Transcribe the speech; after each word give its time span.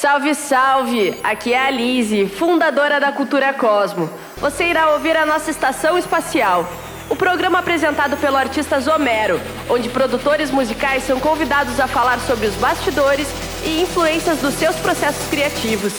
Salve, 0.00 0.32
salve! 0.32 1.18
Aqui 1.24 1.52
é 1.52 1.66
a 1.66 1.70
Lise, 1.72 2.28
fundadora 2.28 3.00
da 3.00 3.10
Cultura 3.10 3.52
Cosmo. 3.52 4.08
Você 4.36 4.68
irá 4.68 4.92
ouvir 4.92 5.16
a 5.16 5.26
nossa 5.26 5.50
estação 5.50 5.98
espacial. 5.98 6.64
O 7.10 7.16
programa 7.16 7.58
apresentado 7.58 8.16
pelo 8.16 8.36
artista 8.36 8.78
Zomero, 8.78 9.40
onde 9.68 9.88
produtores 9.88 10.52
musicais 10.52 11.02
são 11.02 11.18
convidados 11.18 11.80
a 11.80 11.88
falar 11.88 12.20
sobre 12.20 12.46
os 12.46 12.54
bastidores 12.54 13.26
e 13.64 13.82
influências 13.82 14.38
dos 14.38 14.54
seus 14.54 14.76
processos 14.76 15.28
criativos. 15.28 15.92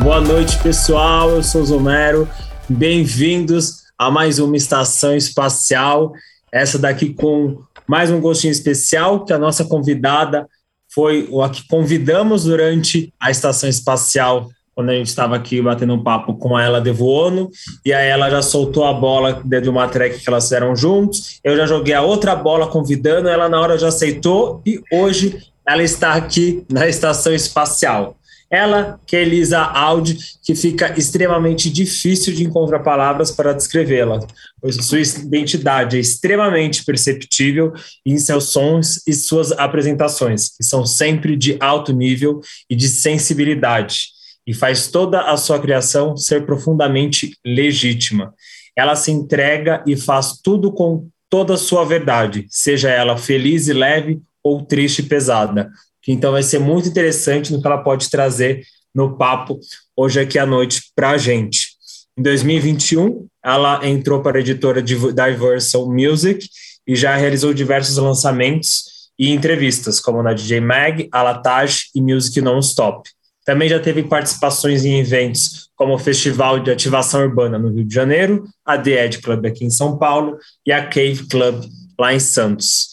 Boa 0.00 0.20
noite, 0.20 0.58
pessoal. 0.58 1.30
Eu 1.30 1.42
sou 1.44 1.62
o 1.62 1.66
Zomero. 1.66 2.28
Bem-vindos 2.68 3.83
a 3.98 4.10
mais 4.10 4.38
uma 4.38 4.56
estação 4.56 5.16
espacial. 5.16 6.12
Essa 6.52 6.78
daqui 6.78 7.12
com 7.12 7.58
mais 7.86 8.10
um 8.10 8.20
gostinho 8.20 8.50
especial, 8.50 9.24
que 9.24 9.32
a 9.32 9.38
nossa 9.38 9.64
convidada 9.64 10.46
foi 10.94 11.28
a 11.42 11.48
que 11.48 11.66
convidamos 11.66 12.44
durante 12.44 13.12
a 13.20 13.30
estação 13.30 13.68
espacial, 13.68 14.48
quando 14.74 14.90
a 14.90 14.94
gente 14.94 15.06
estava 15.06 15.36
aqui 15.36 15.60
batendo 15.60 15.94
um 15.94 16.02
papo 16.02 16.34
com 16.34 16.58
ela 16.58 16.80
de 16.80 16.90
Vono, 16.90 17.50
e 17.84 17.92
aí 17.92 18.08
ela 18.08 18.28
já 18.28 18.42
soltou 18.42 18.84
a 18.84 18.92
bola 18.92 19.40
de 19.44 19.68
uma 19.68 19.88
track 19.88 20.18
que 20.18 20.28
elas 20.28 20.44
fizeram 20.44 20.74
juntos. 20.74 21.38
Eu 21.44 21.56
já 21.56 21.66
joguei 21.66 21.94
a 21.94 22.02
outra 22.02 22.34
bola 22.34 22.66
convidando, 22.66 23.28
ela 23.28 23.48
na 23.48 23.60
hora 23.60 23.78
já 23.78 23.88
aceitou, 23.88 24.62
e 24.66 24.80
hoje 24.92 25.38
ela 25.66 25.82
está 25.82 26.14
aqui 26.14 26.64
na 26.70 26.88
estação 26.88 27.32
espacial. 27.32 28.16
Ela, 28.50 29.00
que 29.06 29.16
é 29.16 29.22
Elisa 29.22 29.58
Audi, 29.60 30.18
que 30.42 30.54
fica 30.54 30.98
extremamente 30.98 31.70
difícil 31.70 32.34
de 32.34 32.44
encontrar 32.44 32.80
palavras 32.80 33.30
para 33.30 33.52
descrevê-la, 33.52 34.20
pois 34.60 34.76
sua 34.76 35.00
identidade 35.00 35.96
é 35.96 36.00
extremamente 36.00 36.84
perceptível 36.84 37.72
em 38.04 38.16
seus 38.18 38.50
sons 38.50 39.02
e 39.06 39.12
suas 39.12 39.52
apresentações, 39.52 40.50
que 40.56 40.62
são 40.62 40.86
sempre 40.86 41.36
de 41.36 41.56
alto 41.60 41.92
nível 41.92 42.40
e 42.68 42.76
de 42.76 42.88
sensibilidade, 42.88 44.08
e 44.46 44.52
faz 44.52 44.88
toda 44.88 45.22
a 45.22 45.36
sua 45.36 45.58
criação 45.58 46.16
ser 46.16 46.44
profundamente 46.44 47.36
legítima. 47.44 48.34
Ela 48.76 48.94
se 48.94 49.10
entrega 49.10 49.82
e 49.86 49.96
faz 49.96 50.40
tudo 50.42 50.72
com 50.72 51.08
toda 51.30 51.54
a 51.54 51.58
sua 51.58 51.84
verdade, 51.84 52.46
seja 52.48 52.90
ela 52.90 53.16
feliz 53.16 53.66
e 53.68 53.72
leve 53.72 54.20
ou 54.42 54.64
triste 54.64 55.00
e 55.00 55.04
pesada, 55.04 55.70
que 56.04 56.12
então 56.12 56.32
vai 56.32 56.42
ser 56.42 56.60
muito 56.60 56.88
interessante 56.88 57.50
no 57.52 57.60
que 57.60 57.66
ela 57.66 57.78
pode 57.78 58.10
trazer 58.10 58.62
no 58.94 59.16
papo 59.16 59.58
hoje 59.96 60.20
aqui 60.20 60.38
à 60.38 60.44
noite 60.44 60.82
para 60.94 61.10
a 61.10 61.18
gente. 61.18 61.70
Em 62.16 62.22
2021, 62.22 63.26
ela 63.42 63.80
entrou 63.88 64.22
para 64.22 64.38
a 64.38 64.40
editora 64.40 64.82
Diversal 64.82 65.90
Music 65.90 66.46
e 66.86 66.94
já 66.94 67.16
realizou 67.16 67.54
diversos 67.54 67.96
lançamentos 67.96 68.84
e 69.18 69.30
entrevistas, 69.30 69.98
como 69.98 70.22
na 70.22 70.34
DJ 70.34 70.60
Mag, 70.60 71.08
Alatage 71.10 71.86
e 71.94 72.00
Music 72.00 72.40
Non-Stop. 72.40 73.08
Também 73.44 73.68
já 73.68 73.80
teve 73.80 74.02
participações 74.02 74.84
em 74.84 74.98
eventos 74.98 75.68
como 75.74 75.94
o 75.94 75.98
Festival 75.98 76.60
de 76.60 76.70
Ativação 76.70 77.22
Urbana 77.22 77.58
no 77.58 77.70
Rio 77.70 77.84
de 77.84 77.94
Janeiro, 77.94 78.44
a 78.64 78.78
The 78.78 79.06
Ed 79.06 79.18
Club 79.18 79.46
aqui 79.46 79.64
em 79.64 79.70
São 79.70 79.98
Paulo 79.98 80.38
e 80.66 80.72
a 80.72 80.86
Cave 80.86 81.26
Club 81.28 81.64
lá 81.98 82.14
em 82.14 82.20
Santos. 82.20 82.88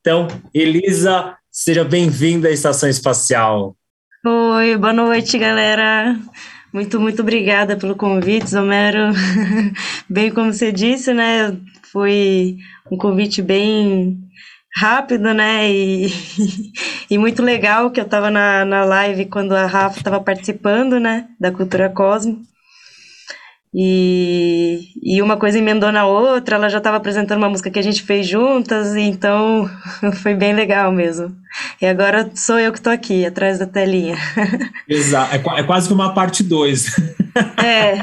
Então, 0.00 0.28
Elisa 0.52 1.36
Seja 1.58 1.82
bem-vinda 1.82 2.48
à 2.48 2.52
Estação 2.52 2.86
Espacial. 2.86 3.74
Oi, 4.26 4.76
boa 4.76 4.92
noite, 4.92 5.38
galera. 5.38 6.14
Muito, 6.70 7.00
muito 7.00 7.22
obrigada 7.22 7.78
pelo 7.78 7.96
convite, 7.96 8.50
Zomero. 8.50 9.10
bem 10.06 10.30
como 10.30 10.52
você 10.52 10.70
disse, 10.70 11.14
né? 11.14 11.56
Foi 11.90 12.58
um 12.92 12.98
convite 12.98 13.40
bem 13.40 14.20
rápido, 14.76 15.32
né? 15.32 15.72
E, 15.72 16.12
e 17.10 17.16
muito 17.16 17.42
legal 17.42 17.90
que 17.90 18.00
eu 18.00 18.04
estava 18.04 18.30
na, 18.30 18.62
na 18.66 18.84
live 18.84 19.24
quando 19.24 19.52
a 19.52 19.64
Rafa 19.64 19.96
estava 19.96 20.20
participando, 20.20 21.00
né? 21.00 21.26
Da 21.40 21.50
Cultura 21.50 21.88
Cosmo. 21.88 22.42
E, 23.78 24.88
e 25.02 25.20
uma 25.20 25.36
coisa 25.36 25.58
emendou 25.58 25.92
na 25.92 26.06
outra, 26.06 26.56
ela 26.56 26.70
já 26.70 26.78
estava 26.78 26.96
apresentando 26.96 27.36
uma 27.36 27.50
música 27.50 27.70
que 27.70 27.78
a 27.78 27.82
gente 27.82 28.02
fez 28.02 28.26
juntas, 28.26 28.96
então 28.96 29.68
foi 30.22 30.34
bem 30.34 30.54
legal 30.54 30.90
mesmo. 30.90 31.36
E 31.82 31.84
agora 31.84 32.30
sou 32.34 32.58
eu 32.58 32.72
que 32.72 32.78
estou 32.78 32.90
aqui, 32.90 33.26
atrás 33.26 33.58
da 33.58 33.66
telinha. 33.66 34.16
Exato, 34.88 35.34
é, 35.34 35.60
é 35.60 35.62
quase 35.62 35.88
que 35.88 35.94
uma 35.94 36.14
parte 36.14 36.42
2. 36.42 36.96
É, 37.62 37.98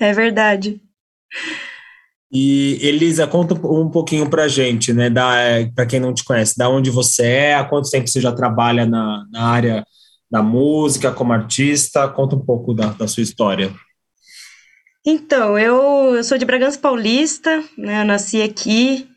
é 0.00 0.12
verdade. 0.12 0.80
E 2.32 2.80
Elisa, 2.82 3.28
conta 3.28 3.54
um 3.54 3.88
pouquinho 3.88 4.28
pra 4.28 4.48
gente, 4.48 4.92
né? 4.92 5.08
Para 5.72 5.86
quem 5.86 6.00
não 6.00 6.12
te 6.12 6.24
conhece, 6.24 6.58
da 6.58 6.68
onde 6.68 6.90
você 6.90 7.22
é, 7.22 7.54
há 7.54 7.62
quanto 7.62 7.88
tempo 7.88 8.08
você 8.08 8.20
já 8.20 8.32
trabalha 8.32 8.84
na, 8.84 9.24
na 9.30 9.44
área 9.44 9.84
da 10.28 10.42
música 10.42 11.12
como 11.12 11.32
artista? 11.32 12.08
Conta 12.08 12.34
um 12.34 12.44
pouco 12.44 12.74
da, 12.74 12.86
da 12.86 13.06
sua 13.06 13.22
história. 13.22 13.72
Então, 15.04 15.58
eu, 15.58 16.14
eu 16.16 16.24
sou 16.24 16.36
de 16.36 16.44
Bragança 16.44 16.78
Paulista, 16.78 17.62
né? 17.76 18.02
Eu 18.02 18.04
nasci 18.04 18.42
aqui. 18.42 19.08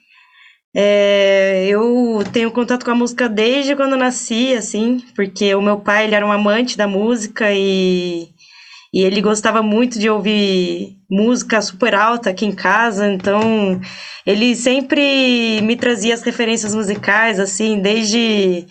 É, 0.76 1.68
eu 1.68 2.24
tenho 2.32 2.52
contato 2.52 2.86
com 2.86 2.92
a 2.92 2.96
música 2.96 3.30
desde 3.30 3.76
quando 3.76 3.98
nasci, 3.98 4.54
assim, 4.56 5.04
porque 5.16 5.54
o 5.56 5.62
meu 5.62 5.80
pai 5.80 6.06
ele 6.06 6.16
era 6.16 6.26
um 6.26 6.32
amante 6.32 6.78
da 6.78 6.88
música 6.88 7.52
e, 7.54 8.30
e 8.94 9.02
ele 9.04 9.22
gostava 9.22 9.62
muito 9.62 10.00
de 10.00 10.10
ouvir 10.10 10.98
música 11.10 11.62
super 11.62 11.94
alta 11.94 12.32
aqui 12.32 12.46
em 12.46 12.52
casa, 12.56 13.08
então 13.12 13.80
ele 14.26 14.56
sempre 14.56 15.62
me 15.62 15.76
trazia 15.76 16.16
as 16.16 16.24
referências 16.24 16.74
musicais, 16.74 17.40
assim, 17.40 17.80
desde 17.80 18.66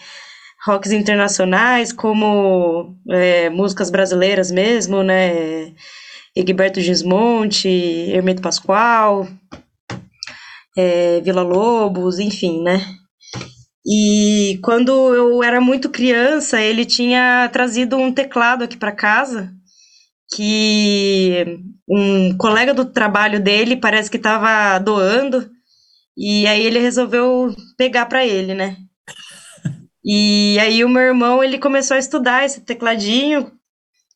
rocks 0.66 0.90
internacionais, 0.92 1.92
como 1.92 2.96
é, 3.10 3.48
músicas 3.50 3.90
brasileiras 3.90 4.50
mesmo, 4.50 5.02
né? 5.04 5.72
Egberto 6.34 6.80
Gismonte, 6.80 7.68
Hermeto 7.68 8.40
Pascoal, 8.40 9.28
é, 10.76 11.20
Vila 11.20 11.42
Lobos, 11.42 12.18
enfim, 12.18 12.62
né? 12.62 12.80
E 13.84 14.58
quando 14.62 14.92
eu 15.14 15.42
era 15.42 15.60
muito 15.60 15.90
criança, 15.90 16.60
ele 16.60 16.84
tinha 16.84 17.48
trazido 17.52 17.96
um 17.96 18.12
teclado 18.12 18.64
aqui 18.64 18.76
para 18.76 18.92
casa, 18.92 19.52
que 20.34 21.58
um 21.88 22.36
colega 22.36 22.72
do 22.72 22.84
trabalho 22.84 23.42
dele 23.42 23.76
parece 23.76 24.10
que 24.10 24.16
estava 24.16 24.78
doando, 24.78 25.50
e 26.16 26.46
aí 26.46 26.64
ele 26.64 26.78
resolveu 26.78 27.54
pegar 27.76 28.06
para 28.06 28.26
ele, 28.26 28.54
né? 28.54 28.76
E 30.04 30.58
aí 30.58 30.84
o 30.84 30.88
meu 30.88 31.02
irmão, 31.02 31.44
ele 31.44 31.60
começou 31.60 31.94
a 31.94 32.00
estudar 32.00 32.44
esse 32.44 32.62
tecladinho, 32.62 33.52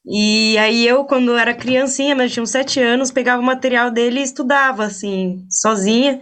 e 0.08 0.56
aí 0.58 0.86
eu, 0.86 1.04
quando 1.04 1.36
era 1.36 1.52
criancinha, 1.54 2.14
mas 2.14 2.32
tinha 2.32 2.42
uns 2.42 2.50
sete 2.50 2.80
anos, 2.80 3.10
pegava 3.10 3.42
o 3.42 3.44
material 3.44 3.90
dele 3.90 4.20
e 4.20 4.22
estudava, 4.22 4.84
assim, 4.84 5.44
sozinha. 5.50 6.20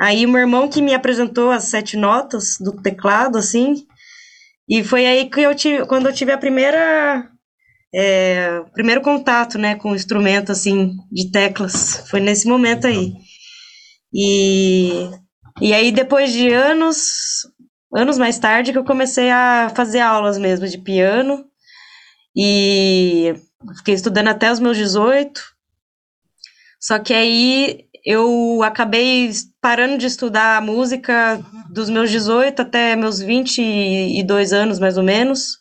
Aí 0.00 0.24
o 0.24 0.28
meu 0.28 0.40
irmão 0.40 0.68
que 0.68 0.80
me 0.80 0.94
apresentou 0.94 1.50
as 1.50 1.64
sete 1.64 1.96
notas 1.96 2.56
do 2.58 2.72
teclado, 2.80 3.36
assim, 3.36 3.86
e 4.68 4.82
foi 4.82 5.06
aí 5.06 5.28
que 5.28 5.40
eu 5.40 5.54
tive, 5.54 5.86
quando 5.86 6.06
eu 6.08 6.14
tive 6.14 6.32
a 6.32 6.38
primeira, 6.38 7.28
é, 7.94 8.62
primeiro 8.72 9.00
contato, 9.00 9.58
né, 9.58 9.76
com 9.76 9.92
o 9.92 9.96
instrumento, 9.96 10.50
assim, 10.50 10.96
de 11.12 11.30
teclas, 11.30 12.04
foi 12.10 12.20
nesse 12.20 12.48
momento 12.48 12.86
aí. 12.86 13.12
E, 14.12 15.10
e 15.60 15.72
aí 15.74 15.92
depois 15.92 16.32
de 16.32 16.48
anos, 16.52 17.46
anos 17.94 18.18
mais 18.18 18.38
tarde 18.38 18.72
que 18.72 18.78
eu 18.78 18.84
comecei 18.84 19.30
a 19.30 19.70
fazer 19.74 20.00
aulas 20.00 20.38
mesmo 20.38 20.66
de 20.66 20.78
piano, 20.78 21.44
e 22.36 23.34
fiquei 23.78 23.94
estudando 23.94 24.28
até 24.28 24.52
os 24.52 24.60
meus 24.60 24.76
18. 24.76 25.40
Só 26.80 26.98
que 26.98 27.14
aí 27.14 27.86
eu 28.04 28.62
acabei 28.62 29.30
parando 29.60 29.98
de 29.98 30.06
estudar 30.06 30.60
música 30.62 31.40
dos 31.70 31.88
meus 31.88 32.10
18 32.10 32.60
até 32.62 32.94
meus 32.94 33.18
22 33.18 34.52
anos, 34.52 34.78
mais 34.78 34.96
ou 34.96 35.02
menos. 35.02 35.58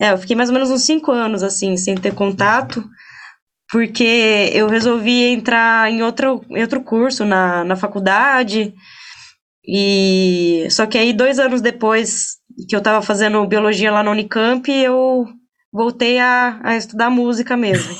É, 0.00 0.12
eu 0.12 0.18
fiquei 0.18 0.34
mais 0.34 0.48
ou 0.48 0.54
menos 0.54 0.70
uns 0.70 0.82
5 0.82 1.12
anos, 1.12 1.42
assim, 1.42 1.76
sem 1.76 1.94
ter 1.94 2.14
contato, 2.14 2.84
porque 3.70 4.50
eu 4.52 4.68
resolvi 4.68 5.24
entrar 5.24 5.90
em 5.90 6.02
outro, 6.02 6.44
em 6.50 6.60
outro 6.60 6.82
curso 6.82 7.24
na, 7.24 7.64
na 7.64 7.76
faculdade, 7.76 8.74
e 9.66 10.68
só 10.70 10.86
que 10.86 10.96
aí, 10.96 11.12
dois 11.12 11.38
anos 11.40 11.60
depois 11.60 12.36
que 12.68 12.76
eu 12.76 12.78
estava 12.78 13.02
fazendo 13.02 13.44
biologia 13.46 13.90
lá 13.90 14.02
na 14.02 14.12
Unicamp, 14.12 14.70
eu 14.70 15.26
voltei 15.76 16.18
a, 16.18 16.58
a 16.64 16.76
estudar 16.76 17.10
música 17.10 17.56
mesmo. 17.56 17.94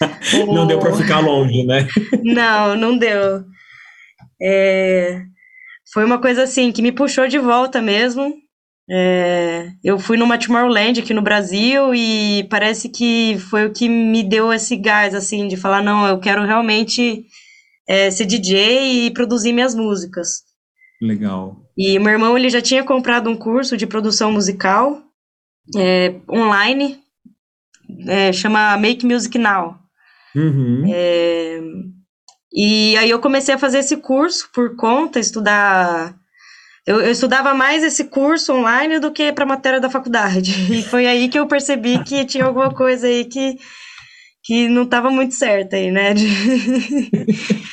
não 0.52 0.64
o... 0.64 0.66
deu 0.66 0.78
para 0.78 0.94
ficar 0.94 1.20
longe, 1.20 1.64
né? 1.64 1.86
não, 2.22 2.76
não 2.76 2.98
deu. 2.98 3.44
É... 4.42 5.22
Foi 5.92 6.04
uma 6.04 6.20
coisa 6.20 6.42
assim 6.42 6.72
que 6.72 6.82
me 6.82 6.90
puxou 6.90 7.28
de 7.28 7.38
volta 7.38 7.80
mesmo. 7.80 8.34
É... 8.90 9.68
Eu 9.84 9.98
fui 9.98 10.16
numa 10.16 10.36
Tomorrowland 10.36 11.00
aqui 11.00 11.14
no 11.14 11.22
Brasil 11.22 11.94
e 11.94 12.44
parece 12.50 12.88
que 12.88 13.38
foi 13.50 13.66
o 13.66 13.72
que 13.72 13.88
me 13.88 14.24
deu 14.24 14.52
esse 14.52 14.76
gás, 14.76 15.14
assim, 15.14 15.46
de 15.46 15.56
falar, 15.56 15.82
não, 15.82 16.06
eu 16.06 16.18
quero 16.18 16.44
realmente 16.44 17.24
é, 17.88 18.10
ser 18.10 18.26
DJ 18.26 19.06
e 19.06 19.10
produzir 19.12 19.52
minhas 19.52 19.74
músicas. 19.74 20.42
Legal. 21.00 21.56
E 21.76 21.98
meu 21.98 22.12
irmão 22.12 22.36
ele 22.36 22.50
já 22.50 22.60
tinha 22.60 22.84
comprado 22.84 23.30
um 23.30 23.36
curso 23.36 23.76
de 23.76 23.86
produção 23.86 24.32
musical 24.32 25.02
é, 25.76 26.14
online, 26.28 27.01
é, 28.06 28.32
chama 28.32 28.76
Make 28.76 29.06
Music 29.06 29.36
Now. 29.38 29.76
Uhum. 30.34 30.84
É, 30.92 31.60
e 32.52 32.96
aí 32.96 33.10
eu 33.10 33.18
comecei 33.18 33.54
a 33.54 33.58
fazer 33.58 33.78
esse 33.78 33.96
curso 33.96 34.48
por 34.52 34.76
conta, 34.76 35.18
estudar. 35.18 36.14
Eu, 36.86 37.00
eu 37.00 37.12
estudava 37.12 37.54
mais 37.54 37.82
esse 37.82 38.04
curso 38.04 38.52
online 38.52 38.98
do 38.98 39.10
que 39.12 39.32
para 39.32 39.46
matéria 39.46 39.80
da 39.80 39.90
faculdade. 39.90 40.52
E 40.72 40.82
foi 40.82 41.06
aí 41.06 41.28
que 41.28 41.38
eu 41.38 41.46
percebi 41.46 42.02
que 42.04 42.24
tinha 42.24 42.44
alguma 42.44 42.74
coisa 42.74 43.06
aí 43.06 43.24
que, 43.24 43.56
que 44.44 44.68
não 44.68 44.82
estava 44.82 45.10
muito 45.10 45.34
certa 45.34 45.76
aí, 45.76 45.90
né? 45.90 46.14
De... 46.14 46.26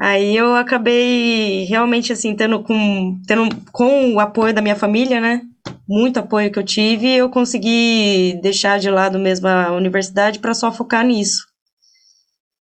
Aí 0.00 0.36
eu 0.36 0.54
acabei 0.54 1.64
realmente 1.64 2.12
assim 2.12 2.32
tendo 2.36 2.62
com 2.62 3.20
tendo 3.26 3.48
com 3.72 4.14
o 4.14 4.20
apoio 4.20 4.54
da 4.54 4.62
minha 4.62 4.76
família, 4.76 5.20
né? 5.20 5.42
Muito 5.88 6.18
apoio 6.18 6.52
que 6.52 6.58
eu 6.58 6.64
tive, 6.64 7.10
eu 7.10 7.30
consegui 7.30 8.38
deixar 8.42 8.78
de 8.78 8.90
lado 8.90 9.18
mesmo 9.18 9.48
a 9.48 9.72
universidade 9.72 10.38
para 10.38 10.54
só 10.54 10.70
focar 10.70 11.04
nisso. 11.04 11.46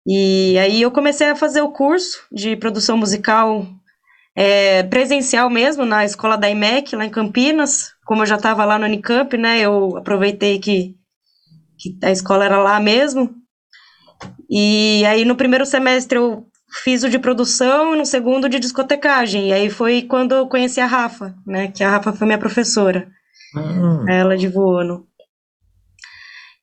E 0.06 0.56
aí 0.58 0.82
eu 0.82 0.90
comecei 0.90 1.28
a 1.28 1.37
fazer 1.37 1.62
o 1.62 1.72
curso 1.72 2.20
de 2.31 2.56
produção 2.56 2.96
musical 2.96 3.66
é, 4.37 4.82
presencial 4.84 5.50
mesmo 5.50 5.84
na 5.84 6.04
escola 6.04 6.37
da 6.37 6.48
IMEC 6.48 6.94
lá 6.94 7.04
em 7.04 7.10
Campinas. 7.10 7.93
Como 8.04 8.22
eu 8.22 8.26
já 8.26 8.37
estava 8.37 8.64
lá 8.64 8.78
no 8.78 8.84
Unicamp, 8.84 9.37
né? 9.37 9.60
Eu 9.60 9.96
aproveitei 9.96 10.60
que, 10.60 10.94
que 11.78 11.98
a 12.04 12.10
escola 12.12 12.44
era 12.44 12.58
lá 12.58 12.78
mesmo. 12.78 13.34
E 14.48 15.04
aí 15.06 15.25
no 15.25 15.34
primeiro 15.34 15.66
semestre 15.66 16.19
eu 16.19 16.46
fiz 16.84 17.02
o 17.02 17.10
de 17.10 17.18
produção 17.18 17.94
e 17.94 17.98
no 17.98 18.06
segundo 18.06 18.48
de 18.48 18.58
discotecagem. 18.58 19.48
E 19.48 19.52
aí 19.52 19.70
foi 19.70 20.02
quando 20.02 20.34
eu 20.34 20.46
conheci 20.46 20.80
a 20.80 20.86
Rafa, 20.86 21.34
né? 21.46 21.68
Que 21.68 21.84
a 21.84 21.90
Rafa 21.90 22.12
foi 22.12 22.26
minha 22.26 22.38
professora. 22.38 23.08
Ah. 23.56 24.04
Ela 24.08 24.36
de 24.36 24.48
Voano. 24.48 25.06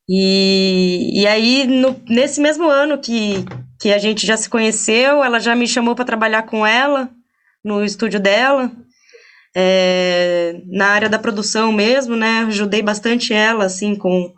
E, 0.07 1.21
e 1.21 1.27
aí, 1.27 1.65
no, 1.65 1.99
nesse 2.09 2.41
mesmo 2.41 2.69
ano 2.69 2.97
que, 2.97 3.45
que 3.79 3.91
a 3.93 3.97
gente 3.97 4.27
já 4.27 4.35
se 4.35 4.49
conheceu, 4.49 5.23
ela 5.23 5.39
já 5.39 5.55
me 5.55 5.67
chamou 5.67 5.95
para 5.95 6.05
trabalhar 6.05 6.43
com 6.43 6.67
ela 6.67 7.09
no 7.63 7.83
estúdio 7.83 8.19
dela, 8.19 8.69
é, 9.55 10.61
na 10.67 10.87
área 10.87 11.07
da 11.07 11.17
produção 11.17 11.71
mesmo, 11.71 12.15
né? 12.17 12.39
Ajudei 12.47 12.81
bastante 12.81 13.33
ela, 13.33 13.65
assim, 13.65 13.95
com, 13.95 14.33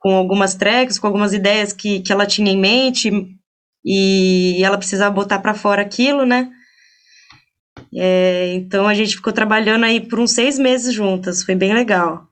com 0.00 0.16
algumas 0.16 0.56
tracks, 0.56 0.98
com 0.98 1.06
algumas 1.06 1.32
ideias 1.32 1.72
que, 1.72 2.00
que 2.00 2.12
ela 2.12 2.26
tinha 2.26 2.50
em 2.50 2.58
mente, 2.58 3.10
e 3.84 4.62
ela 4.62 4.78
precisava 4.78 5.14
botar 5.14 5.38
para 5.38 5.54
fora 5.54 5.82
aquilo, 5.82 6.24
né? 6.24 6.50
É, 7.94 8.54
então 8.54 8.86
a 8.86 8.94
gente 8.94 9.16
ficou 9.16 9.32
trabalhando 9.32 9.84
aí 9.84 10.00
por 10.00 10.20
uns 10.20 10.32
seis 10.32 10.58
meses 10.58 10.92
juntas, 10.92 11.42
foi 11.42 11.54
bem 11.54 11.72
legal. 11.72 12.28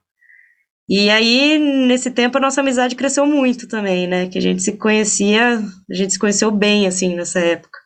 E 0.89 1.09
aí, 1.09 1.57
nesse 1.59 2.09
tempo, 2.11 2.37
a 2.37 2.41
nossa 2.41 2.61
amizade 2.61 2.95
cresceu 2.95 3.25
muito 3.25 3.67
também, 3.67 4.07
né? 4.07 4.27
Que 4.27 4.37
a 4.37 4.41
gente 4.41 4.63
se 4.63 4.77
conhecia, 4.77 5.59
a 5.89 5.93
gente 5.93 6.13
se 6.13 6.19
conheceu 6.19 6.49
bem, 6.49 6.87
assim, 6.87 7.13
nessa 7.13 7.39
época. 7.39 7.77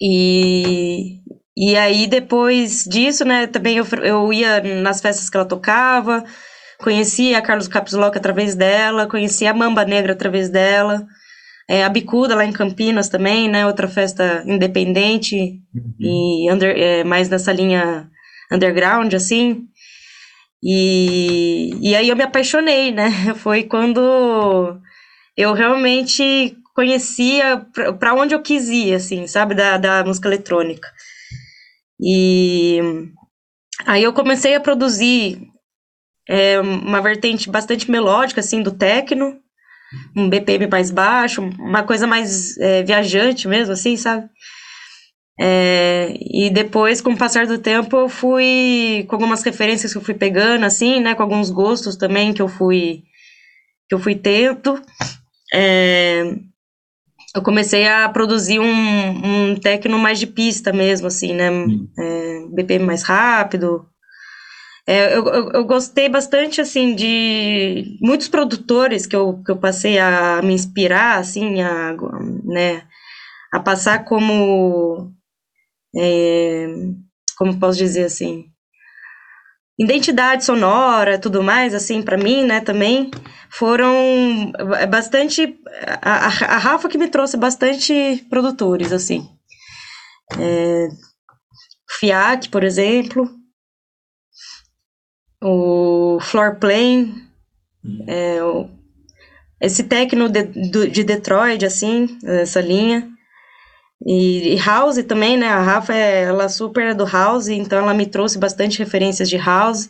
E, 0.00 1.20
e 1.56 1.76
aí, 1.76 2.06
depois 2.06 2.84
disso, 2.84 3.24
né, 3.24 3.46
também 3.46 3.78
eu, 3.78 3.86
eu 4.02 4.32
ia 4.34 4.60
nas 4.82 5.00
festas 5.00 5.30
que 5.30 5.36
ela 5.36 5.46
tocava, 5.46 6.22
conhecia 6.78 7.38
a 7.38 7.42
Carlos 7.42 7.68
Capslock 7.68 8.18
através 8.18 8.54
dela, 8.54 9.08
conhecia 9.08 9.50
a 9.50 9.54
Mamba 9.54 9.84
Negra 9.86 10.12
através 10.12 10.50
dela. 10.50 11.06
É, 11.68 11.82
a 11.82 11.88
Bicuda 11.88 12.34
lá 12.34 12.44
em 12.44 12.52
Campinas 12.52 13.08
também, 13.08 13.48
né? 13.48 13.66
Outra 13.66 13.88
festa 13.88 14.42
independente 14.46 15.60
Uhum. 15.74 15.94
e 15.98 16.52
under, 16.52 16.76
é, 16.76 17.04
mais 17.04 17.28
nessa 17.28 17.52
linha 17.52 18.08
underground, 18.52 19.12
assim. 19.14 19.64
E, 20.62 21.70
e 21.80 21.94
aí 21.94 22.08
eu 22.08 22.16
me 22.16 22.22
apaixonei, 22.22 22.92
né? 22.92 23.08
Foi 23.36 23.64
quando 23.64 24.78
eu 25.36 25.52
realmente 25.52 26.56
conhecia 26.74 27.64
para 27.98 28.14
onde 28.14 28.34
eu 28.34 28.42
quis 28.42 28.68
ir, 28.68 28.94
assim, 28.94 29.26
sabe? 29.26 29.54
Da, 29.54 29.78
da 29.78 30.04
música 30.04 30.28
eletrônica. 30.28 30.88
E 32.00 32.80
aí 33.86 34.02
eu 34.02 34.12
comecei 34.12 34.54
a 34.54 34.60
produzir 34.60 35.48
é, 36.28 36.60
uma 36.60 37.00
vertente 37.00 37.48
bastante 37.50 37.90
melódica, 37.90 38.40
assim, 38.40 38.62
do 38.62 38.72
techno 38.72 39.38
um 40.16 40.28
BPM 40.28 40.66
mais 40.66 40.90
baixo, 40.90 41.42
uma 41.58 41.82
coisa 41.82 42.06
mais 42.06 42.56
é, 42.58 42.82
viajante 42.82 43.48
mesmo, 43.48 43.72
assim, 43.72 43.96
sabe? 43.96 44.28
É, 45.40 46.14
e 46.20 46.48
depois, 46.50 47.00
com 47.00 47.10
o 47.10 47.16
passar 47.16 47.46
do 47.46 47.58
tempo, 47.58 47.96
eu 47.96 48.08
fui 48.08 49.04
com 49.08 49.16
algumas 49.16 49.42
referências 49.42 49.92
que 49.92 49.98
eu 49.98 50.02
fui 50.02 50.14
pegando, 50.14 50.64
assim, 50.64 51.00
né? 51.00 51.14
Com 51.14 51.22
alguns 51.22 51.50
gostos 51.50 51.96
também 51.96 52.32
que 52.32 52.42
eu 52.42 52.48
fui 52.48 53.02
que 53.88 53.94
eu 53.94 53.98
fui 53.98 54.14
tendo. 54.14 54.80
É, 55.52 56.36
eu 57.34 57.42
comecei 57.42 57.86
a 57.86 58.08
produzir 58.08 58.60
um, 58.60 59.50
um 59.52 59.56
techno 59.56 59.98
mais 59.98 60.20
de 60.20 60.26
pista 60.26 60.72
mesmo, 60.72 61.08
assim, 61.08 61.32
né? 61.32 61.50
É, 61.98 62.46
BPM 62.52 62.84
mais 62.84 63.02
rápido, 63.02 63.86
é, 64.86 65.16
eu, 65.16 65.26
eu, 65.26 65.50
eu, 65.52 65.64
gostei 65.64 66.10
bastante, 66.10 66.60
assim, 66.60 66.94
de 66.94 67.98
muitos 68.02 68.28
produtores 68.28 69.06
que 69.06 69.16
eu, 69.16 69.42
que 69.42 69.50
eu 69.50 69.56
passei 69.56 69.98
a 69.98 70.42
me 70.42 70.52
inspirar, 70.52 71.18
assim, 71.18 71.62
a, 71.62 71.96
né, 72.44 72.86
a 73.50 73.60
passar 73.60 74.04
como, 74.04 75.10
é, 75.96 76.66
como 77.38 77.58
posso 77.58 77.78
dizer, 77.78 78.04
assim, 78.04 78.44
identidade 79.78 80.44
sonora, 80.44 81.18
tudo 81.18 81.42
mais, 81.42 81.72
assim, 81.72 82.02
para 82.02 82.18
mim, 82.18 82.44
né, 82.44 82.60
também, 82.60 83.10
foram 83.48 84.52
bastante, 84.90 85.58
a, 86.02 86.26
a, 86.26 86.58
Rafa 86.58 86.90
que 86.90 86.98
me 86.98 87.08
trouxe 87.08 87.38
bastante 87.38 88.22
produtores, 88.28 88.92
assim, 88.92 89.26
é, 90.38 90.88
FIAC, 91.98 92.50
por 92.50 92.62
exemplo, 92.62 93.43
o 95.44 96.18
floor 96.20 96.56
plane, 96.56 97.14
é, 98.06 98.42
o, 98.42 98.68
esse 99.60 99.84
techno 99.84 100.28
de, 100.28 100.42
de, 100.88 101.04
Detroit, 101.04 101.64
assim, 101.64 102.18
essa 102.24 102.60
linha. 102.60 103.08
E, 104.06 104.54
e, 104.54 104.56
house 104.56 105.02
também, 105.04 105.36
né? 105.36 105.48
A 105.48 105.62
Rafa, 105.62 105.94
é, 105.94 106.24
ela 106.24 106.48
super 106.48 106.86
é 106.86 106.94
do 106.94 107.04
house, 107.04 107.48
então 107.48 107.78
ela 107.78 107.94
me 107.94 108.06
trouxe 108.06 108.38
bastante 108.38 108.78
referências 108.78 109.28
de 109.28 109.36
house. 109.36 109.88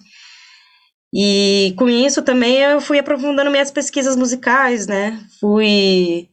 E 1.12 1.74
com 1.78 1.88
isso 1.88 2.22
também 2.22 2.56
eu 2.58 2.80
fui 2.80 2.98
aprofundando 2.98 3.50
minhas 3.50 3.70
pesquisas 3.70 4.16
musicais, 4.16 4.86
né? 4.86 5.20
Fui 5.40 6.28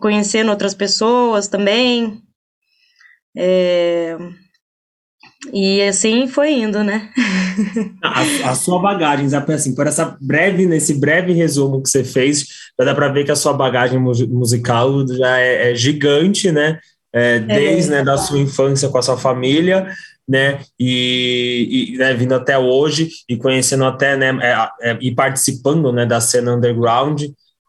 conhecendo 0.00 0.50
outras 0.50 0.74
pessoas 0.74 1.48
também. 1.48 2.22
É, 3.36 4.16
e 5.50 5.82
assim 5.82 6.28
foi 6.28 6.52
indo, 6.52 6.84
né? 6.84 7.10
a, 8.02 8.50
a, 8.50 8.54
sua 8.54 8.78
bagagem, 8.78 9.28
assim, 9.34 9.74
por 9.74 9.86
essa 9.86 10.16
breve, 10.20 10.66
nesse 10.66 10.94
breve 10.94 11.32
resumo 11.32 11.82
que 11.82 11.88
você 11.88 12.04
fez, 12.04 12.46
já 12.78 12.84
dá 12.84 12.94
para 12.94 13.08
ver 13.08 13.24
que 13.24 13.32
a 13.32 13.36
sua 13.36 13.52
bagagem 13.52 13.98
musical 13.98 15.06
já 15.08 15.38
é, 15.38 15.72
é 15.72 15.74
gigante, 15.74 16.52
né? 16.52 16.78
É, 17.12 17.40
desde 17.40 17.92
é. 17.92 17.96
né, 17.96 18.04
da 18.04 18.16
sua 18.16 18.38
infância 18.38 18.88
com 18.88 18.98
a 18.98 19.02
sua 19.02 19.18
família, 19.18 19.92
né? 20.28 20.60
E, 20.78 21.92
e 21.94 21.98
né, 21.98 22.14
vindo 22.14 22.34
até 22.34 22.56
hoje 22.56 23.10
e 23.28 23.36
conhecendo 23.36 23.84
até, 23.84 24.16
né? 24.16 24.38
É, 24.40 24.90
é, 24.90 24.98
e 25.00 25.14
participando, 25.14 25.92
né, 25.92 26.06
da 26.06 26.20
cena 26.20 26.54
underground. 26.54 27.22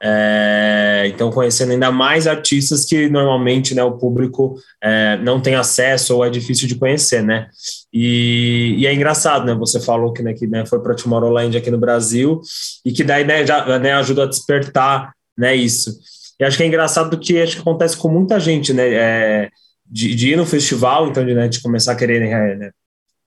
É, 0.05 1.05
então, 1.07 1.31
conhecendo 1.31 1.71
ainda 1.71 1.89
mais 1.89 2.27
artistas 2.27 2.83
que 2.83 3.07
normalmente 3.07 3.73
né, 3.73 3.81
o 3.83 3.97
público 3.97 4.59
é, 4.83 5.15
não 5.17 5.39
tem 5.39 5.55
acesso 5.55 6.17
ou 6.17 6.25
é 6.25 6.29
difícil 6.29 6.67
de 6.67 6.75
conhecer, 6.75 7.23
né? 7.23 7.47
E, 7.93 8.75
e 8.79 8.85
é 8.85 8.93
engraçado, 8.93 9.45
né? 9.45 9.53
Você 9.55 9.79
falou 9.79 10.11
que, 10.11 10.21
né, 10.21 10.33
que 10.33 10.45
né, 10.45 10.65
foi 10.65 10.81
para 10.81 10.93
Tomorrowland 10.93 11.55
aqui 11.57 11.71
no 11.71 11.77
Brasil 11.77 12.41
e 12.83 12.91
que 12.91 13.01
daí 13.01 13.23
né, 13.23 13.47
já 13.47 13.79
né, 13.79 13.93
ajuda 13.93 14.23
a 14.23 14.27
despertar 14.27 15.13
né, 15.37 15.55
isso. 15.55 15.97
E 16.37 16.43
acho 16.43 16.57
que 16.57 16.63
é 16.63 16.67
engraçado 16.67 17.17
que 17.17 17.41
acho 17.41 17.55
que 17.55 17.61
acontece 17.61 17.95
com 17.95 18.09
muita 18.09 18.37
gente, 18.41 18.73
né? 18.73 18.93
É, 18.93 19.49
de, 19.85 20.13
de, 20.15 20.31
ir 20.31 20.35
no 20.35 20.45
festival, 20.45 21.07
então 21.07 21.25
de, 21.25 21.33
né, 21.33 21.47
de 21.47 21.61
começar 21.61 21.93
a 21.93 21.95
querer 21.95 22.19
né, 22.19 22.71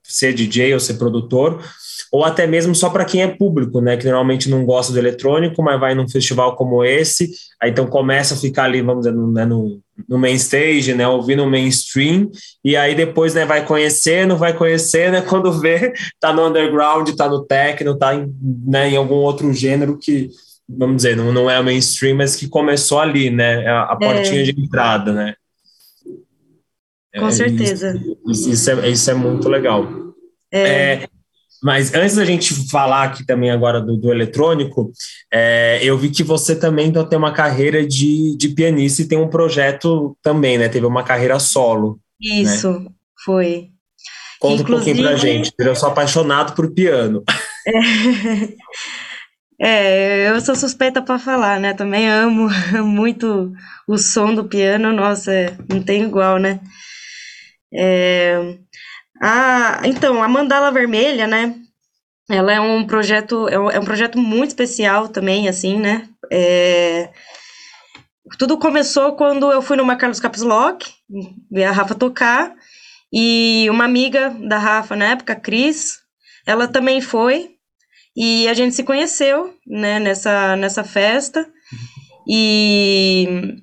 ser 0.04 0.34
DJ 0.34 0.74
ou 0.74 0.80
ser 0.80 0.94
produtor, 0.94 1.62
ou 2.12 2.26
até 2.26 2.46
mesmo 2.46 2.76
só 2.76 2.90
para 2.90 3.06
quem 3.06 3.24
é 3.24 3.28
público, 3.28 3.80
né, 3.80 3.96
que 3.96 4.06
normalmente 4.06 4.50
não 4.50 4.66
gosta 4.66 4.92
do 4.92 5.00
eletrônico, 5.00 5.64
mas 5.64 5.80
vai 5.80 5.96
num 5.96 6.10
festival 6.10 6.58
como 6.58 6.84
esse, 6.84 7.32
aí 7.62 7.72
então 7.72 7.88
começa 7.88 8.34
a 8.34 8.38
ficar 8.38 8.66
ali, 8.66 8.82
vamos 8.82 9.06
dizer, 9.06 9.16
no, 9.16 9.32
né, 9.32 9.46
no, 9.46 9.80
no 10.10 10.18
main 10.18 10.34
stage, 10.34 10.94
né, 10.94 11.08
ouvindo 11.08 11.44
o 11.44 11.50
mainstream, 11.50 12.30
e 12.66 12.76
aí 12.76 12.94
depois, 12.94 13.34
né, 13.34 13.46
vai 13.46 13.66
conhecendo, 13.66 14.36
vai 14.36 14.54
conhecendo, 14.54 15.14
né, 15.14 15.22
quando 15.22 15.54
vê, 15.54 15.94
tá 16.20 16.34
no 16.34 16.46
underground, 16.46 17.10
tá 17.12 17.30
no 17.30 17.46
techno, 17.46 17.98
tá 17.98 18.14
em, 18.14 18.34
né, 18.68 18.90
em 18.90 18.98
algum 18.98 19.16
outro 19.16 19.54
gênero 19.54 19.98
que 19.98 20.30
vamos 20.78 20.98
dizer, 20.98 21.18
não, 21.18 21.34
não 21.34 21.50
é 21.50 21.62
mainstream, 21.62 22.16
mas 22.16 22.36
que 22.36 22.48
começou 22.48 23.00
ali, 23.00 23.30
né? 23.30 23.68
A, 23.68 23.84
a 23.92 23.96
portinha 23.98 24.42
é. 24.42 24.44
de 24.44 24.62
entrada, 24.62 25.12
né? 25.12 25.36
Com 27.18 27.28
é, 27.28 27.32
certeza. 27.32 28.02
Isso, 28.26 28.50
isso, 28.50 28.72
é, 28.72 28.90
isso 28.90 29.12
é 29.12 29.14
muito 29.14 29.50
legal. 29.50 29.86
É. 30.50 30.62
é. 30.62 31.08
Mas 31.62 31.94
antes 31.94 32.16
da 32.16 32.26
gente 32.26 32.70
falar 32.70 33.04
aqui 33.04 33.26
também 33.26 33.52
agora 33.52 33.80
do, 33.80 33.96
do 33.96 34.12
eletrônico, 34.12 34.92
é, 35.32 35.80
eu 35.84 35.98
vi 35.98 36.10
que 36.10 36.24
você 36.24 36.56
também 36.56 36.88
então, 36.88 37.08
tem 37.08 37.18
uma 37.18 37.32
carreira 37.32 37.86
de, 37.86 38.36
de 38.38 38.50
pianista 38.50 39.02
e 39.02 39.08
tem 39.08 39.18
um 39.18 39.30
projeto 39.30 40.18
também, 40.22 40.58
né? 40.58 40.68
Teve 40.70 40.86
uma 40.86 41.04
carreira 41.04 41.40
solo. 41.40 42.00
Né? 42.20 42.42
Isso, 42.42 42.72
né? 42.72 42.90
foi. 43.24 43.70
Conta 44.40 44.64
Inclusive, 44.64 44.92
um 44.92 45.04
pouquinho 45.04 45.08
pra 45.08 45.18
gente. 45.18 45.54
Eu 45.60 45.76
sou 45.76 45.90
apaixonado 45.90 46.56
por 46.56 46.72
piano. 46.74 47.24
É, 49.64 50.28
eu 50.32 50.42
sou 50.42 50.56
suspeita 50.56 51.04
para 51.04 51.20
falar, 51.20 51.60
né? 51.60 51.72
Também 51.76 52.10
amo 52.10 52.50
muito 52.84 53.54
o 53.88 53.96
som 53.96 54.34
do 54.34 54.46
piano, 54.46 54.92
nossa, 54.92 55.32
não 55.70 55.84
tem 55.84 56.02
igual, 56.02 56.40
né? 56.40 56.60
É, 57.72 58.58
a, 59.22 59.82
então, 59.84 60.24
a 60.24 60.28
Mandala 60.28 60.72
Vermelha, 60.72 61.28
né? 61.28 61.56
Ela 62.30 62.54
é 62.54 62.60
um 62.60 62.86
projeto, 62.86 63.48
é 63.50 63.60
um, 63.60 63.70
é 63.70 63.80
um 63.80 63.86
projeto 63.86 64.18
muito 64.18 64.50
especial 64.50 65.10
também, 65.10 65.48
assim, 65.48 65.78
né? 65.78 66.08
É, 66.32 67.10
tudo 68.38 68.58
começou 68.58 69.16
quando 69.16 69.52
eu 69.52 69.62
fui 69.62 69.78
numa 69.78 69.96
Carlos 69.96 70.20
Caps 70.20 70.42
Lock, 70.42 70.90
ver 71.52 71.66
a 71.66 71.72
Rafa 71.72 71.94
tocar, 71.94 72.56
e 73.14 73.68
uma 73.70 73.84
amiga 73.84 74.30
da 74.48 74.58
Rafa 74.58 74.96
na 74.96 75.06
época, 75.06 75.36
Cris, 75.36 76.00
ela 76.46 76.68
também 76.68 77.02
foi, 77.02 77.52
e 78.16 78.48
a 78.48 78.54
gente 78.54 78.76
se 78.76 78.84
conheceu, 78.84 79.54
né, 79.68 80.00
nessa, 80.00 80.56
nessa 80.56 80.84
festa. 80.84 81.48
E, 82.28 83.58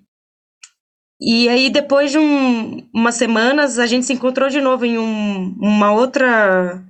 e 1.20 1.48
aí, 1.48 1.70
depois 1.70 2.10
de 2.12 2.18
um, 2.18 2.88
umas 2.94 3.16
semanas, 3.16 3.78
a 3.78 3.86
gente 3.86 4.06
se 4.06 4.12
encontrou 4.12 4.48
de 4.48 4.60
novo 4.60 4.84
em 4.84 4.98
um, 4.98 5.56
uma 5.60 5.92
outra 5.92 6.82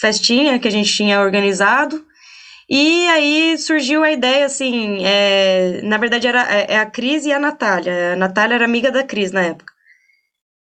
festinha 0.00 0.58
que 0.58 0.68
a 0.68 0.70
gente 0.70 0.92
tinha 0.92 1.20
organizado. 1.20 2.04
E 2.70 3.08
aí 3.08 3.56
surgiu 3.58 4.04
a 4.04 4.12
ideia, 4.12 4.46
assim, 4.46 5.04
é, 5.04 5.80
na 5.82 5.96
verdade 5.96 6.26
era 6.26 6.42
é, 6.54 6.74
é 6.74 6.78
a 6.78 6.86
Cris 6.86 7.24
e 7.24 7.32
a 7.32 7.38
Natália. 7.38 8.12
A 8.12 8.16
Natália 8.16 8.56
era 8.56 8.64
amiga 8.64 8.90
da 8.90 9.02
Cris 9.04 9.32
na 9.32 9.42
época. 9.42 9.72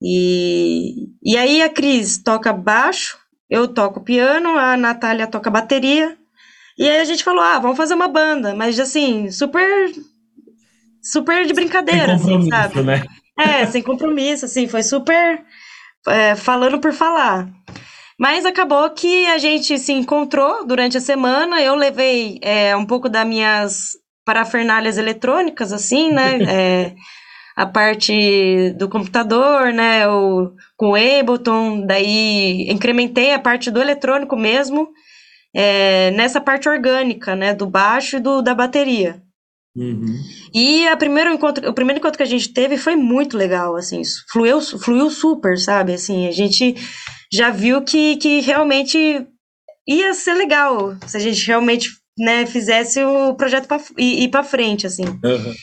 E, 0.03 1.09
e 1.23 1.37
aí 1.39 1.63
a 1.63 1.71
Cris 1.71 2.19
toca 2.23 2.53
baixo, 2.53 3.19
eu 3.49 3.69
toco 3.69 4.03
piano, 4.05 4.59
a 4.59 4.77
Natália 4.77 5.27
toca 5.27 5.51
bateria 5.51 6.17
e 6.79 6.89
aí 6.89 6.99
a 6.99 7.05
gente 7.05 7.25
falou, 7.25 7.41
ah, 7.41 7.59
vamos 7.59 7.77
fazer 7.77 7.95
uma 7.95 8.09
banda, 8.09 8.55
mas 8.55 8.79
assim, 8.79 9.31
super 9.31 9.91
super 11.13 11.47
de 11.47 11.53
brincadeira, 11.53 12.15
assim, 12.15 12.49
sabe? 12.49 12.83
Né? 12.83 13.03
É, 13.39 13.67
sem 13.67 13.83
compromisso, 13.83 14.45
assim, 14.45 14.67
foi 14.67 14.83
super 14.83 15.43
é, 16.09 16.35
falando 16.35 16.79
por 16.79 16.93
falar. 16.93 17.49
Mas 18.19 18.47
acabou 18.47 18.89
que 18.91 19.27
a 19.27 19.39
gente 19.39 19.79
se 19.79 19.93
encontrou 19.93 20.67
durante 20.67 20.97
a 20.97 21.01
semana, 21.01 21.61
eu 21.61 21.75
levei 21.75 22.39
é, 22.43 22.75
um 22.75 22.87
pouco 22.87 23.09
das 23.09 23.27
minhas 23.27 23.93
parafernálias 24.25 24.97
eletrônicas, 24.97 25.73
assim, 25.73 26.13
né? 26.13 26.39
É, 26.49 26.95
a 27.55 27.65
parte 27.65 28.75
do 28.77 28.87
computador, 28.87 29.73
né? 29.73 30.07
O, 30.09 30.53
com 30.77 30.91
o 30.91 30.95
Ableton, 30.95 31.87
daí 31.87 32.71
incrementei 32.71 33.33
a 33.33 33.39
parte 33.39 33.71
do 33.71 33.81
eletrônico 33.81 34.37
mesmo 34.37 34.91
é, 35.57 36.11
nessa 36.11 36.39
parte 36.39 36.69
orgânica, 36.69 37.35
né, 37.35 37.55
do 37.55 37.67
baixo 37.67 38.17
e 38.17 38.21
do, 38.21 38.43
da 38.43 38.55
bateria. 38.55 39.23
Uhum. 39.77 40.19
E 40.55 40.89
a 40.89 40.97
primeiro 40.97 41.31
encontro, 41.31 41.69
o 41.69 41.75
primeiro 41.75 41.99
encontro 41.99 42.17
que 42.17 42.23
a 42.23 42.27
gente 42.27 42.49
teve 42.49 42.79
foi 42.79 42.97
muito 42.97 43.37
legal, 43.37 43.77
assim, 43.77 44.01
fluiu, 44.33 44.61
fluiu 44.61 45.11
super, 45.11 45.59
sabe, 45.59 45.93
assim, 45.93 46.27
a 46.27 46.33
gente 46.33 46.75
já 47.31 47.51
viu 47.51 47.83
que, 47.83 48.17
que 48.17 48.41
realmente 48.41 49.27
ia 49.87 50.15
ser 50.15 50.35
legal 50.35 50.97
se 51.07 51.17
a 51.17 51.21
gente 51.21 51.47
realmente, 51.47 51.91
né, 52.19 52.47
fizesse 52.47 53.05
o 53.05 53.35
projeto 53.35 53.69
pra, 53.69 53.79
ir, 53.99 54.25
ir 54.25 54.29
para 54.29 54.43
frente, 54.43 54.87
assim. 54.87 55.05
Uhum. 55.05 55.55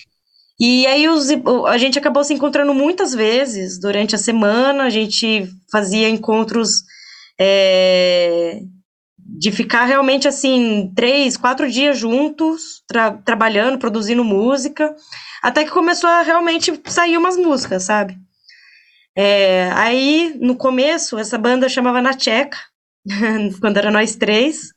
E 0.59 0.85
aí 0.85 1.09
os, 1.09 1.29
a 1.67 1.77
gente 1.79 1.97
acabou 1.97 2.23
se 2.23 2.33
encontrando 2.33 2.73
muitas 2.73 3.13
vezes 3.13 3.79
durante 3.79 4.13
a 4.13 4.19
semana, 4.19 4.83
a 4.83 4.89
gente 4.89 5.49
fazia 5.71 6.07
encontros 6.07 6.83
é, 7.39 8.59
de 9.35 9.51
ficar 9.51 9.85
realmente 9.85 10.27
assim, 10.27 10.91
três, 10.95 11.35
quatro 11.35 11.69
dias 11.69 11.97
juntos, 11.97 12.83
tra 12.87 13.11
trabalhando, 13.11 13.79
produzindo 13.79 14.23
música, 14.23 14.95
até 15.41 15.63
que 15.63 15.71
começou 15.71 16.09
a 16.09 16.21
realmente 16.21 16.79
sair 16.85 17.17
umas 17.17 17.35
músicas, 17.35 17.83
sabe? 17.83 18.15
É, 19.15 19.71
aí, 19.73 20.35
no 20.39 20.55
começo, 20.55 21.17
essa 21.17 21.37
banda 21.37 21.67
chamava 21.67 22.01
Na 22.01 22.13
Tcheca, 22.13 22.57
quando 23.59 23.77
era 23.77 23.91
nós 23.91 24.15
três. 24.15 24.69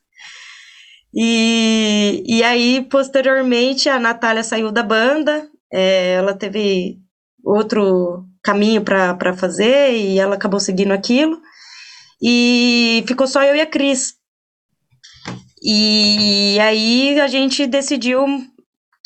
E, 1.13 2.23
e 2.27 2.43
aí, 2.43 2.85
posteriormente, 2.89 3.89
a 3.89 3.99
Natália 3.99 4.43
saiu 4.43 4.71
da 4.71 4.83
banda, 4.83 5.47
é, 5.71 6.13
ela 6.13 6.33
teve 6.33 6.97
outro 7.43 8.25
caminho 8.43 8.81
para 8.81 9.33
fazer 9.35 9.93
e 9.93 10.19
ela 10.19 10.35
acabou 10.35 10.59
seguindo 10.59 10.91
aquilo. 10.91 11.39
E 12.21 13.03
ficou 13.07 13.27
só 13.27 13.43
eu 13.43 13.55
e 13.55 13.61
a 13.61 13.65
Cris. 13.65 14.16
E 15.69 16.57
aí 16.61 17.19
a 17.19 17.27
gente 17.27 17.67
decidiu 17.67 18.25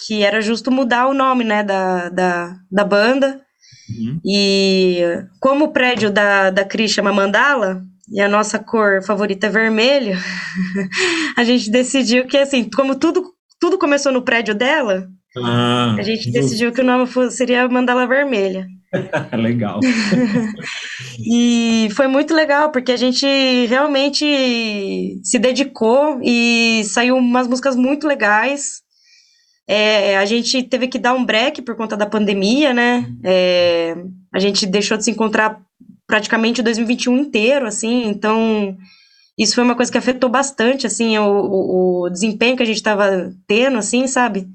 que 0.05 0.23
era 0.23 0.41
justo 0.41 0.69
mudar 0.69 1.07
o 1.07 1.13
nome, 1.13 1.43
né, 1.43 1.63
da, 1.63 2.09
da, 2.09 2.55
da 2.71 2.83
banda. 2.83 3.41
Uhum. 3.89 4.19
E 4.23 5.01
como 5.39 5.65
o 5.65 5.71
prédio 5.71 6.11
da, 6.11 6.51
da 6.51 6.63
Cris 6.63 6.91
chama 6.91 7.11
Mandala, 7.11 7.81
e 8.11 8.21
a 8.21 8.29
nossa 8.29 8.59
cor 8.59 9.01
favorita 9.03 9.47
é 9.47 9.49
vermelho, 9.49 10.15
a 11.35 11.43
gente 11.43 11.71
decidiu 11.71 12.27
que, 12.27 12.37
assim, 12.37 12.69
como 12.69 12.95
tudo, 12.95 13.23
tudo 13.59 13.79
começou 13.79 14.11
no 14.11 14.21
prédio 14.21 14.53
dela, 14.53 15.07
ah, 15.37 15.95
a 15.97 16.01
gente 16.03 16.29
decidiu 16.31 16.71
que 16.71 16.81
o 16.81 16.83
nome 16.83 17.07
seria 17.31 17.67
Mandala 17.67 18.05
Vermelha. 18.05 18.67
legal. 19.37 19.79
e 21.19 21.89
foi 21.95 22.07
muito 22.07 22.33
legal, 22.33 22.71
porque 22.71 22.91
a 22.91 22.97
gente 22.97 23.25
realmente 23.67 25.19
se 25.23 25.39
dedicou 25.39 26.19
e 26.23 26.83
saiu 26.85 27.17
umas 27.17 27.47
músicas 27.47 27.75
muito 27.75 28.07
legais. 28.07 28.81
É, 29.67 30.17
a 30.17 30.25
gente 30.25 30.63
teve 30.63 30.87
que 30.87 30.99
dar 30.99 31.13
um 31.13 31.23
break 31.23 31.61
por 31.61 31.75
conta 31.75 31.95
da 31.95 32.05
pandemia, 32.05 32.73
né? 32.73 33.09
É, 33.23 33.95
a 34.33 34.39
gente 34.39 34.65
deixou 34.65 34.97
de 34.97 35.05
se 35.05 35.11
encontrar 35.11 35.61
praticamente 36.05 36.59
o 36.59 36.63
2021 36.63 37.17
inteiro, 37.17 37.65
assim, 37.65 38.07
então 38.07 38.75
isso 39.37 39.55
foi 39.55 39.63
uma 39.63 39.75
coisa 39.75 39.89
que 39.89 39.97
afetou 39.97 40.29
bastante, 40.29 40.85
assim, 40.85 41.17
o, 41.17 41.23
o, 41.23 42.01
o 42.03 42.09
desempenho 42.09 42.57
que 42.57 42.63
a 42.63 42.65
gente 42.65 42.75
estava 42.75 43.31
tendo, 43.47 43.77
assim, 43.77 44.05
sabe? 44.07 44.47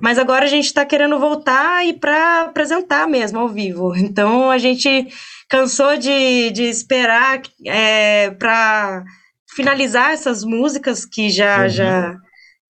Mas 0.00 0.18
agora 0.18 0.44
a 0.44 0.48
gente 0.48 0.66
está 0.66 0.84
querendo 0.84 1.18
voltar 1.18 1.86
e 1.86 1.92
para 1.92 2.42
apresentar 2.42 3.06
mesmo 3.06 3.38
ao 3.38 3.48
vivo. 3.48 3.92
Então 4.08 4.50
a 4.50 4.58
gente 4.58 5.08
cansou 5.48 5.96
de, 5.96 6.50
de 6.50 6.64
esperar 6.64 7.42
é, 7.66 8.30
para 8.30 9.04
finalizar 9.54 10.12
essas 10.12 10.44
músicas 10.44 11.04
que 11.04 11.30
já, 11.30 11.62
uhum. 11.62 11.68
já, 11.68 12.16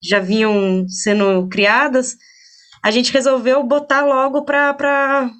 já 0.01 0.19
vinham 0.19 0.85
sendo 0.87 1.47
criadas. 1.47 2.15
A 2.83 2.91
gente 2.91 3.13
resolveu 3.13 3.63
botar 3.63 4.05
logo 4.05 4.43
para 4.43 5.31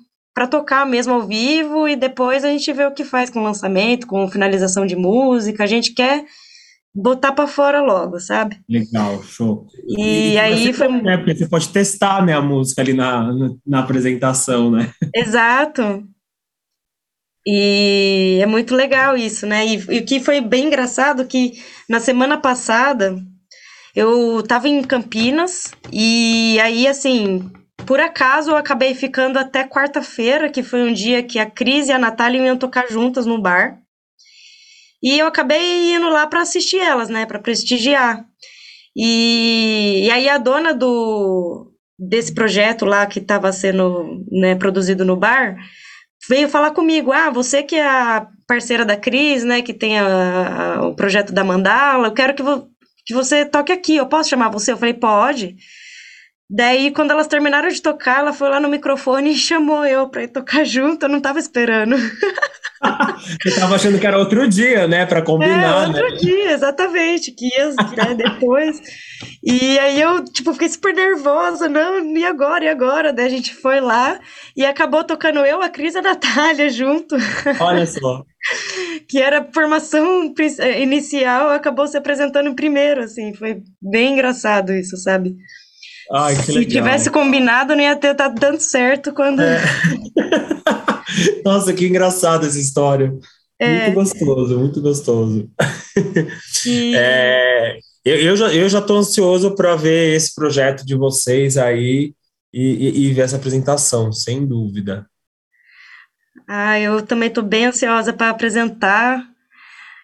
tocar 0.50 0.86
mesmo 0.86 1.14
ao 1.14 1.28
vivo 1.28 1.88
e 1.88 1.96
depois 1.96 2.44
a 2.44 2.50
gente 2.50 2.72
vê 2.72 2.86
o 2.86 2.94
que 2.94 3.04
faz 3.04 3.30
com 3.30 3.40
o 3.40 3.44
lançamento, 3.44 4.08
com 4.08 4.30
finalização 4.30 4.86
de 4.86 4.96
música. 4.96 5.64
A 5.64 5.68
gente 5.68 5.94
quer 5.94 6.26
botar 7.00 7.32
para 7.32 7.48
fora 7.48 7.82
logo, 7.82 8.20
sabe? 8.20 8.60
Legal, 8.68 9.24
show. 9.24 9.68
E, 9.88 10.34
e 10.34 10.40
aí 10.40 10.74
foi. 10.74 10.88
É, 11.08 11.18
porque 11.18 11.36
você 11.36 11.48
pode 11.48 11.70
testar 11.70 12.26
né, 12.26 12.34
a 12.34 12.42
música 12.42 12.82
ali 12.82 12.94
na, 12.94 13.34
na, 13.34 13.50
na 13.66 13.80
apresentação, 13.80 14.70
né? 14.70 14.92
Exato. 15.16 16.04
E 17.48 18.40
é 18.42 18.46
muito 18.46 18.76
legal 18.76 19.16
isso, 19.16 19.48
né? 19.48 19.66
E, 19.66 19.76
e 19.90 20.00
o 20.00 20.06
que 20.06 20.20
foi 20.20 20.42
bem 20.42 20.66
engraçado 20.66 21.26
que 21.26 21.54
na 21.90 22.00
semana 22.00 22.38
passada 22.38 23.16
eu 23.96 24.42
estava 24.42 24.68
em 24.68 24.84
Campinas 24.84 25.72
e 25.92 26.60
aí 26.62 26.86
assim, 26.86 27.50
por 27.86 28.00
acaso 28.00 28.52
eu 28.52 28.58
acabei 28.58 28.94
ficando 28.94 29.40
até 29.40 29.64
quarta-feira, 29.64 30.50
que 30.50 30.62
foi 30.62 30.84
um 30.84 30.94
dia 30.94 31.24
que 31.24 31.40
a 31.40 31.50
Cris 31.50 31.88
e 31.88 31.92
a 31.92 31.98
Natália 31.98 32.46
iam 32.46 32.58
tocar 32.58 32.88
juntas 32.90 33.26
no 33.26 33.42
bar. 33.42 33.80
E 35.02 35.18
eu 35.18 35.28
acabei 35.28 35.94
indo 35.94 36.10
lá 36.10 36.28
para 36.28 36.42
assistir 36.42 36.80
elas, 36.80 37.10
né, 37.10 37.26
para 37.26 37.40
prestigiar. 37.40 38.26
E, 38.96 40.06
e, 40.06 40.12
aí 40.12 40.28
a 40.28 40.38
dona 40.38 40.74
do 40.74 41.72
desse 41.98 42.34
projeto 42.34 42.86
lá 42.86 43.06
que 43.06 43.20
estava 43.20 43.52
sendo 43.52 44.24
né, 44.32 44.56
produzido 44.56 45.04
no 45.04 45.18
bar 45.18 45.58
veio 46.30 46.50
falar 46.50 46.72
comigo, 46.72 47.12
ah, 47.12 47.30
você 47.30 47.64
que 47.64 47.76
é 47.76 47.88
a 47.88 48.28
parceira 48.48 48.86
da 48.86 48.98
Cris, 48.98 49.44
né, 49.44 49.62
que 49.62 49.74
tem 49.74 50.00
a, 50.00 50.76
a, 50.76 50.88
o 50.88 50.96
projeto 50.96 51.34
da 51.34 51.44
Mandala, 51.44 52.08
eu 52.08 52.14
quero 52.14 52.34
que, 52.34 52.44
vo, 52.44 52.68
que 53.06 53.14
você 53.14 53.46
toque 53.46 53.72
aqui, 53.72 53.96
eu 53.96 54.08
posso 54.08 54.30
chamar 54.30 54.50
você? 54.50 54.72
Eu 54.72 54.78
falei, 54.78 54.94
pode. 54.94 55.56
Daí, 56.52 56.90
quando 56.92 57.12
elas 57.12 57.28
terminaram 57.28 57.70
de 57.70 57.80
tocar, 57.80 58.20
ela 58.20 58.34
foi 58.34 58.50
lá 58.50 58.60
no 58.60 58.68
microfone 58.68 59.32
e 59.32 59.38
chamou 59.38 59.86
eu 59.86 60.10
pra 60.10 60.24
ir 60.24 60.30
tocar 60.30 60.66
junto, 60.66 61.04
eu 61.04 61.10
não 61.10 61.22
tava 61.22 61.38
esperando. 61.38 61.96
Você 63.44 63.60
tava 63.60 63.76
achando 63.76 64.00
que 64.00 64.08
era 64.08 64.18
outro 64.18 64.48
dia, 64.48 64.88
né, 64.88 65.06
para 65.06 65.22
combinar, 65.22 65.84
é, 65.84 65.88
outro 65.88 66.10
né? 66.10 66.16
dia, 66.16 66.52
exatamente, 66.54 67.32
que 67.34 67.46
ia 67.46 67.68
né, 67.68 68.16
depois. 68.18 68.82
E 69.44 69.78
aí 69.78 70.02
eu, 70.02 70.24
tipo, 70.24 70.54
fiquei 70.54 70.70
super 70.70 70.94
nervosa, 70.94 71.68
não, 71.68 72.04
e 72.18 72.26
agora, 72.26 72.64
e 72.64 72.70
agora? 72.70 73.14
Daí 73.14 73.28
a 73.28 73.30
gente 73.30 73.54
foi 73.54 73.80
lá 73.80 74.20
e 74.56 74.66
acabou 74.66 75.04
tocando 75.04 75.40
eu, 75.40 75.62
a 75.62 75.70
Cris 75.70 75.94
e 75.94 76.00
a 76.00 76.02
Natália 76.02 76.70
junto. 76.70 77.16
Olha 77.60 77.86
só. 77.86 78.24
que 79.08 79.20
era 79.20 79.48
formação 79.54 80.34
eh, 80.60 80.82
inicial, 80.82 81.50
acabou 81.50 81.88
se 81.88 81.98
apresentando 81.98 82.56
primeiro, 82.56 83.04
assim, 83.04 83.34
foi 83.34 83.62
bem 83.82 84.14
engraçado 84.14 84.74
isso, 84.74 84.98
sabe? 84.98 85.36
Ai, 86.12 86.36
que 86.36 86.44
Se 86.44 86.52
legal. 86.54 86.72
tivesse 86.72 87.10
combinado, 87.12 87.76
não 87.76 87.84
ia 87.84 87.96
ter 87.96 88.16
dado 88.16 88.40
tanto 88.40 88.64
certo 88.64 89.14
quando. 89.14 89.42
É. 89.42 89.62
Nossa, 91.46 91.74
que 91.74 91.88
engraçada 91.88 92.48
essa 92.48 92.60
história. 92.60 93.14
É. 93.60 93.86
Muito 93.86 93.96
gostoso, 93.96 94.60
muito 94.60 94.82
gostoso. 94.82 95.50
E... 96.66 96.96
É, 96.96 97.78
eu, 98.04 98.16
eu, 98.18 98.38
já, 98.38 98.54
eu 98.54 98.68
já 98.70 98.82
tô 98.82 98.98
ansioso 98.98 99.56
para 99.56 99.76
ver 99.76 100.16
esse 100.16 100.34
projeto 100.34 100.86
de 100.86 100.96
vocês 100.96 101.58
aí 101.58 102.14
e, 102.54 102.64
e, 102.64 103.08
e 103.08 103.14
ver 103.14 103.22
essa 103.22 103.36
apresentação, 103.36 104.12
sem 104.12 104.46
dúvida. 104.46 105.06
Ah, 106.48 106.80
eu 106.80 107.02
também 107.06 107.30
estou 107.30 107.44
bem 107.44 107.68
ansiosa 107.68 108.12
para 108.12 108.30
apresentar. 108.30 109.24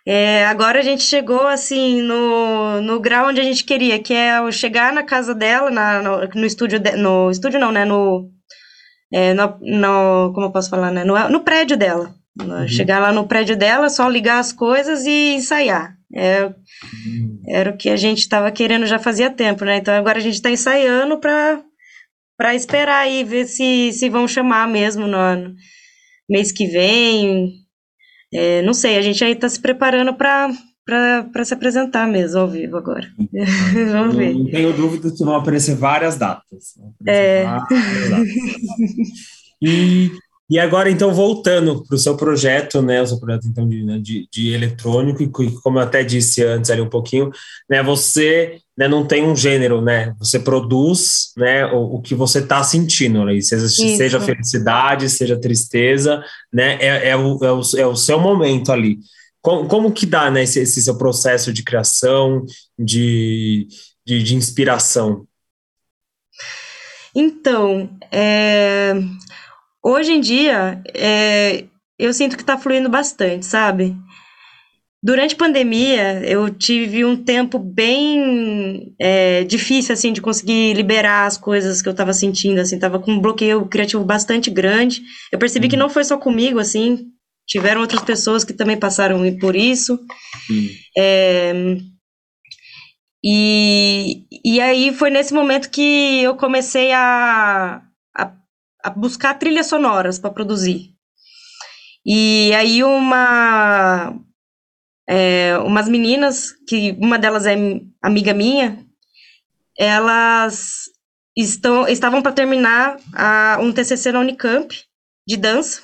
É, 0.07 0.45
agora 0.45 0.79
a 0.79 0.83
gente 0.83 1.01
chegou 1.01 1.47
assim 1.47 2.01
no, 2.03 2.79
no 2.81 2.99
grau 2.99 3.29
onde 3.29 3.41
a 3.41 3.43
gente 3.43 3.63
queria, 3.63 3.97
que 3.97 4.13
é 4.13 4.51
chegar 4.51 4.93
na 4.93 5.01
casa 5.01 5.33
dela, 5.33 5.71
na, 5.71 6.01
no, 6.01 6.27
no 6.27 6.45
estúdio, 6.45 6.79
de, 6.79 6.91
no 6.91 7.31
estúdio 7.31 7.59
não, 7.59 7.71
né? 7.71 7.85
No, 7.85 8.29
é, 9.11 9.33
no, 9.33 9.57
no, 9.61 10.31
como 10.33 10.45
eu 10.45 10.51
posso 10.51 10.69
falar, 10.69 10.91
né? 10.91 11.03
No, 11.03 11.17
no 11.29 11.41
prédio 11.41 11.75
dela. 11.75 12.13
Uhum. 12.39 12.67
Chegar 12.67 12.99
lá 12.99 13.11
no 13.11 13.27
prédio 13.27 13.57
dela, 13.57 13.89
só 13.89 14.07
ligar 14.07 14.39
as 14.39 14.51
coisas 14.51 15.05
e 15.05 15.35
ensaiar. 15.35 15.95
É, 16.13 16.45
uhum. 16.45 17.41
Era 17.47 17.71
o 17.71 17.77
que 17.77 17.89
a 17.89 17.97
gente 17.97 18.19
estava 18.19 18.51
querendo 18.51 18.85
já 18.85 18.99
fazia 18.99 19.31
tempo, 19.31 19.65
né? 19.65 19.77
Então 19.77 19.93
agora 19.93 20.19
a 20.19 20.21
gente 20.21 20.35
está 20.35 20.51
ensaiando 20.51 21.17
para 21.17 21.61
para 22.37 22.53
esperar 22.53 22.99
aí 22.99 23.23
ver 23.23 23.45
se 23.45 23.93
se 23.93 24.09
vão 24.09 24.27
chamar 24.27 24.67
mesmo 24.67 25.07
no 25.07 25.17
ano 25.17 25.55
mês 26.29 26.51
que 26.51 26.67
vem. 26.67 27.64
É, 28.33 28.61
não 28.61 28.73
sei, 28.73 28.97
a 28.97 29.01
gente 29.01 29.23
aí 29.23 29.31
está 29.31 29.47
se 29.47 29.59
preparando 29.59 30.13
para 30.13 31.45
se 31.45 31.53
apresentar 31.53 32.07
mesmo 32.07 32.39
ao 32.39 32.47
vivo 32.47 32.77
agora. 32.77 33.07
Vamos 33.91 34.15
ver. 34.15 34.33
Não 34.33 34.45
tenho 34.45 34.73
dúvida 34.73 35.11
que 35.11 35.23
vão 35.23 35.35
aparecer 35.35 35.75
várias 35.75 36.17
datas. 36.17 36.75
É. 37.05 37.43
Várias 37.43 38.09
datas. 38.09 38.27
e, 39.61 40.11
e 40.47 40.59
agora, 40.59 40.91
então, 40.91 41.11
voltando 41.11 41.83
para 41.83 41.95
o 41.95 41.99
seu 41.99 42.15
projeto, 42.15 42.81
né, 42.81 43.01
o 43.01 43.07
seu 43.07 43.19
projeto 43.19 43.47
então, 43.47 43.67
de, 43.67 43.83
né, 43.83 43.97
de, 43.97 44.27
de 44.31 44.53
eletrônico, 44.53 45.41
e 45.41 45.51
como 45.61 45.79
eu 45.79 45.83
até 45.83 46.03
disse 46.03 46.43
antes 46.43 46.69
ali 46.69 46.81
um 46.81 46.89
pouquinho, 46.89 47.31
né, 47.67 47.81
você 47.81 48.59
né, 48.77 48.87
não 48.87 49.07
tem 49.07 49.23
um 49.23 49.35
gênero, 49.35 49.81
né? 49.81 50.13
Você 50.19 50.37
produz 50.37 51.31
né, 51.37 51.65
o, 51.67 51.95
o 51.95 52.01
que 52.01 52.13
você 52.13 52.39
está 52.39 52.61
sentindo, 52.63 53.23
né? 53.23 53.39
seja, 53.39 53.67
seja, 53.69 54.19
felicidade, 54.19 55.09
seja 55.09 55.39
tristeza, 55.39 56.21
né? 56.51 56.77
É, 56.81 57.09
é, 57.09 57.15
o, 57.15 57.43
é, 57.43 57.51
o, 57.51 57.61
é 57.77 57.87
o 57.87 57.95
seu 57.95 58.19
momento 58.19 58.71
ali. 58.71 58.99
Como, 59.41 59.67
como 59.67 59.91
que 59.93 60.05
dá 60.05 60.29
né, 60.29 60.43
esse, 60.43 60.59
esse 60.59 60.81
seu 60.83 60.97
processo 60.97 61.53
de 61.53 61.63
criação, 61.63 62.45
de, 62.77 63.67
de, 64.05 64.21
de 64.21 64.35
inspiração? 64.35 65.25
Então, 67.15 67.89
é, 68.11 68.93
hoje 69.85 70.13
em 70.13 70.19
dia, 70.19 70.81
é, 70.95 71.65
eu 71.99 72.11
sinto 72.11 72.35
que 72.35 72.41
está 72.41 72.57
fluindo 72.57 72.89
bastante, 72.89 73.45
sabe? 73.45 73.95
Durante 75.03 75.35
a 75.35 75.37
pandemia, 75.37 76.27
eu 76.27 76.49
tive 76.49 77.05
um 77.05 77.15
tempo 77.15 77.59
bem 77.59 78.95
é, 78.99 79.43
difícil, 79.43 79.93
assim, 79.93 80.11
de 80.11 80.19
conseguir 80.19 80.73
liberar 80.73 81.27
as 81.27 81.37
coisas 81.37 81.79
que 81.79 81.87
eu 81.87 81.91
estava 81.91 82.11
sentindo, 82.11 82.59
assim, 82.59 82.79
tava 82.79 82.97
com 82.97 83.11
um 83.11 83.19
bloqueio 83.19 83.63
criativo 83.67 84.03
bastante 84.03 84.49
grande. 84.49 85.03
Eu 85.31 85.37
percebi 85.37 85.67
uhum. 85.67 85.69
que 85.69 85.77
não 85.77 85.89
foi 85.89 86.03
só 86.03 86.17
comigo, 86.17 86.57
assim, 86.57 87.05
tiveram 87.47 87.81
outras 87.81 88.01
pessoas 88.01 88.43
que 88.43 88.53
também 88.53 88.77
passaram 88.77 89.21
por 89.37 89.55
isso. 89.55 89.93
Uhum. 90.49 90.69
É, 90.97 91.53
e, 93.23 94.25
e 94.43 94.59
aí 94.59 94.91
foi 94.91 95.11
nesse 95.11 95.35
momento 95.35 95.69
que 95.69 96.23
eu 96.23 96.35
comecei 96.35 96.91
a, 96.91 97.81
a, 98.85 98.89
buscar 98.89 99.33
trilhas 99.39 99.67
sonoras 99.67 100.19
para 100.19 100.31
produzir. 100.31 100.91
E 102.05 102.53
aí 102.53 102.83
uma 102.83 104.13
é, 105.07 105.57
umas 105.59 105.87
meninas, 105.87 106.51
que 106.67 106.97
uma 106.99 107.17
delas 107.17 107.45
é 107.45 107.55
amiga 108.01 108.33
minha, 108.33 108.79
elas 109.77 110.85
estão, 111.35 111.87
estavam 111.87 112.21
para 112.21 112.31
terminar 112.31 112.97
a, 113.13 113.57
um 113.61 113.71
TCC 113.71 114.11
na 114.11 114.19
Unicamp 114.19 114.73
de 115.27 115.37
dança. 115.37 115.81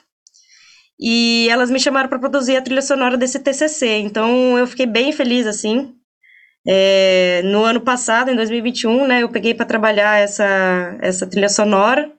E 0.99 1.47
elas 1.49 1.71
me 1.71 1.79
chamaram 1.79 2.07
para 2.07 2.19
produzir 2.19 2.55
a 2.55 2.61
trilha 2.61 2.81
sonora 2.81 3.17
desse 3.17 3.39
TCC. 3.39 3.97
Então 3.99 4.57
eu 4.57 4.67
fiquei 4.67 4.85
bem 4.85 5.11
feliz 5.11 5.47
assim. 5.47 5.95
É, 6.67 7.41
no 7.45 7.63
ano 7.63 7.81
passado, 7.81 8.29
em 8.29 8.35
2021, 8.35 9.07
né, 9.07 9.23
eu 9.23 9.29
peguei 9.29 9.55
para 9.55 9.65
trabalhar 9.65 10.19
essa, 10.19 10.95
essa 11.01 11.25
trilha 11.25 11.49
sonora. 11.49 12.11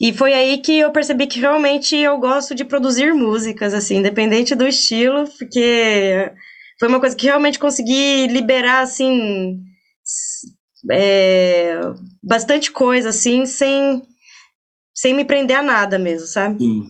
E 0.00 0.12
foi 0.12 0.32
aí 0.32 0.58
que 0.58 0.78
eu 0.78 0.90
percebi 0.90 1.26
que 1.26 1.40
realmente 1.40 1.96
eu 1.96 2.18
gosto 2.18 2.54
de 2.54 2.64
produzir 2.64 3.14
músicas, 3.14 3.72
assim, 3.72 3.96
independente 3.96 4.54
do 4.54 4.66
estilo, 4.66 5.28
porque 5.38 6.32
foi 6.78 6.88
uma 6.88 7.00
coisa 7.00 7.14
que 7.16 7.26
realmente 7.26 7.58
consegui 7.58 8.26
liberar, 8.26 8.80
assim, 8.80 9.60
é, 10.90 11.78
bastante 12.22 12.72
coisa, 12.72 13.10
assim, 13.10 13.46
sem, 13.46 14.02
sem 14.94 15.14
me 15.14 15.24
prender 15.24 15.56
a 15.58 15.62
nada 15.62 15.98
mesmo, 15.98 16.26
sabe? 16.26 16.58
Sim. 16.58 16.88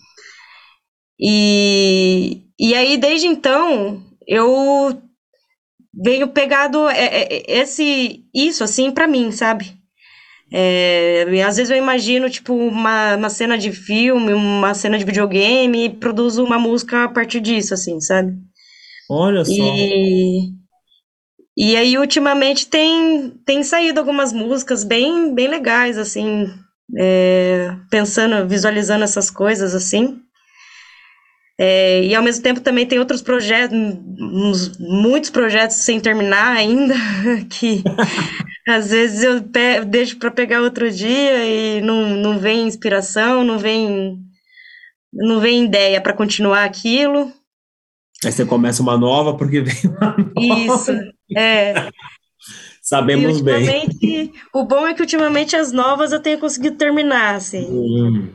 E, 1.21 2.43
e 2.59 2.75
aí, 2.75 2.97
desde 2.97 3.27
então, 3.27 4.03
eu 4.27 5.01
venho 5.93 6.29
pegado 6.29 6.89
é, 6.89 7.05
é, 7.05 7.61
esse, 7.61 8.25
isso, 8.35 8.65
assim, 8.65 8.91
para 8.91 9.07
mim, 9.07 9.31
sabe? 9.31 9.77
É, 10.57 11.25
às 11.45 11.57
vezes 11.57 11.71
eu 11.73 11.77
imagino, 11.77 12.31
tipo, 12.31 12.55
uma, 12.55 13.17
uma 13.17 13.29
cena 13.29 13.59
de 13.59 13.73
filme, 13.73 14.33
uma 14.33 14.73
cena 14.73 14.97
de 14.97 15.05
videogame 15.05 15.87
e 15.87 15.91
produzo 15.91 16.45
uma 16.45 16.61
música 16.61 17.03
a 17.03 17.09
partir 17.09 17.41
disso, 17.41 17.75
assim, 17.75 18.01
sabe? 18.01 18.33
Olha 19.11 19.45
só. 19.45 19.53
E, 19.53 20.53
e 21.57 21.77
aí, 21.77 21.99
ultimamente, 21.99 22.69
tem, 22.69 23.31
tem 23.45 23.65
saído 23.65 23.99
algumas 23.99 24.33
músicas 24.33 24.85
bem, 24.85 25.35
bem 25.35 25.49
legais, 25.49 25.99
assim, 25.99 26.47
é, 26.97 27.75
pensando, 27.91 28.49
visualizando 28.49 29.03
essas 29.03 29.33
coisas, 29.33 29.75
assim. 29.75 30.21
É, 31.59 32.05
e 32.05 32.15
ao 32.15 32.23
mesmo 32.23 32.45
tempo 32.45 32.61
também 32.61 32.87
tem 32.87 33.01
outros 33.01 33.23
projetos, 33.23 33.77
uns, 33.77 34.79
muitos 34.79 35.31
projetos 35.31 35.79
sem 35.79 35.99
terminar 35.99 36.57
ainda, 36.57 36.95
que 37.51 37.83
às 38.67 38.91
vezes 38.91 39.23
eu 39.23 39.41
deixo 39.85 40.19
para 40.19 40.31
pegar 40.31 40.63
outro 40.63 40.91
dia 40.91 41.47
e 41.47 41.81
não, 41.83 42.17
não 42.17 42.39
vem 42.39 42.67
inspiração, 42.67 43.45
não 43.45 43.59
vem 43.59 44.19
não 45.13 45.41
vem 45.41 45.65
ideia 45.65 46.01
para 46.01 46.13
continuar 46.13 46.65
aquilo. 46.65 47.33
Aí 48.25 48.33
você 48.33 48.45
começa 48.45 48.83
uma 48.83 48.97
nova 48.97 49.37
porque 49.37 49.61
vem 49.63 49.75
uma 49.91 50.17
nova. 50.17 50.75
Isso, 50.75 50.93
é. 51.37 51.89
Sabemos 52.83 53.41
bem. 53.41 54.33
O 54.53 54.65
bom 54.65 54.87
é 54.87 54.93
que 54.93 55.01
ultimamente 55.01 55.57
as 55.57 55.73
novas 55.73 56.13
eu 56.13 56.21
tenho 56.21 56.39
conseguido 56.39 56.77
terminar, 56.77 57.37
assim. 57.37 57.67
Hum. 57.67 58.29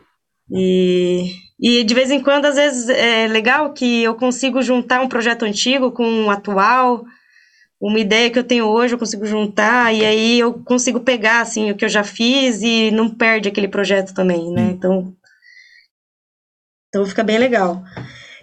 E, 0.52 1.36
e 1.60 1.84
de 1.84 1.94
vez 1.94 2.10
em 2.10 2.20
quando, 2.20 2.46
às 2.46 2.56
vezes, 2.56 2.90
é 2.90 3.28
legal 3.28 3.72
que 3.74 4.02
eu 4.02 4.16
consigo 4.16 4.64
juntar 4.64 5.02
um 5.02 5.08
projeto 5.08 5.44
antigo 5.44 5.92
com 5.92 6.04
um 6.04 6.32
atual, 6.32 7.06
uma 7.82 8.00
ideia 8.00 8.30
que 8.30 8.38
eu 8.38 8.44
tenho 8.44 8.66
hoje 8.66 8.94
eu 8.94 9.00
consigo 9.00 9.26
juntar 9.26 9.94
e 9.94 10.06
aí 10.06 10.40
eu 10.40 10.54
consigo 10.54 11.00
pegar 11.00 11.42
assim 11.42 11.72
o 11.72 11.76
que 11.76 11.86
eu 11.86 11.90
já 11.90 12.04
fiz 12.04 12.62
e 12.62 12.92
não 12.92 13.10
perde 13.10 13.48
aquele 13.48 13.68
projeto 13.68 14.14
também, 14.14 14.52
né? 14.52 14.72
Então, 14.72 15.14
então 16.90 17.06
fica 17.06 17.24
bem 17.24 17.38
legal. 17.38 17.82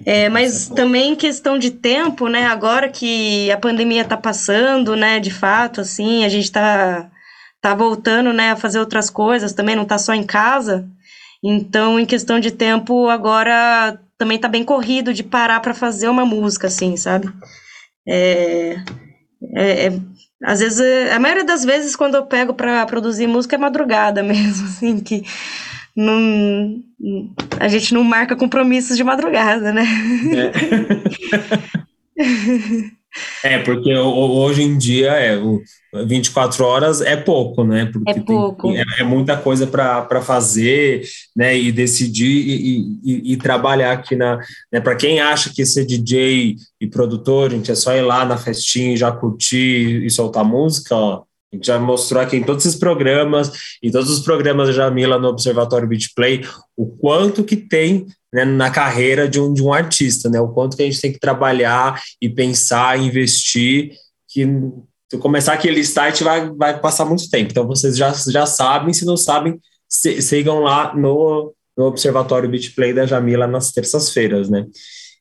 É, 0.04 0.28
mas 0.28 0.68
também 0.68 1.16
questão 1.16 1.58
de 1.58 1.70
tempo, 1.70 2.28
né? 2.28 2.46
Agora 2.46 2.88
que 2.88 3.50
a 3.50 3.58
pandemia 3.58 4.02
está 4.02 4.16
passando, 4.16 4.94
né? 4.94 5.20
De 5.20 5.30
fato, 5.30 5.80
assim, 5.80 6.24
a 6.24 6.28
gente 6.28 6.44
está 6.44 7.10
tá 7.60 7.74
voltando, 7.74 8.32
né? 8.32 8.52
A 8.52 8.56
fazer 8.56 8.78
outras 8.78 9.08
coisas 9.08 9.52
também, 9.52 9.74
não 9.74 9.84
está 9.84 9.98
só 9.98 10.12
em 10.12 10.24
casa. 10.24 10.86
Então, 11.42 11.98
em 11.98 12.06
questão 12.06 12.38
de 12.40 12.50
tempo, 12.50 13.08
agora 13.08 13.98
também 14.18 14.36
está 14.36 14.48
bem 14.48 14.64
corrido 14.64 15.14
de 15.14 15.22
parar 15.22 15.60
para 15.60 15.74
fazer 15.74 16.08
uma 16.08 16.24
música, 16.24 16.66
assim, 16.66 16.96
sabe? 16.96 17.32
É, 18.08 18.76
é, 19.54 19.86
é, 19.86 20.00
às 20.42 20.60
vezes, 20.60 20.80
a 21.12 21.18
maioria 21.18 21.44
das 21.44 21.64
vezes, 21.64 21.96
quando 21.96 22.14
eu 22.14 22.26
pego 22.26 22.54
para 22.54 22.84
produzir 22.86 23.26
música, 23.26 23.56
é 23.56 23.58
madrugada 23.58 24.22
mesmo, 24.24 24.66
assim, 24.66 25.00
que 25.00 25.24
não, 25.96 26.82
a 27.58 27.68
gente 27.68 27.94
não 27.94 28.04
marca 28.04 28.36
compromissos 28.36 28.96
de 28.96 29.04
madrugada, 29.04 29.72
né? 29.72 29.86
É. 32.16 32.26
É, 33.42 33.58
porque 33.58 33.94
hoje 33.94 34.62
em 34.62 34.76
dia 34.76 35.12
é, 35.12 35.38
24 36.06 36.64
horas 36.64 37.00
é 37.00 37.16
pouco, 37.16 37.64
né? 37.64 37.86
Porque 37.86 38.10
é 38.10 38.20
pouco. 38.20 38.68
Tem, 38.68 38.78
é, 38.78 38.84
é, 38.98 39.02
muita 39.04 39.36
coisa 39.36 39.66
para 39.66 40.20
fazer, 40.20 41.02
né? 41.34 41.56
E 41.56 41.72
decidir 41.72 42.26
e, 42.26 42.98
e, 43.02 43.32
e 43.32 43.36
trabalhar 43.36 43.92
aqui 43.92 44.16
na. 44.16 44.38
Né, 44.72 44.80
para 44.80 44.96
quem 44.96 45.20
acha 45.20 45.52
que 45.52 45.64
ser 45.64 45.86
DJ 45.86 46.56
e 46.80 46.86
produtor, 46.86 47.50
gente, 47.50 47.70
é 47.70 47.74
só 47.74 47.94
ir 47.94 48.02
lá 48.02 48.24
na 48.24 48.36
festinha 48.36 48.92
e 48.92 48.96
já 48.96 49.10
curtir 49.12 50.04
e 50.04 50.10
soltar 50.10 50.44
música, 50.44 50.94
ó. 50.94 51.22
A 51.52 51.56
gente 51.56 51.68
já 51.68 51.78
mostrou 51.78 52.20
aqui 52.20 52.36
em 52.36 52.42
todos 52.42 52.66
esses 52.66 52.78
programas, 52.78 53.52
em 53.80 53.90
todos 53.90 54.10
os 54.10 54.20
programas 54.20 54.66
da 54.66 54.74
Jamila 54.74 55.16
no 55.16 55.28
Observatório 55.28 55.86
Beat 55.86 56.08
Play, 56.14 56.44
o 56.76 56.86
quanto 56.86 57.44
que 57.44 57.56
tem 57.56 58.06
né, 58.36 58.44
na 58.44 58.70
carreira 58.70 59.26
de 59.26 59.40
um, 59.40 59.50
de 59.50 59.62
um 59.62 59.72
artista, 59.72 60.28
né? 60.28 60.38
O 60.38 60.48
quanto 60.48 60.76
que 60.76 60.82
a 60.82 60.86
gente 60.86 61.00
tem 61.00 61.10
que 61.10 61.18
trabalhar 61.18 62.02
e 62.20 62.28
pensar, 62.28 62.98
investir, 62.98 63.92
que 64.28 64.46
se 65.10 65.16
começar 65.18 65.54
aquele 65.54 65.80
start 65.80 66.20
vai, 66.20 66.50
vai 66.50 66.78
passar 66.78 67.06
muito 67.06 67.30
tempo. 67.30 67.50
Então 67.50 67.66
vocês 67.66 67.96
já, 67.96 68.12
já 68.12 68.44
sabem, 68.44 68.92
se 68.92 69.06
não 69.06 69.16
sabem, 69.16 69.58
se, 69.88 70.20
sigam 70.20 70.60
lá 70.60 70.94
no, 70.94 71.54
no 71.74 71.86
Observatório 71.86 72.48
Beat 72.50 72.74
Play 72.74 72.92
da 72.92 73.06
Jamila 73.06 73.46
nas 73.46 73.72
terças-feiras, 73.72 74.50
né? 74.50 74.66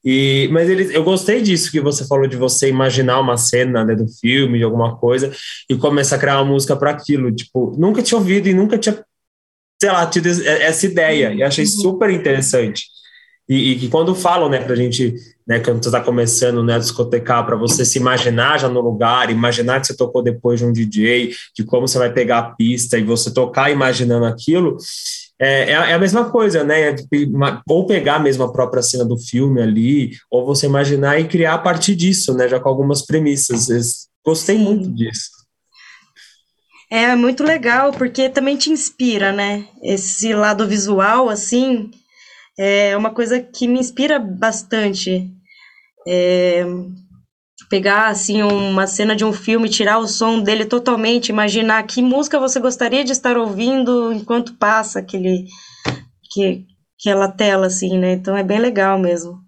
E, 0.03 0.49
mas 0.51 0.69
ele, 0.69 0.93
eu 0.95 1.03
gostei 1.03 1.41
disso 1.41 1.71
que 1.71 1.79
você 1.79 2.05
falou 2.05 2.27
de 2.27 2.35
você 2.35 2.67
imaginar 2.67 3.21
uma 3.21 3.37
cena 3.37 3.85
né, 3.85 3.95
do 3.95 4.07
filme, 4.19 4.57
de 4.57 4.63
alguma 4.65 4.97
coisa, 4.97 5.31
e 5.69 5.75
começar 5.77 6.17
a 6.17 6.19
criar 6.19 6.41
uma 6.41 6.51
música 6.51 6.75
para 6.75 6.91
aquilo. 6.91 7.33
Tipo, 7.33 7.73
nunca 7.79 8.03
tinha 8.03 8.17
ouvido 8.17 8.49
e 8.49 8.53
nunca 8.53 8.77
tinha, 8.77 9.01
sei 9.81 9.89
lá, 9.89 10.05
tido 10.05 10.27
essa 10.27 10.85
ideia. 10.85 11.33
E 11.33 11.41
achei 11.41 11.65
super 11.65 12.09
interessante. 12.09 12.94
E, 13.47 13.75
que 13.75 13.89
quando 13.89 14.15
falam, 14.15 14.49
né, 14.49 14.59
pra 14.59 14.75
gente, 14.75 15.13
né, 15.47 15.59
quando 15.59 15.83
você 15.83 15.89
está 15.89 16.01
começando 16.01 16.63
né, 16.63 16.75
a 16.75 16.79
discotecar, 16.79 17.45
para 17.45 17.55
você 17.55 17.85
se 17.85 17.99
imaginar 17.99 18.59
já 18.59 18.67
no 18.67 18.81
lugar, 18.81 19.29
imaginar 19.29 19.79
que 19.79 19.87
você 19.87 19.95
tocou 19.95 20.23
depois 20.23 20.59
de 20.59 20.65
um 20.65 20.73
DJ, 20.73 21.31
de 21.55 21.63
como 21.63 21.87
você 21.87 21.99
vai 21.99 22.11
pegar 22.11 22.39
a 22.39 22.49
pista 22.55 22.97
e 22.97 23.03
você 23.03 23.31
tocar 23.31 23.71
imaginando 23.71 24.25
aquilo, 24.25 24.77
é, 25.39 25.63
é, 25.63 25.71
é, 25.71 25.93
a 25.93 25.99
mesma 25.99 26.29
coisa, 26.29 26.63
né? 26.63 26.95
Ou 27.69 27.85
pegar 27.85 28.19
mesmo 28.19 28.43
a 28.43 28.51
própria 28.51 28.81
cena 28.81 29.03
do 29.03 29.17
filme 29.17 29.61
ali, 29.61 30.11
ou 30.31 30.45
você 30.45 30.65
imaginar 30.65 31.19
e 31.19 31.27
criar 31.27 31.55
a 31.55 31.59
partir 31.59 31.95
disso, 31.95 32.33
né? 32.33 32.47
Já 32.47 32.59
com 32.59 32.69
algumas 32.69 33.05
premissas. 33.05 34.07
Gostei 34.25 34.57
muito 34.57 34.89
disso. 34.89 35.29
É 36.89 37.15
muito 37.15 37.43
legal, 37.43 37.91
porque 37.91 38.29
também 38.29 38.55
te 38.55 38.69
inspira, 38.69 39.31
né? 39.31 39.67
Esse 39.83 40.33
lado 40.33 40.67
visual, 40.67 41.27
assim, 41.29 41.91
é 42.57 42.95
uma 42.95 43.11
coisa 43.13 43.39
que 43.39 43.67
me 43.67 43.79
inspira 43.79 44.19
bastante. 44.19 45.29
É, 46.07 46.65
pegar 47.69 48.07
assim 48.07 48.43
uma 48.43 48.85
cena 48.85 49.15
de 49.15 49.25
um 49.25 49.33
filme, 49.33 49.69
tirar 49.69 49.97
o 49.97 50.07
som 50.07 50.39
dele 50.39 50.65
totalmente, 50.65 51.29
imaginar 51.29 51.83
que 51.83 52.01
música 52.01 52.39
você 52.39 52.59
gostaria 52.59 53.03
de 53.03 53.11
estar 53.11 53.37
ouvindo 53.37 54.13
enquanto 54.13 54.53
passa 54.55 54.99
aquele 54.99 55.45
que, 56.31 56.65
aquela 56.99 57.27
tela 57.27 57.67
assim, 57.67 57.97
né? 57.97 58.13
Então 58.13 58.37
é 58.37 58.43
bem 58.43 58.59
legal 58.59 58.99
mesmo. 58.99 59.44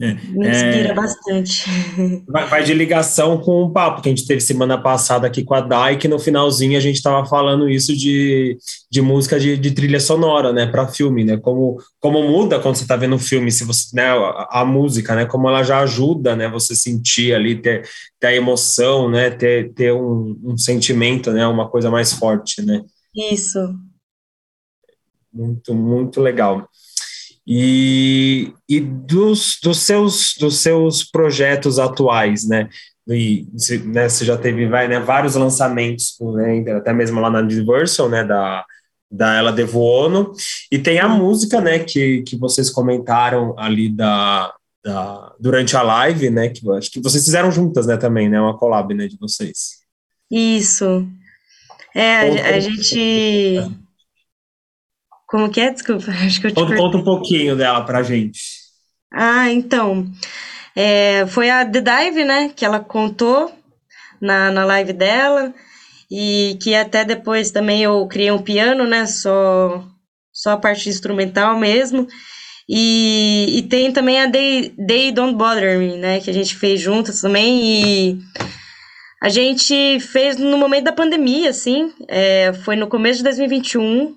É, 0.00 0.14
Me 0.14 0.48
inspira 0.48 0.90
é, 0.90 0.94
bastante. 0.94 1.64
Vai, 2.28 2.46
vai, 2.46 2.62
de 2.62 2.72
ligação 2.72 3.38
com 3.38 3.64
o 3.64 3.70
papo 3.70 4.00
que 4.00 4.08
a 4.08 4.14
gente 4.14 4.26
teve 4.26 4.40
semana 4.40 4.80
passada 4.80 5.26
aqui 5.26 5.42
com 5.42 5.54
a 5.54 5.60
Dai, 5.60 5.96
que 5.96 6.06
no 6.06 6.20
finalzinho 6.20 6.78
a 6.78 6.80
gente 6.80 6.96
estava 6.96 7.26
falando 7.26 7.68
isso 7.68 7.96
de, 7.96 8.56
de 8.88 9.02
música 9.02 9.40
de, 9.40 9.56
de 9.56 9.70
trilha 9.72 9.98
sonora, 9.98 10.52
né, 10.52 10.66
para 10.66 10.86
filme, 10.86 11.24
né, 11.24 11.36
como, 11.36 11.78
como 11.98 12.22
muda 12.22 12.60
quando 12.60 12.76
você 12.76 12.82
está 12.82 12.94
vendo 12.94 13.16
um 13.16 13.18
filme, 13.18 13.50
se 13.50 13.64
você, 13.64 13.88
né, 13.92 14.10
a, 14.10 14.60
a, 14.60 14.64
música, 14.64 15.16
né, 15.16 15.26
como 15.26 15.48
ela 15.48 15.64
já 15.64 15.80
ajuda, 15.80 16.36
né, 16.36 16.48
você 16.48 16.76
sentir 16.76 17.34
ali, 17.34 17.60
ter, 17.60 17.88
ter 18.20 18.28
a 18.28 18.34
emoção, 18.34 19.10
né, 19.10 19.30
ter, 19.30 19.72
ter 19.72 19.92
um, 19.92 20.38
um 20.44 20.56
sentimento, 20.56 21.32
né, 21.32 21.44
uma 21.46 21.68
coisa 21.68 21.90
mais 21.90 22.12
forte, 22.12 22.62
né. 22.62 22.82
Isso. 23.16 23.58
Muito, 25.32 25.74
muito 25.74 26.20
legal. 26.20 26.68
E, 27.50 28.52
e 28.68 28.78
dos, 28.78 29.58
dos, 29.62 29.78
seus, 29.78 30.34
dos 30.38 30.58
seus 30.58 31.02
projetos 31.02 31.78
atuais, 31.78 32.46
né? 32.46 32.68
E, 33.08 33.46
né, 33.86 34.06
você 34.06 34.22
já 34.22 34.36
teve 34.36 34.68
vai, 34.68 34.86
né, 34.86 35.00
vários 35.00 35.34
lançamentos, 35.34 36.14
né, 36.34 36.72
até 36.72 36.92
mesmo 36.92 37.18
lá 37.20 37.30
na 37.30 37.38
Universal, 37.38 38.10
né, 38.10 38.22
da, 38.22 38.62
da 39.10 39.34
Ela 39.34 39.50
Devono, 39.50 40.34
e 40.70 40.78
tem 40.78 40.98
a 40.98 41.08
música, 41.08 41.58
né, 41.58 41.78
que, 41.78 42.20
que 42.20 42.36
vocês 42.36 42.68
comentaram 42.68 43.58
ali 43.58 43.88
da, 43.88 44.52
da, 44.84 45.34
durante 45.40 45.74
a 45.74 45.80
live, 45.80 46.28
né, 46.28 46.50
que 46.50 46.70
acho 46.72 46.90
que 46.90 47.00
vocês 47.00 47.24
fizeram 47.24 47.50
juntas, 47.50 47.86
né, 47.86 47.96
também, 47.96 48.28
né, 48.28 48.38
uma 48.38 48.58
collab, 48.58 48.92
né, 48.92 49.08
de 49.08 49.16
vocês. 49.16 49.78
Isso. 50.30 51.08
É, 51.94 52.52
a, 52.52 52.56
a 52.56 52.60
gente 52.60 53.58
como 55.28 55.50
que 55.50 55.60
é? 55.60 55.70
Desculpa, 55.70 56.10
acho 56.26 56.40
que 56.40 56.48
eu 56.48 56.50
te 56.50 56.54
conta, 56.54 56.74
conta 56.74 56.96
um 56.96 57.04
pouquinho 57.04 57.54
dela 57.54 57.84
pra 57.84 58.02
gente. 58.02 58.40
Ah, 59.12 59.50
então. 59.52 60.06
É, 60.74 61.26
foi 61.26 61.50
a 61.50 61.64
The 61.64 61.80
Dive, 61.80 62.24
né, 62.24 62.52
que 62.54 62.64
ela 62.64 62.80
contou 62.80 63.52
na, 64.20 64.50
na 64.50 64.64
live 64.64 64.92
dela, 64.92 65.52
e 66.10 66.56
que 66.62 66.74
até 66.74 67.04
depois 67.04 67.50
também 67.50 67.82
eu 67.82 68.06
criei 68.06 68.30
um 68.30 68.40
piano, 68.40 68.84
né, 68.84 69.04
só, 69.06 69.84
só 70.32 70.52
a 70.52 70.56
parte 70.56 70.88
instrumental 70.88 71.58
mesmo. 71.58 72.06
E, 72.68 73.58
e 73.58 73.62
tem 73.62 73.92
também 73.92 74.20
a 74.20 74.26
Day, 74.26 74.72
Day 74.78 75.10
Don't 75.10 75.34
Bother 75.36 75.78
Me, 75.78 75.96
né, 75.96 76.20
que 76.20 76.30
a 76.30 76.34
gente 76.34 76.54
fez 76.54 76.80
juntas 76.80 77.20
também, 77.20 77.60
e 77.62 78.18
a 79.22 79.28
gente 79.28 79.98
fez 80.00 80.36
no 80.36 80.56
momento 80.56 80.84
da 80.84 80.92
pandemia, 80.92 81.50
assim, 81.50 81.92
é, 82.06 82.52
foi 82.64 82.76
no 82.76 82.86
começo 82.86 83.18
de 83.18 83.24
2021, 83.24 84.14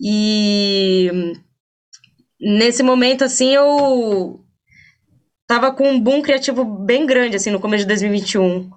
e 0.00 1.10
nesse 2.40 2.82
momento, 2.82 3.24
assim, 3.24 3.54
eu 3.54 4.40
tava 5.46 5.72
com 5.72 5.88
um 5.90 6.00
boom 6.00 6.22
criativo 6.22 6.64
bem 6.64 7.06
grande, 7.06 7.36
assim, 7.36 7.50
no 7.50 7.60
começo 7.60 7.84
de 7.84 7.88
2021. 7.88 8.70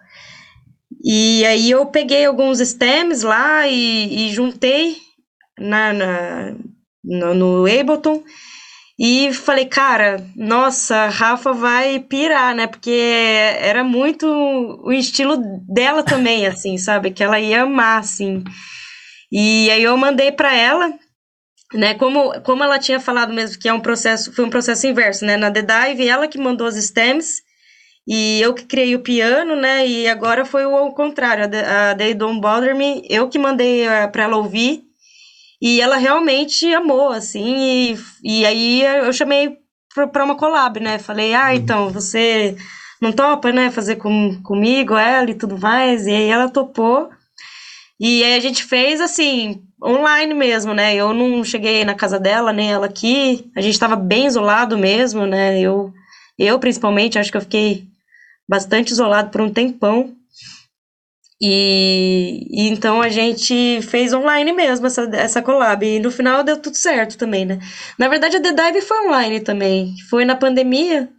E 1.03 1.45
aí 1.45 1.69
eu 1.71 1.85
peguei 1.85 2.25
alguns 2.25 2.59
stems 2.59 3.23
lá 3.23 3.67
e, 3.67 4.27
e 4.27 4.33
juntei 4.33 4.97
na, 5.59 5.93
na, 5.93 6.55
no, 7.03 7.33
no 7.33 7.65
Ableton 7.65 8.23
e 8.99 9.31
falei, 9.31 9.65
cara, 9.65 10.25
nossa, 10.35 11.07
Rafa 11.07 11.53
vai 11.53 11.99
pirar, 11.99 12.55
né? 12.55 12.65
Porque 12.65 12.89
era 12.89 13.83
muito 13.83 14.25
o 14.25 14.91
estilo 14.91 15.37
dela 15.67 16.01
também, 16.01 16.47
assim, 16.47 16.77
sabe? 16.77 17.11
Que 17.11 17.23
ela 17.23 17.39
ia 17.39 17.61
amar, 17.61 17.99
assim. 17.99 18.43
E 19.31 19.69
aí 19.69 19.83
eu 19.83 19.95
mandei 19.97 20.31
para 20.31 20.55
ela 20.55 20.97
né, 21.73 21.95
como, 21.95 22.39
como 22.41 22.63
ela 22.63 22.79
tinha 22.79 22.99
falado 22.99 23.33
mesmo 23.33 23.59
que 23.59 23.67
é 23.67 23.73
um 23.73 23.79
processo, 23.79 24.31
foi 24.31 24.45
um 24.45 24.49
processo 24.49 24.87
inverso, 24.87 25.25
né, 25.25 25.35
na 25.35 25.51
The 25.51 25.61
Dive, 25.61 26.07
ela 26.07 26.27
que 26.27 26.37
mandou 26.37 26.67
os 26.67 26.75
stems, 26.75 27.41
e 28.07 28.39
eu 28.41 28.53
que 28.53 28.63
criei 28.63 28.95
o 28.95 29.01
piano, 29.01 29.55
né, 29.55 29.85
e 29.85 30.07
agora 30.07 30.45
foi 30.45 30.65
o 30.65 30.91
contrário, 30.91 31.43
a, 31.43 31.91
a 31.91 31.95
They 31.95 32.13
Don't 32.13 32.39
Bother 32.39 32.75
Me, 32.75 33.05
eu 33.09 33.27
que 33.27 33.37
mandei 33.37 33.85
eh, 33.85 34.07
para 34.07 34.23
ela 34.23 34.37
ouvir, 34.37 34.83
e 35.61 35.81
ela 35.81 35.97
realmente 35.97 36.73
amou, 36.73 37.09
assim, 37.09 37.93
e, 37.93 37.99
e 38.23 38.45
aí 38.45 38.83
eu 38.83 39.11
chamei 39.11 39.57
para 40.13 40.23
uma 40.23 40.37
collab, 40.37 40.79
né, 40.79 40.99
falei, 40.99 41.33
ah, 41.33 41.47
uhum. 41.47 41.53
então, 41.53 41.89
você 41.89 42.55
não 43.01 43.11
topa, 43.11 43.51
né, 43.51 43.69
fazer 43.71 43.97
com, 43.97 44.41
comigo, 44.41 44.95
ela 44.95 45.29
e 45.29 45.35
tudo 45.35 45.57
mais, 45.57 46.07
e 46.07 46.11
aí 46.11 46.29
ela 46.29 46.49
topou, 46.49 47.09
e 47.99 48.23
aí 48.23 48.35
a 48.35 48.39
gente 48.39 48.63
fez, 48.63 49.01
assim, 49.01 49.66
online 49.83 50.33
mesmo, 50.33 50.73
né? 50.73 50.95
Eu 50.95 51.13
não 51.13 51.43
cheguei 51.43 51.85
na 51.85 51.95
casa 51.95 52.19
dela, 52.19 52.51
nem 52.51 52.71
ela 52.71 52.85
aqui. 52.85 53.49
A 53.55 53.61
gente 53.61 53.73
estava 53.73 53.95
bem 53.95 54.25
isolado 54.25 54.77
mesmo, 54.77 55.25
né? 55.25 55.59
Eu, 55.59 55.93
eu 56.37 56.59
principalmente, 56.59 57.19
acho 57.19 57.31
que 57.31 57.37
eu 57.37 57.41
fiquei 57.41 57.85
bastante 58.47 58.91
isolado 58.91 59.29
por 59.29 59.41
um 59.41 59.51
tempão. 59.51 60.15
E, 61.39 62.47
e, 62.49 62.69
então 62.69 62.99
a 62.99 63.09
gente 63.09 63.79
fez 63.83 64.11
online 64.11 64.51
mesmo 64.51 64.87
essa, 64.87 65.03
essa 65.13 65.41
collab. 65.41 65.85
E 65.85 65.99
no 65.99 66.11
final 66.11 66.43
deu 66.43 66.57
tudo 66.57 66.75
certo 66.75 67.17
também, 67.17 67.45
né? 67.45 67.59
Na 67.97 68.07
verdade, 68.07 68.37
a 68.37 68.41
The 68.41 68.51
Dive 68.51 68.81
foi 68.81 69.07
online 69.07 69.39
também. 69.41 69.93
Foi 70.09 70.25
na 70.25 70.35
pandemia. 70.35 71.09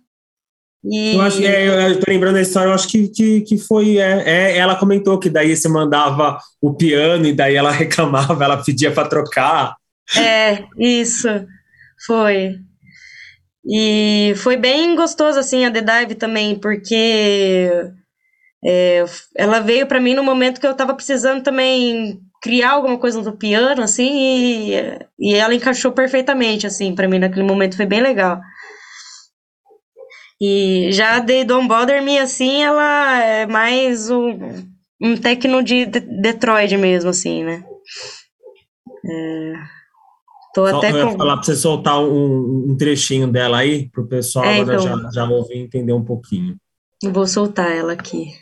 E... 0.85 1.15
Eu 1.15 1.21
acho 1.23 1.39
que 1.39 1.47
é, 1.47 1.91
eu 1.91 2.01
tô 2.01 2.11
lembrando 2.11 2.37
a 2.37 2.41
história, 2.43 2.69
eu 2.71 2.75
acho 2.75 2.89
que, 2.89 3.09
que, 3.09 3.41
que 3.43 3.59
foi. 3.59 3.99
É, 3.99 4.23
é, 4.27 4.57
ela 4.59 4.77
comentou 4.77 5.19
que 5.19 5.29
daí 5.31 5.57
você 5.57 5.69
mandava 5.69 6.39
o 6.61 6.75
piano 6.75 7.27
e 7.27 7.33
daí 7.33 7.57
ela 7.57 7.71
reclamava, 7.73 8.45
ela 8.45 8.63
pedia 8.63 8.91
para 8.93 9.09
trocar. 9.09 9.75
É, 10.17 10.65
isso. 10.79 11.29
Foi. 12.07 12.57
E 13.67 14.33
foi 14.37 14.57
bem 14.57 14.97
gostoso, 14.97 15.39
assim, 15.39 15.65
a 15.65 15.71
The 15.71 15.83
Dive 15.83 16.15
também, 16.15 16.59
porque 16.59 17.71
É, 18.65 19.05
ela 19.37 19.61
veio 19.61 19.87
para 19.87 20.01
mim 20.01 20.15
no 20.15 20.23
momento 20.23 20.61
que 20.61 20.67
eu 20.67 20.73
estava 20.73 20.95
precisando 20.95 21.43
também 21.43 22.21
criar 22.43 22.73
alguma 22.73 22.99
coisa 22.99 23.21
no 23.23 23.37
piano, 23.37 23.83
assim, 23.83 24.73
e, 24.73 24.99
e 25.19 25.35
ela 25.35 25.55
encaixou 25.55 25.93
perfeitamente, 25.93 26.67
assim, 26.67 26.95
para 26.95 27.09
mim 27.09 27.19
naquele 27.19 27.47
momento 27.47 27.77
foi 27.77 27.87
bem 27.87 28.01
legal. 28.01 28.41
E 30.41 30.93
já 30.93 31.17
a 31.17 31.21
The 31.21 31.45
Don't 31.45 31.67
Bother 31.67 32.03
Me, 32.03 32.19
assim, 32.19 32.63
ela 32.63 33.23
é 33.23 33.47
mais 33.47 34.09
um, 34.09 34.39
um 35.01 35.17
techno 35.17 35.63
de 35.63 35.85
Detroit 35.87 36.77
mesmo, 36.77 37.11
assim, 37.11 37.43
né? 37.43 37.65
É, 39.05 39.53
tô 40.55 40.69
Só, 40.69 40.79
até 40.79 40.93
eu 40.93 41.11
com... 41.11 41.17
falar 41.17 41.37
para 41.37 41.43
você 41.43 41.57
soltar 41.57 42.01
um, 42.01 42.71
um, 42.71 42.77
trechinho 42.77 43.27
dela 43.27 43.59
aí, 43.59 43.89
para 43.89 44.03
o 44.03 44.07
pessoal 44.07 44.45
é, 44.45 44.59
então, 44.59 44.79
já, 44.79 45.11
já 45.13 45.29
ouvir 45.29 45.57
e 45.57 45.63
entender 45.63 45.93
um 45.93 46.05
pouquinho. 46.05 46.57
Vou 47.03 47.27
soltar 47.27 47.71
ela 47.73 47.93
aqui. 47.93 48.33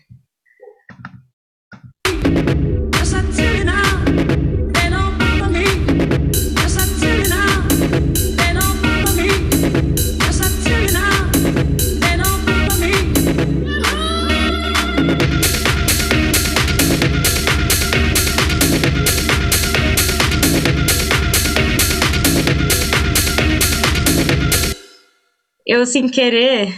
Eu, 25.67 25.85
sem 25.85 26.09
querer, 26.09 26.73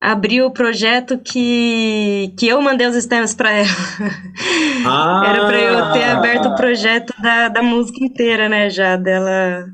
abri 0.00 0.42
o 0.42 0.50
projeto 0.50 1.18
que, 1.18 2.34
que 2.36 2.48
eu 2.48 2.60
mandei 2.60 2.86
os 2.86 3.00
stems 3.02 3.34
para 3.34 3.52
ela. 3.52 3.68
Ah. 4.84 5.22
Era 5.28 5.46
para 5.46 5.60
eu 5.60 5.92
ter 5.92 6.04
aberto 6.04 6.48
o 6.48 6.56
projeto 6.56 7.14
da, 7.22 7.48
da 7.48 7.62
música 7.62 8.04
inteira, 8.04 8.48
né, 8.48 8.68
já, 8.68 8.96
dela... 8.96 9.64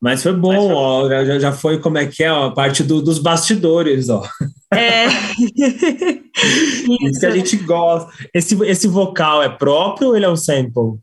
Mas 0.00 0.22
foi 0.22 0.34
bom, 0.34 0.52
Mas 0.52 0.62
foi... 0.62 0.74
ó, 0.74 1.24
já, 1.24 1.38
já 1.38 1.52
foi 1.52 1.80
como 1.80 1.96
é 1.96 2.06
que 2.06 2.22
é, 2.22 2.30
ó, 2.30 2.48
a 2.48 2.50
parte 2.50 2.82
do, 2.82 3.00
dos 3.00 3.18
bastidores, 3.18 4.10
ó. 4.10 4.22
É. 4.70 5.06
Isso 7.08 7.20
que 7.20 7.24
a 7.24 7.30
gente 7.30 7.56
gosta. 7.56 8.12
Esse, 8.34 8.54
esse 8.64 8.86
vocal 8.86 9.42
é 9.42 9.48
próprio 9.48 10.08
ou 10.08 10.16
ele 10.16 10.26
é 10.26 10.28
um 10.28 10.36
sample? 10.36 10.98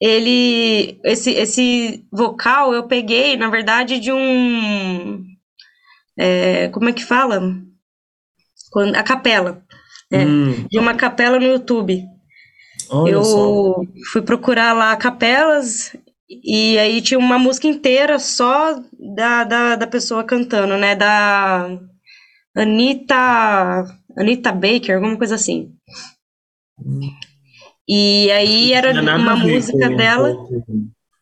Ele 0.00 0.98
esse 1.04 1.30
esse 1.32 2.06
vocal 2.10 2.72
eu 2.72 2.88
peguei 2.88 3.36
na 3.36 3.50
verdade 3.50 4.00
de 4.00 4.10
um 4.10 5.22
é, 6.18 6.68
como 6.68 6.88
é 6.88 6.92
que 6.92 7.04
fala 7.04 7.40
Quando, 8.70 8.94
a 8.94 9.02
capela 9.02 9.62
né? 10.10 10.24
hum. 10.24 10.66
de 10.70 10.78
uma 10.78 10.94
capela 10.94 11.38
no 11.38 11.46
YouTube 11.46 12.02
Olha 12.88 13.12
eu 13.12 13.24
só. 13.24 13.82
fui 14.10 14.22
procurar 14.22 14.72
lá 14.72 14.96
capelas 14.96 15.94
e 16.28 16.78
aí 16.78 17.02
tinha 17.02 17.18
uma 17.18 17.38
música 17.38 17.66
inteira 17.66 18.18
só 18.18 18.80
da, 19.14 19.44
da, 19.44 19.76
da 19.76 19.86
pessoa 19.86 20.24
cantando 20.24 20.78
né 20.78 20.96
da 20.96 21.78
Anita 22.56 23.84
Anita 24.16 24.50
Baker 24.50 24.94
alguma 24.94 25.18
coisa 25.18 25.34
assim 25.34 25.74
hum. 26.78 27.10
E 27.88 28.30
aí 28.30 28.72
era 28.72 28.92
uma 29.00 29.36
música 29.36 29.88
com, 29.88 29.96
dela. 29.96 30.36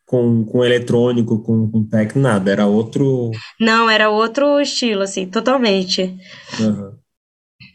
Com, 0.07 0.45
com 0.45 0.65
eletrônico, 0.65 1.43
com, 1.43 1.71
com 1.71 1.85
techno, 1.85 2.23
nada, 2.23 2.51
era 2.51 2.67
outro. 2.67 3.31
Não, 3.61 3.89
era 3.89 4.11
outro 4.11 4.61
estilo, 4.61 5.03
assim, 5.03 5.27
totalmente. 5.27 6.17
Uhum. 6.61 6.93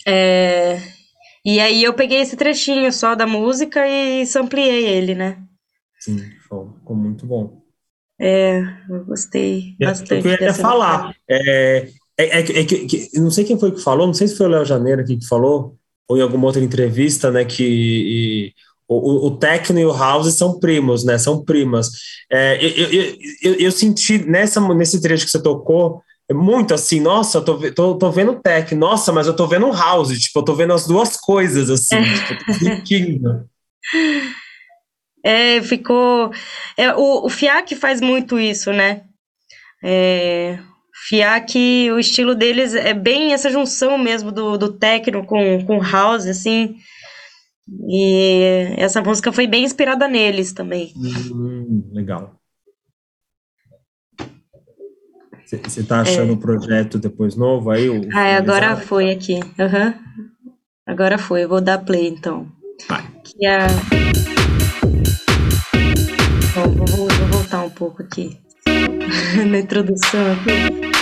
É... 0.07 0.79
E 1.45 1.59
aí 1.59 1.83
eu 1.83 1.93
peguei 1.93 2.21
esse 2.21 2.37
trechinho 2.37 2.91
só 2.91 3.15
da 3.15 3.27
música 3.27 3.87
e 3.87 4.25
sampliei 4.25 4.85
ele, 4.85 5.13
né? 5.13 5.37
Sim, 5.99 6.17
ficou 6.41 6.95
muito 6.95 7.25
bom. 7.25 7.63
É, 8.19 8.61
eu 8.89 9.03
gostei 9.05 9.75
bastante. 9.79 10.27
Eu 10.27 10.37
queria 10.37 10.53
falar. 10.53 11.13
É, 11.29 11.89
é, 12.17 12.39
é, 12.39 12.39
é 12.39 12.65
que, 12.65 12.85
que, 12.85 13.19
não 13.19 13.31
sei 13.31 13.43
quem 13.43 13.59
foi 13.59 13.71
que 13.71 13.81
falou, 13.81 14.07
não 14.07 14.13
sei 14.13 14.27
se 14.27 14.37
foi 14.37 14.45
o 14.45 14.49
Léo 14.49 14.65
Janeiro 14.65 15.01
aqui 15.01 15.17
que 15.17 15.27
falou, 15.27 15.77
ou 16.07 16.17
em 16.17 16.21
alguma 16.21 16.45
outra 16.45 16.63
entrevista, 16.63 17.31
né, 17.31 17.43
que 17.43 17.63
e, 17.63 18.53
o, 18.99 19.27
o 19.27 19.37
techno 19.37 19.79
e 19.79 19.85
o 19.85 19.95
house 19.95 20.33
são 20.35 20.59
primos, 20.59 21.03
né? 21.03 21.17
São 21.17 21.43
primas. 21.43 21.89
É, 22.31 22.57
eu, 22.63 22.69
eu, 22.69 23.17
eu, 23.41 23.53
eu, 23.55 23.71
senti 23.71 24.17
nessa, 24.19 24.59
nesse 24.73 25.01
trecho 25.01 25.25
que 25.25 25.31
você 25.31 25.41
tocou 25.41 26.01
muito 26.31 26.73
assim, 26.73 26.99
nossa, 26.99 27.39
eu 27.39 27.45
tô, 27.45 27.71
tô, 27.73 27.95
tô 27.95 28.11
vendo 28.11 28.39
techno, 28.41 28.79
nossa, 28.79 29.11
mas 29.11 29.27
eu 29.27 29.35
tô 29.35 29.45
vendo 29.45 29.71
house, 29.71 30.17
tipo, 30.17 30.39
eu 30.39 30.43
tô 30.43 30.55
vendo 30.55 30.73
as 30.73 30.87
duas 30.87 31.17
coisas, 31.17 31.69
assim, 31.69 31.95
é. 31.95 32.13
tipo, 32.13 32.45
tô 32.45 32.53
sentindo. 32.53 33.45
É, 35.25 35.61
ficou. 35.61 36.31
É, 36.75 36.93
o, 36.93 37.25
o 37.25 37.29
FIAC 37.29 37.75
faz 37.77 38.01
muito 38.01 38.37
isso, 38.37 38.73
né? 38.73 39.03
É, 39.81 40.59
FIAC, 41.07 41.91
o 41.91 41.97
estilo 41.99 42.35
deles 42.35 42.75
é 42.75 42.93
bem 42.93 43.33
essa 43.33 43.49
junção 43.49 43.97
mesmo 43.97 44.33
do, 44.33 44.57
do 44.57 44.73
techno 44.73 45.25
com, 45.25 45.65
com 45.65 45.79
house, 45.79 46.25
assim. 46.25 46.75
E 47.67 48.73
essa 48.77 49.01
música 49.01 49.31
foi 49.31 49.47
bem 49.47 49.63
inspirada 49.63 50.07
neles 50.07 50.53
também. 50.53 50.93
Hum, 50.95 51.89
legal. 51.91 52.35
Você 55.45 55.81
está 55.81 56.01
achando 56.01 56.31
é. 56.31 56.33
o 56.33 56.37
projeto 56.37 56.97
depois 56.97 57.35
novo 57.35 57.69
aí? 57.69 57.89
O, 57.89 58.09
ah, 58.13 58.37
agora 58.37 58.75
foi 58.75 59.11
aqui. 59.11 59.35
Uhum. 59.35 59.93
Agora 60.85 61.17
foi. 61.17 61.43
Eu 61.43 61.49
vou 61.49 61.61
dar 61.61 61.77
play 61.79 62.07
então. 62.07 62.47
Vai. 62.87 63.03
Que 63.23 63.45
a... 63.45 63.67
Bom, 66.55 66.69
vou, 66.71 67.07
vou 67.07 67.27
voltar 67.27 67.63
um 67.63 67.69
pouco 67.69 68.01
aqui 68.01 68.39
na 69.49 69.59
introdução 69.59 70.31
aqui. 70.33 70.92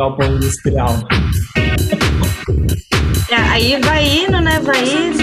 Galpão 0.00 0.34
industrial. 0.34 0.96
Aí 3.50 3.78
vai 3.82 4.02
indo, 4.06 4.40
né? 4.40 4.58
Vai 4.60 4.82
indo. 4.82 5.20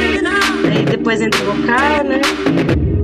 Aí 0.70 0.86
depois 0.86 1.20
entra 1.20 1.42
o 1.42 1.54
vocal, 1.54 2.04
né? 2.04 2.97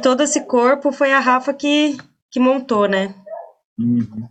E, 0.00 0.02
todo 0.02 0.22
esse 0.22 0.40
corpo 0.46 0.90
foi 0.90 1.12
a 1.12 1.20
Rafa 1.20 1.52
que, 1.52 1.96
que 2.30 2.40
montou, 2.40 2.88
né? 2.88 3.14
Uhum. 3.78 4.28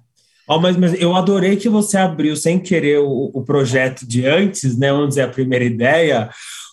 Oh, 0.47 0.59
mas, 0.59 0.75
mas 0.75 0.99
eu 0.99 1.15
adorei 1.15 1.55
que 1.57 1.69
você 1.69 1.97
abriu 1.97 2.35
sem 2.35 2.59
querer 2.59 2.99
o, 2.99 3.31
o 3.33 3.43
projeto 3.43 4.05
de 4.05 4.25
antes, 4.25 4.77
né? 4.77 4.91
Vamos 4.91 5.09
dizer, 5.09 5.21
a 5.21 5.27
primeira 5.27 5.63
ideia, 5.65 6.29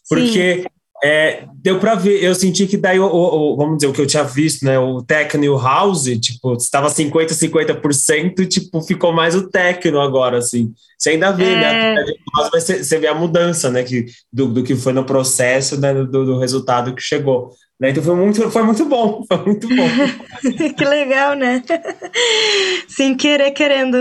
porque 0.09 0.67
É, 1.05 1.45
deu 1.55 1.79
para 1.79 1.95
ver, 1.95 2.25
eu 2.25 2.35
senti 2.35 2.67
que 2.67 2.77
daí, 2.79 2.99
o, 2.99 3.05
o, 3.07 3.55
vamos 3.55 3.77
dizer, 3.77 3.87
o 3.87 3.93
que 3.93 4.01
eu 4.01 4.07
tinha 4.07 4.25
visto, 4.25 4.65
né, 4.65 4.79
o 4.79 5.03
techno 5.03 5.45
e 5.45 5.49
o 5.49 5.59
house, 5.59 6.05
tipo, 6.19 6.55
estava 6.55 6.89
50, 6.89 7.35
50%, 7.35 8.41
e, 8.41 8.47
tipo, 8.47 8.81
ficou 8.81 9.13
mais 9.13 9.35
o 9.35 9.47
techno 9.47 10.01
agora, 10.01 10.39
assim. 10.39 10.73
Você 10.99 11.11
ainda 11.11 11.31
vê, 11.33 11.55
né, 11.55 11.93
é... 11.93 11.95
né, 11.95 12.13
mas 12.33 12.51
você, 12.51 12.83
você 12.83 12.99
vê 12.99 13.09
a 13.09 13.15
mudança, 13.15 13.71
né, 13.71 13.83
que, 13.83 14.07
do, 14.33 14.47
do 14.49 14.63
que 14.63 14.75
foi 14.75 14.95
no 14.95 15.05
processo, 15.05 15.79
né, 15.79 15.93
do, 15.93 16.07
do 16.07 16.39
resultado 16.39 16.95
que 16.95 17.03
chegou. 17.03 17.51
Né? 17.81 17.91
Então 17.91 18.03
foi 18.03 18.15
muito, 18.17 18.51
foi 18.51 18.63
muito 18.63 18.85
bom, 18.87 19.25
foi 19.29 19.45
muito 19.45 19.69
bom. 19.69 19.89
que 20.77 20.85
legal, 20.85 21.35
né? 21.35 21.63
Sem 22.89 23.17
querer, 23.17 23.51
querendo. 23.51 23.99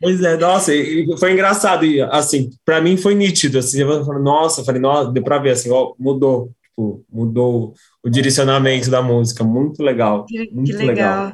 Pois 0.00 0.20
é, 0.22 0.36
nossa, 0.36 0.72
foi 1.18 1.32
engraçado. 1.32 1.84
E, 1.84 2.02
assim, 2.02 2.50
para 2.64 2.80
mim 2.80 2.96
foi 2.96 3.14
nítido. 3.14 3.58
Assim, 3.58 3.80
eu 3.80 4.04
falei, 4.04 4.22
nossa, 4.22 4.64
falei, 4.64 4.80
nossa, 4.80 5.12
deu 5.12 5.22
para 5.22 5.38
ver, 5.38 5.50
assim, 5.50 5.70
ó, 5.70 5.94
mudou. 5.98 6.50
Tipo, 6.72 7.04
mudou 7.12 7.74
o 8.02 8.10
direcionamento 8.10 8.90
da 8.90 9.02
música. 9.02 9.44
Muito 9.44 9.82
legal. 9.82 10.26
Muito 10.50 10.76
legal. 10.78 11.26
legal. 11.26 11.32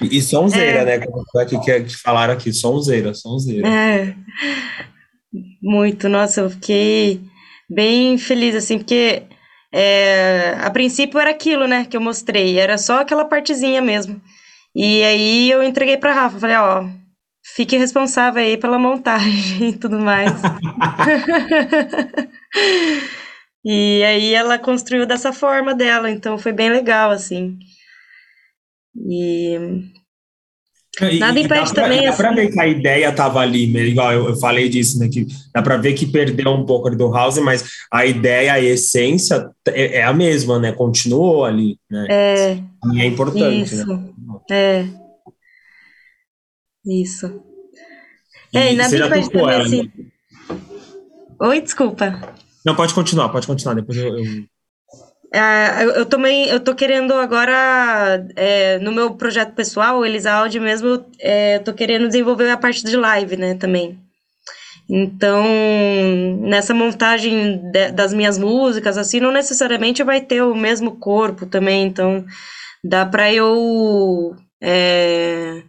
E, 0.00 0.16
e 0.16 0.22
sonzeira, 0.22 0.80
é. 0.80 0.84
né? 0.84 1.06
Como 1.06 1.22
é 1.36 1.44
que, 1.44 1.58
que, 1.60 1.80
que 1.82 1.96
falaram 1.96 2.32
aqui, 2.32 2.52
sonzeira, 2.52 3.12
sonzeira. 3.12 3.68
É. 3.68 4.14
Muito, 5.62 6.08
nossa, 6.08 6.40
eu 6.40 6.50
fiquei 6.50 7.20
bem 7.68 8.16
feliz, 8.16 8.54
assim, 8.54 8.78
porque 8.78 9.24
é, 9.72 10.56
a 10.60 10.70
princípio 10.70 11.20
era 11.20 11.30
aquilo, 11.30 11.66
né, 11.66 11.84
que 11.84 11.96
eu 11.96 12.00
mostrei, 12.00 12.58
era 12.58 12.78
só 12.78 13.00
aquela 13.00 13.24
partezinha 13.24 13.82
mesmo. 13.82 14.20
E 14.74 15.02
aí 15.02 15.50
eu 15.50 15.62
entreguei 15.62 15.96
para 15.96 16.12
Rafa, 16.12 16.38
falei, 16.38 16.56
ó, 16.56 16.84
fique 17.54 17.76
responsável 17.76 18.42
aí 18.42 18.56
pela 18.56 18.78
montagem 18.78 19.70
e 19.70 19.76
tudo 19.76 19.98
mais. 19.98 20.32
e 23.64 24.02
aí 24.04 24.34
ela 24.34 24.58
construiu 24.58 25.06
dessa 25.06 25.32
forma 25.32 25.74
dela, 25.74 26.10
então 26.10 26.38
foi 26.38 26.52
bem 26.52 26.70
legal, 26.70 27.10
assim. 27.10 27.58
E 28.96 29.56
e, 31.02 31.18
Nada 31.18 31.38
impede 31.38 31.72
pra, 31.72 31.82
também. 31.82 32.02
Dá 32.02 32.08
assim. 32.08 32.16
para 32.16 32.32
ver 32.32 32.52
que 32.52 32.60
a 32.60 32.66
ideia 32.66 33.08
estava 33.08 33.40
ali, 33.40 33.64
igual 33.88 34.12
eu, 34.12 34.28
eu, 34.28 34.36
falei 34.36 34.68
disso, 34.68 34.98
né? 34.98 35.08
Que 35.08 35.26
dá 35.54 35.62
para 35.62 35.76
ver 35.76 35.94
que 35.94 36.06
perdeu 36.06 36.50
um 36.50 36.66
pouco 36.66 36.90
do 36.90 37.10
House, 37.10 37.38
mas 37.38 37.64
a 37.92 38.04
ideia, 38.04 38.54
a 38.54 38.60
essência 38.60 39.50
é, 39.68 39.98
é 39.98 40.02
a 40.02 40.12
mesma, 40.12 40.58
né? 40.58 40.72
Continuou 40.72 41.44
ali, 41.44 41.78
né? 41.90 42.06
É. 42.10 42.58
E 42.92 43.00
é 43.00 43.06
importante. 43.06 43.74
Isso. 43.74 43.86
Né? 43.86 44.10
É. 44.50 44.86
Isso. 46.86 47.42
E 48.52 48.58
é, 48.58 48.72
e 48.72 48.76
nada 48.76 48.96
impede 48.96 49.30
também, 49.30 49.60
assim. 49.60 49.90
Oi, 51.40 51.60
desculpa. 51.60 52.34
Não, 52.64 52.74
pode 52.74 52.94
continuar, 52.94 53.28
pode 53.28 53.46
continuar, 53.46 53.74
depois 53.74 53.98
eu... 53.98 54.18
eu... 54.18 54.24
É, 55.32 55.84
eu, 55.84 55.90
eu, 55.90 56.06
também 56.06 56.48
eu 56.48 56.58
tô 56.58 56.74
querendo 56.74 57.12
agora 57.12 58.26
é, 58.34 58.78
no 58.78 58.90
meu 58.90 59.14
projeto 59.14 59.52
pessoal, 59.52 60.04
Elisa 60.04 60.32
Audi 60.32 60.58
mesmo, 60.58 61.04
é, 61.20 61.58
tô 61.58 61.72
querendo 61.74 62.06
desenvolver 62.06 62.50
a 62.50 62.56
parte 62.56 62.82
de 62.82 62.96
live, 62.96 63.36
né, 63.36 63.54
também. 63.54 63.98
Então, 64.88 65.44
nessa 66.40 66.72
montagem 66.72 67.58
de, 67.70 67.92
das 67.92 68.14
minhas 68.14 68.38
músicas, 68.38 68.96
assim, 68.96 69.20
não 69.20 69.30
necessariamente 69.30 70.02
vai 70.02 70.20
ter 70.22 70.42
o 70.42 70.54
mesmo 70.54 70.96
corpo 70.96 71.44
também, 71.44 71.86
então 71.86 72.24
dá 72.82 73.04
para 73.04 73.30
eu 73.32 74.34
é, 74.62 75.62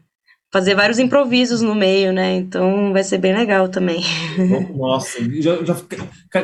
fazer 0.52 0.76
vários 0.76 0.98
improvisos 1.00 1.62
no 1.62 1.76
meio, 1.76 2.12
né? 2.12 2.36
Então 2.36 2.92
vai 2.92 3.04
ser 3.04 3.20
bem 3.20 3.36
legal 3.36 3.70
também. 3.70 4.04
Nossa, 4.76 5.20
já, 5.42 5.64
já, 5.64 5.76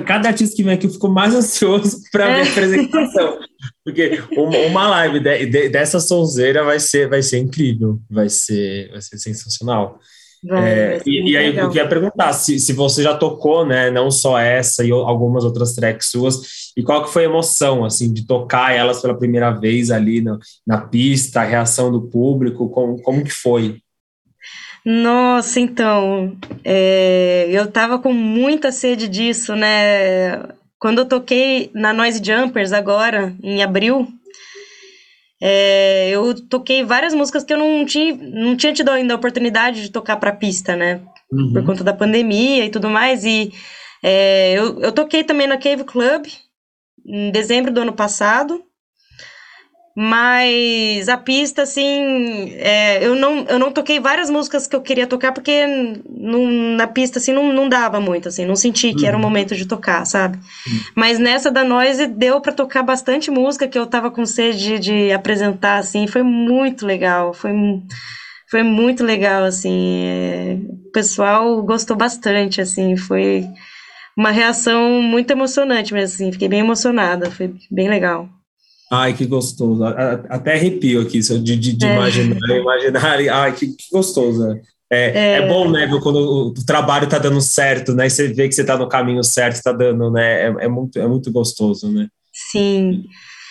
cada 0.05 0.29
artista 0.29 0.55
que 0.55 0.63
vem 0.63 0.73
aqui 0.73 0.87
ficou 0.87 1.09
mais 1.09 1.33
ansioso 1.33 2.01
para 2.11 2.27
ver 2.27 2.41
a 2.41 2.51
apresentação. 2.51 3.39
Porque 3.83 4.21
uma, 4.37 4.57
uma 4.57 4.87
live 4.89 5.19
de, 5.19 5.45
de, 5.47 5.69
dessa 5.69 5.99
sonzeira 5.99 6.63
vai 6.63 6.79
ser, 6.79 7.09
vai 7.09 7.21
ser 7.21 7.39
incrível, 7.39 7.99
vai 8.09 8.29
ser, 8.29 8.91
vai 8.91 9.01
ser 9.01 9.17
sensacional. 9.17 9.99
Vai, 10.43 10.69
é, 10.69 10.89
vai 10.89 11.01
e, 11.07 11.31
e, 11.31 11.37
aí 11.37 11.49
legal. 11.49 11.65
eu 11.65 11.71
queria 11.71 11.87
perguntar 11.87 12.33
se, 12.33 12.59
se 12.59 12.73
você 12.73 13.01
já 13.01 13.17
tocou, 13.17 13.65
né, 13.65 13.89
não 13.89 14.11
só 14.11 14.37
essa 14.37 14.83
e 14.83 14.91
algumas 14.91 15.43
outras 15.43 15.73
tracks 15.73 16.11
suas, 16.11 16.41
e 16.77 16.83
qual 16.83 17.03
que 17.03 17.11
foi 17.11 17.23
a 17.23 17.29
emoção, 17.29 17.83
assim, 17.83 18.13
de 18.13 18.27
tocar 18.27 18.71
elas 18.75 19.01
pela 19.01 19.17
primeira 19.17 19.49
vez 19.51 19.89
ali 19.89 20.21
na, 20.21 20.37
na 20.65 20.77
pista, 20.79 21.41
a 21.41 21.45
reação 21.45 21.91
do 21.91 22.03
público, 22.03 22.69
como, 22.69 23.01
como 23.01 23.23
que 23.23 23.31
foi? 23.31 23.81
Nossa, 24.85 25.59
então, 25.59 26.37
é, 26.63 27.47
eu 27.49 27.71
tava 27.71 27.97
com 27.97 28.13
muita 28.13 28.71
sede 28.71 29.07
disso, 29.07 29.55
né? 29.55 30.43
Quando 30.77 30.99
eu 30.99 31.05
toquei 31.07 31.71
na 31.73 31.91
Noise 31.91 32.21
Jumpers 32.23 32.71
agora, 32.71 33.35
em 33.41 33.63
abril, 33.63 34.07
é, 35.41 36.09
eu 36.11 36.35
toquei 36.47 36.83
várias 36.83 37.15
músicas 37.15 37.43
que 37.43 37.51
eu 37.51 37.57
não 37.57 37.83
tinha, 37.83 38.15
não 38.15 38.55
tinha 38.55 38.73
tido 38.73 38.89
ainda 38.89 39.15
a 39.15 39.17
oportunidade 39.17 39.81
de 39.81 39.89
tocar 39.89 40.17
pra 40.17 40.31
pista, 40.31 40.75
né? 40.75 41.01
Uhum. 41.31 41.53
Por 41.53 41.65
conta 41.65 41.83
da 41.83 41.93
pandemia 41.93 42.65
e 42.65 42.69
tudo 42.69 42.87
mais. 42.87 43.25
E 43.25 43.51
é, 44.03 44.53
eu, 44.53 44.81
eu 44.81 44.91
toquei 44.91 45.23
também 45.23 45.47
na 45.47 45.57
Cave 45.57 45.83
Club 45.83 46.27
em 47.03 47.31
dezembro 47.31 47.73
do 47.73 47.81
ano 47.81 47.93
passado. 47.93 48.63
Mas 49.97 51.07
a 51.07 51.15
pista, 51.15 51.61
assim, 51.61 52.51
é, 52.55 53.05
eu, 53.05 53.15
não, 53.15 53.45
eu 53.47 53.57
não 53.57 53.71
toquei 53.71 53.97
várias 53.97 54.29
músicas 54.29 54.67
que 54.67 54.75
eu 54.75 54.81
queria 54.81 55.07
tocar, 55.07 55.31
porque 55.31 55.65
na 56.75 56.85
pista, 56.85 57.17
assim, 57.17 57.31
não, 57.31 57.53
não 57.53 57.69
dava 57.69 58.01
muito, 58.01 58.27
assim, 58.27 58.43
não 58.43 58.57
senti 58.57 58.93
que 58.93 59.07
era 59.07 59.15
o 59.15 59.19
uhum. 59.21 59.25
momento 59.25 59.55
de 59.55 59.65
tocar, 59.65 60.03
sabe? 60.05 60.37
Uhum. 60.37 60.79
Mas 60.95 61.17
nessa 61.17 61.49
da 61.49 61.63
Noise 61.63 62.07
deu 62.07 62.41
para 62.41 62.51
tocar 62.51 62.83
bastante 62.83 63.31
música 63.31 63.69
que 63.69 63.79
eu 63.79 63.87
tava 63.87 64.11
com 64.11 64.25
sede 64.25 64.79
de, 64.79 64.79
de 64.79 65.11
apresentar, 65.13 65.77
assim, 65.77 66.07
foi 66.07 66.23
muito 66.23 66.85
legal, 66.85 67.33
foi, 67.33 67.53
foi 68.51 68.63
muito 68.63 69.01
legal, 69.01 69.45
assim, 69.45 70.03
é, 70.03 70.57
o 70.87 70.91
pessoal 70.91 71.63
gostou 71.63 71.95
bastante, 71.95 72.59
assim, 72.59 72.97
foi 72.97 73.45
uma 74.17 74.31
reação 74.31 75.01
muito 75.01 75.31
emocionante, 75.31 75.93
mas 75.93 76.13
assim, 76.13 76.33
fiquei 76.33 76.49
bem 76.49 76.59
emocionada, 76.59 77.31
foi 77.31 77.53
bem 77.71 77.87
legal. 77.87 78.29
Ai, 78.91 79.13
que 79.13 79.25
gostoso. 79.25 79.83
Até 79.83 80.53
arrepio 80.53 81.01
aqui 81.01 81.19
de, 81.19 81.55
de, 81.55 81.73
de 81.73 81.85
é. 81.85 81.95
imaginar, 81.95 82.49
imaginar. 82.49 83.19
Ai, 83.33 83.53
que, 83.53 83.67
que 83.67 83.85
gostoso. 83.91 84.47
Né? 84.47 84.61
É, 84.89 85.05
é. 85.09 85.31
é 85.37 85.47
bom, 85.47 85.69
né, 85.69 85.87
quando 86.01 86.19
o 86.49 86.53
trabalho 86.65 87.09
tá 87.09 87.17
dando 87.17 87.41
certo, 87.41 87.93
né? 87.93 88.07
Você 88.07 88.27
vê 88.27 88.47
que 88.47 88.53
você 88.53 88.63
tá 88.63 88.77
no 88.77 88.87
caminho 88.87 89.23
certo, 89.23 89.61
tá 89.63 89.71
dando, 89.71 90.11
né? 90.11 90.43
É, 90.43 90.65
é 90.65 90.67
muito, 90.67 90.99
é 90.99 91.07
muito 91.07 91.31
gostoso, 91.31 91.91
né? 91.91 92.07
Sim. 92.31 93.05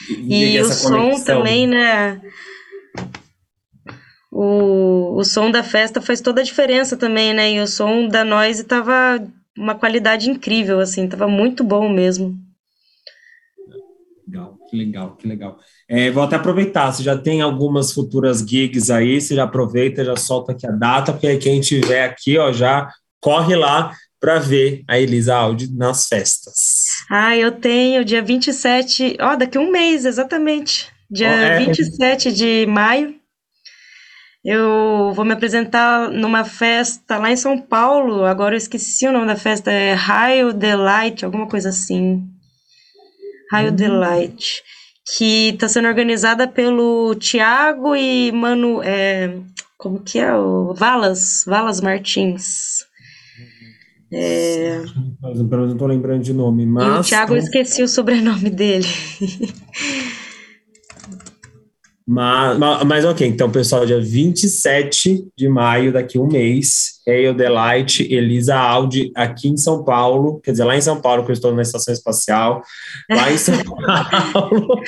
E, 0.09 0.35
e, 0.35 0.57
e 0.57 0.61
o 0.61 0.65
som 0.67 1.21
também, 1.25 1.67
né? 1.67 2.21
O, 4.31 5.17
o 5.17 5.25
som 5.25 5.51
da 5.51 5.63
festa 5.63 6.01
faz 6.01 6.21
toda 6.21 6.41
a 6.41 6.45
diferença 6.45 6.97
também, 6.97 7.33
né? 7.33 7.53
E 7.53 7.61
o 7.61 7.67
som 7.67 8.09
da 8.09 8.25
Noise 8.25 8.65
tava 8.65 9.25
uma 9.57 9.75
qualidade 9.75 10.29
incrível, 10.29 10.81
assim, 10.81 11.09
tava 11.09 11.29
muito 11.29 11.63
bom 11.65 11.89
mesmo. 11.89 12.37
Legal, 14.27 14.59
que 14.75 14.77
legal, 14.77 15.17
que 15.17 15.29
legal. 15.29 15.59
É, 15.89 16.11
vou 16.11 16.25
até 16.25 16.37
aproveitar, 16.37 16.93
você 16.93 17.03
já 17.03 17.17
tem 17.17 17.41
algumas 17.41 17.93
futuras 17.93 18.41
gigs 18.41 18.91
aí, 18.91 19.21
você 19.21 19.37
já 19.37 19.45
aproveita, 19.45 20.05
já 20.05 20.17
solta 20.17 20.53
aqui 20.53 20.67
a 20.67 20.73
data, 20.73 21.13
porque 21.13 21.29
aí 21.29 21.39
quem 21.39 21.61
tiver 21.61 22.05
aqui, 22.05 22.37
ó, 22.37 22.53
já 22.53 22.91
corre 23.21 23.55
lá 23.55 23.93
para 24.21 24.39
ver 24.39 24.83
a 24.89 24.99
Elisa 24.99 25.37
Audi 25.37 25.73
nas 25.73 26.09
festas. 26.09 26.85
Ah, 27.11 27.37
eu 27.37 27.53
tenho 27.53 28.05
dia 28.05 28.23
27, 28.23 29.17
ó, 29.21 29.37
daqui 29.37 29.59
um 29.59 29.71
mês, 29.71 30.05
exatamente. 30.05 30.91
Dia 31.11 31.31
oh, 31.31 31.43
é. 31.43 31.65
27 31.67 32.33
de 32.33 32.67
maio. 32.67 33.15
Eu 34.45 35.13
vou 35.15 35.25
me 35.25 35.33
apresentar 35.33 36.11
numa 36.11 36.45
festa 36.45 37.17
lá 37.17 37.31
em 37.31 37.37
São 37.37 37.59
Paulo. 37.59 38.25
Agora 38.25 38.55
eu 38.55 38.59
esqueci 38.59 39.07
o 39.07 39.13
nome 39.13 39.27
da 39.27 39.37
festa, 39.37 39.71
é 39.71 39.95
Raio 39.95 40.53
Delight, 40.53 41.25
alguma 41.25 41.47
coisa 41.47 41.71
assim. 41.71 42.34
Raio 43.55 43.71
uhum. 43.71 43.77
Delight, 43.77 44.63
que 45.17 45.51
está 45.51 45.69
sendo 45.69 45.87
organizada 45.87 46.49
pelo 46.49 47.15
Tiago 47.15 47.95
e 47.95 48.33
Mano, 48.33 48.83
é, 48.83 49.39
como 49.79 50.01
que 50.01 50.19
é 50.19 50.35
o 50.35 50.75
Valas, 50.75 51.45
Valas 51.47 51.81
Martins. 51.81 52.85
É... 54.13 54.83
Não 55.23 55.71
estou 55.73 55.87
lembrando 55.87 56.23
de 56.23 56.33
nome, 56.33 56.67
mas. 56.67 56.85
E 56.85 57.01
o 57.01 57.03
Thiago, 57.05 57.35
eu 57.35 57.39
esqueci 57.39 57.83
o 57.83 57.89
sobrenome 57.89 58.51
dele. 58.51 58.87
Mas, 62.07 62.59
mas, 62.87 63.05
ok, 63.07 63.27
então, 63.27 63.51
pessoal, 63.51 63.87
dia 63.87 63.99
27 63.99 65.27
de 65.37 65.49
maio, 65.49 65.91
daqui 65.91 66.19
um 66.19 66.27
mês, 66.27 67.01
Hail 67.09 67.33
Delight, 67.33 68.03
Elisa 68.13 68.57
Audi, 68.57 69.11
aqui 69.17 69.49
em 69.49 69.57
São 69.57 69.83
Paulo, 69.83 70.39
quer 70.41 70.51
dizer, 70.51 70.65
lá 70.65 70.77
em 70.77 70.83
São 70.83 71.01
Paulo, 71.01 71.25
que 71.25 71.31
eu 71.31 71.35
estou 71.35 71.55
na 71.55 71.63
Estação 71.63 71.95
Espacial, 71.95 72.63
lá 73.09 73.33
em 73.33 73.39
São 73.39 73.57
Paulo. 73.65 74.83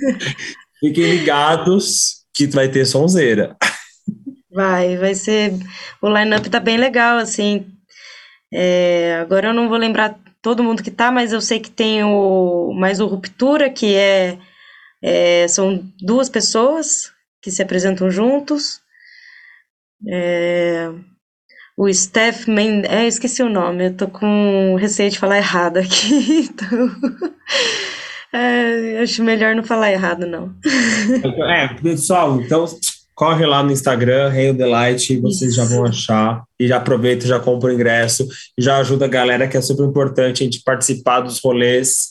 Fiquem 0.80 1.18
ligados 1.18 2.24
que 2.32 2.46
vai 2.46 2.68
ter 2.68 2.86
sonzeira. 2.86 3.54
Vai, 4.50 4.96
vai 4.96 5.14
ser. 5.14 5.52
O 6.00 6.08
line-up 6.08 6.48
tá 6.48 6.58
bem 6.58 6.78
legal, 6.78 7.18
assim. 7.18 7.66
É, 8.50 9.18
agora 9.20 9.48
eu 9.48 9.54
não 9.54 9.68
vou 9.68 9.76
lembrar 9.76 10.18
todo 10.40 10.64
mundo 10.64 10.82
que 10.82 10.90
tá, 10.90 11.10
mas 11.10 11.32
eu 11.32 11.40
sei 11.42 11.60
que 11.60 11.70
tem 11.70 12.02
o 12.04 12.72
mais 12.72 13.00
o 13.00 13.06
Ruptura, 13.06 13.68
que 13.68 13.94
é, 13.94 14.38
é 15.02 15.46
são 15.48 15.84
duas 16.00 16.28
pessoas 16.28 17.12
que 17.42 17.50
se 17.50 17.62
apresentam 17.62 18.10
juntos. 18.10 18.80
É, 20.08 20.90
o 21.76 21.92
Steph 21.92 22.46
Mendes, 22.46 22.90
é, 22.90 23.06
esqueci 23.06 23.42
o 23.42 23.48
nome, 23.48 23.86
eu 23.86 23.96
tô 23.96 24.08
com 24.08 24.76
receio 24.76 25.10
de 25.10 25.18
falar 25.18 25.38
errado 25.38 25.78
aqui, 25.78 26.48
então 26.50 26.90
é, 28.32 28.98
acho 29.02 29.22
melhor 29.22 29.54
não 29.54 29.62
falar 29.62 29.92
errado, 29.92 30.26
não. 30.26 30.54
É, 31.48 31.68
pessoal, 31.80 32.40
então 32.40 32.66
corre 33.14 33.46
lá 33.46 33.62
no 33.62 33.72
Instagram, 33.72 34.28
Rei 34.28 34.52
Delight, 34.52 35.18
vocês 35.20 35.52
Isso. 35.52 35.56
já 35.56 35.64
vão 35.64 35.86
achar. 35.86 36.44
E 36.60 36.68
já 36.68 36.76
aproveita, 36.76 37.26
já 37.26 37.40
compra 37.40 37.70
o 37.70 37.72
ingresso, 37.72 38.28
e 38.56 38.62
já 38.62 38.76
ajuda 38.76 39.06
a 39.06 39.08
galera, 39.08 39.48
que 39.48 39.56
é 39.56 39.60
super 39.62 39.84
importante 39.84 40.42
a 40.42 40.44
gente 40.44 40.62
participar 40.62 41.20
dos 41.20 41.40
rolês 41.40 42.10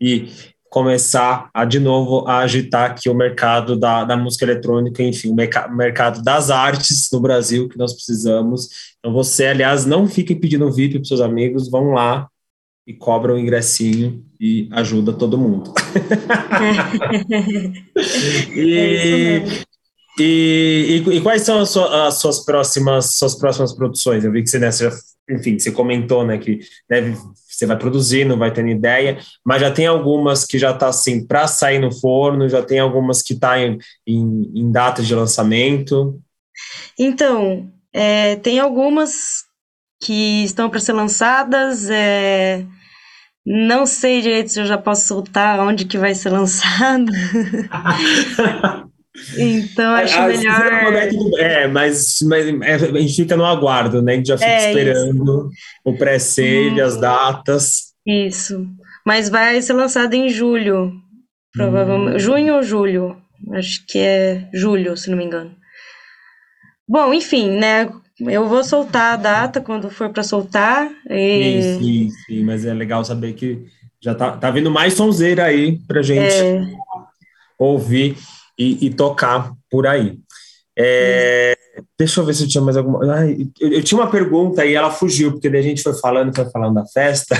e 0.00 0.28
começar 0.76 1.48
a, 1.54 1.64
de 1.64 1.80
novo, 1.80 2.28
a 2.28 2.40
agitar 2.40 2.90
aqui 2.90 3.08
o 3.08 3.14
mercado 3.14 3.78
da, 3.78 4.04
da 4.04 4.14
música 4.14 4.44
eletrônica, 4.44 5.02
enfim, 5.02 5.30
o 5.30 5.34
merc 5.34 5.54
mercado 5.70 6.22
das 6.22 6.50
artes 6.50 7.08
no 7.10 7.18
Brasil, 7.18 7.66
que 7.66 7.78
nós 7.78 7.94
precisamos. 7.94 8.68
Então 8.98 9.10
você, 9.10 9.46
aliás, 9.46 9.86
não 9.86 10.06
fique 10.06 10.34
pedindo 10.34 10.70
VIP 10.70 10.98
para 10.98 11.08
seus 11.08 11.22
amigos, 11.22 11.70
vão 11.70 11.92
lá 11.92 12.28
e 12.86 12.92
cobra 12.92 13.32
o 13.32 13.38
ingressinho 13.38 14.22
e 14.38 14.68
ajuda 14.70 15.14
todo 15.14 15.38
mundo. 15.38 15.72
e, 18.54 18.76
é 18.76 19.42
e, 20.20 21.02
e, 21.08 21.16
e, 21.16 21.20
quais 21.22 21.40
são 21.40 21.58
as, 21.58 21.70
suas, 21.70 21.90
as 21.90 22.18
suas 22.18 22.44
próximas 22.44 23.14
suas 23.14 23.34
próximas 23.34 23.72
produções? 23.72 24.24
Eu 24.24 24.32
vi 24.32 24.42
que 24.42 24.50
você, 24.50 24.58
né, 24.58 24.70
você 24.70 24.90
já, 24.90 24.96
enfim, 25.30 25.58
você 25.58 25.72
comentou, 25.72 26.26
né, 26.26 26.36
que 26.36 26.60
deve, 26.86 27.16
você 27.56 27.66
vai 27.66 27.76
produzindo, 27.76 28.36
vai 28.36 28.52
tendo 28.52 28.68
ideia, 28.68 29.18
mas 29.44 29.60
já 29.60 29.70
tem 29.70 29.86
algumas 29.86 30.44
que 30.44 30.58
já 30.58 30.72
está 30.72 30.88
assim 30.88 31.26
para 31.26 31.46
sair 31.46 31.78
no 31.78 31.92
forno, 31.92 32.48
já 32.48 32.62
tem 32.62 32.78
algumas 32.78 33.22
que 33.22 33.32
está 33.32 33.58
em, 33.58 33.78
em, 34.06 34.52
em 34.54 34.70
data 34.70 35.02
de 35.02 35.14
lançamento. 35.14 36.20
Então, 36.98 37.70
é, 37.92 38.36
tem 38.36 38.58
algumas 38.58 39.44
que 40.02 40.44
estão 40.44 40.68
para 40.68 40.80
ser 40.80 40.92
lançadas. 40.92 41.88
É, 41.90 42.64
não 43.44 43.86
sei 43.86 44.20
direito 44.20 44.50
se 44.50 44.60
eu 44.60 44.66
já 44.66 44.76
posso 44.76 45.06
soltar 45.06 45.60
onde 45.60 45.84
que 45.84 45.98
vai 45.98 46.14
ser 46.14 46.30
lançado. 46.30 47.10
Então, 49.38 49.92
acho 49.94 50.18
a, 50.18 50.28
melhor. 50.28 50.92
É, 51.38 51.66
mas, 51.66 52.18
mas 52.22 52.46
é, 52.46 52.74
a 52.74 53.00
gente 53.00 53.16
fica 53.16 53.36
no 53.36 53.44
aguardo, 53.44 54.02
né? 54.02 54.12
A 54.12 54.16
gente 54.16 54.28
já 54.28 54.38
fica 54.38 54.50
é, 54.50 54.68
esperando 54.68 55.50
isso. 55.50 55.50
o 55.84 55.96
pré-save, 55.96 56.80
hum, 56.80 56.84
as 56.84 56.96
datas. 57.00 57.94
Isso. 58.06 58.66
Mas 59.04 59.28
vai 59.28 59.60
ser 59.62 59.72
lançado 59.72 60.14
em 60.14 60.28
julho, 60.28 60.92
provavelmente. 61.52 62.16
Hum. 62.16 62.18
Junho 62.18 62.54
ou 62.56 62.62
julho? 62.62 63.16
Acho 63.52 63.84
que 63.86 63.98
é 63.98 64.48
julho, 64.52 64.96
se 64.96 65.10
não 65.10 65.16
me 65.16 65.24
engano. 65.24 65.54
Bom, 66.88 67.12
enfim, 67.12 67.50
né? 67.50 67.90
Eu 68.20 68.48
vou 68.48 68.64
soltar 68.64 69.14
a 69.14 69.16
data 69.16 69.60
quando 69.60 69.90
for 69.90 70.08
para 70.10 70.22
soltar. 70.22 70.90
E... 71.10 71.62
Sim, 71.62 71.78
sim, 71.78 72.10
sim, 72.26 72.44
mas 72.44 72.64
é 72.64 72.72
legal 72.72 73.04
saber 73.04 73.34
que 73.34 73.66
já 74.00 74.14
tá, 74.14 74.36
tá 74.36 74.50
vindo 74.50 74.70
mais 74.70 74.94
sonzeira 74.94 75.44
aí 75.44 75.78
pra 75.86 76.02
gente 76.02 76.34
é... 76.34 76.62
ouvir 77.58 78.16
e, 78.58 78.86
e 78.86 78.90
tocar 78.90 79.52
por 79.70 79.86
aí. 79.86 80.18
É, 80.78 81.56
deixa 81.98 82.20
eu 82.20 82.24
ver 82.24 82.34
se 82.34 82.44
eu 82.44 82.48
tinha 82.48 82.62
mais 82.62 82.76
alguma. 82.76 83.14
Ai, 83.14 83.48
eu, 83.60 83.72
eu, 83.72 83.82
tinha 83.82 84.00
uma 84.00 84.10
pergunta 84.10 84.64
e 84.64 84.74
ela 84.74 84.90
fugiu, 84.90 85.32
porque 85.32 85.48
daí 85.48 85.60
a 85.60 85.64
gente 85.64 85.82
foi 85.82 85.94
falando, 85.94 86.34
foi 86.34 86.48
falando 86.50 86.74
da 86.74 86.86
festa, 86.86 87.34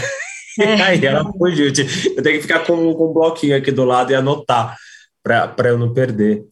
é. 0.61 0.77
e 0.77 0.83
aí 0.83 1.05
ela 1.05 1.31
fugiu. 1.33 1.67
Eu 1.67 2.23
tenho 2.23 2.37
que 2.37 2.43
ficar 2.43 2.61
com, 2.61 2.95
com 2.95 3.11
um 3.11 3.13
bloquinho 3.13 3.57
aqui 3.57 3.71
do 3.71 3.85
lado 3.85 4.11
e 4.11 4.15
anotar 4.15 4.77
para 5.23 5.69
eu 5.69 5.79
não 5.79 5.93
perder. 5.93 6.45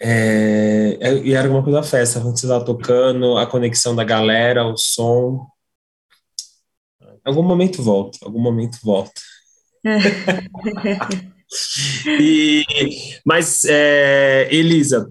É, 0.00 0.96
é, 1.00 1.14
e 1.14 1.32
era 1.32 1.46
alguma 1.48 1.62
coisa 1.62 1.80
da 1.80 1.86
festa, 1.86 2.20
quando 2.20 2.38
você 2.38 2.46
estava 2.46 2.64
tocando, 2.64 3.36
a 3.36 3.46
conexão 3.46 3.96
da 3.96 4.04
galera, 4.04 4.64
o 4.64 4.76
som. 4.76 5.46
Algum 7.24 7.42
momento 7.42 7.82
volta, 7.82 8.18
algum 8.22 8.40
momento 8.40 8.78
volta. 8.82 9.20
E, 12.20 12.64
mas, 13.24 13.64
é, 13.64 14.48
Elisa, 14.50 15.10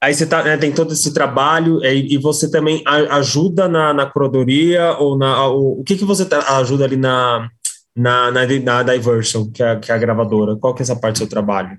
aí 0.00 0.12
você 0.12 0.26
tá, 0.26 0.42
né, 0.42 0.56
tem 0.56 0.72
todo 0.72 0.92
esse 0.92 1.14
trabalho 1.14 1.82
é, 1.84 1.94
e 1.94 2.18
você 2.18 2.50
também 2.50 2.82
ajuda 2.86 3.68
na, 3.68 3.94
na 3.94 4.06
curadoria 4.06 4.96
ou 4.98 5.16
na 5.16 5.46
o, 5.48 5.80
o 5.80 5.84
que 5.84 5.96
que 5.96 6.04
você 6.04 6.24
tá, 6.24 6.58
ajuda 6.58 6.84
ali 6.84 6.96
na 6.96 7.48
na, 7.94 8.30
na, 8.30 8.46
na 8.46 8.82
Diversion, 8.82 9.50
que 9.50 9.62
é, 9.62 9.76
que 9.76 9.92
é 9.92 9.94
a 9.94 9.98
gravadora? 9.98 10.56
Qual 10.56 10.74
que 10.74 10.82
é 10.82 10.84
essa 10.84 10.96
parte 10.96 11.16
do 11.16 11.18
seu 11.18 11.28
trabalho? 11.28 11.78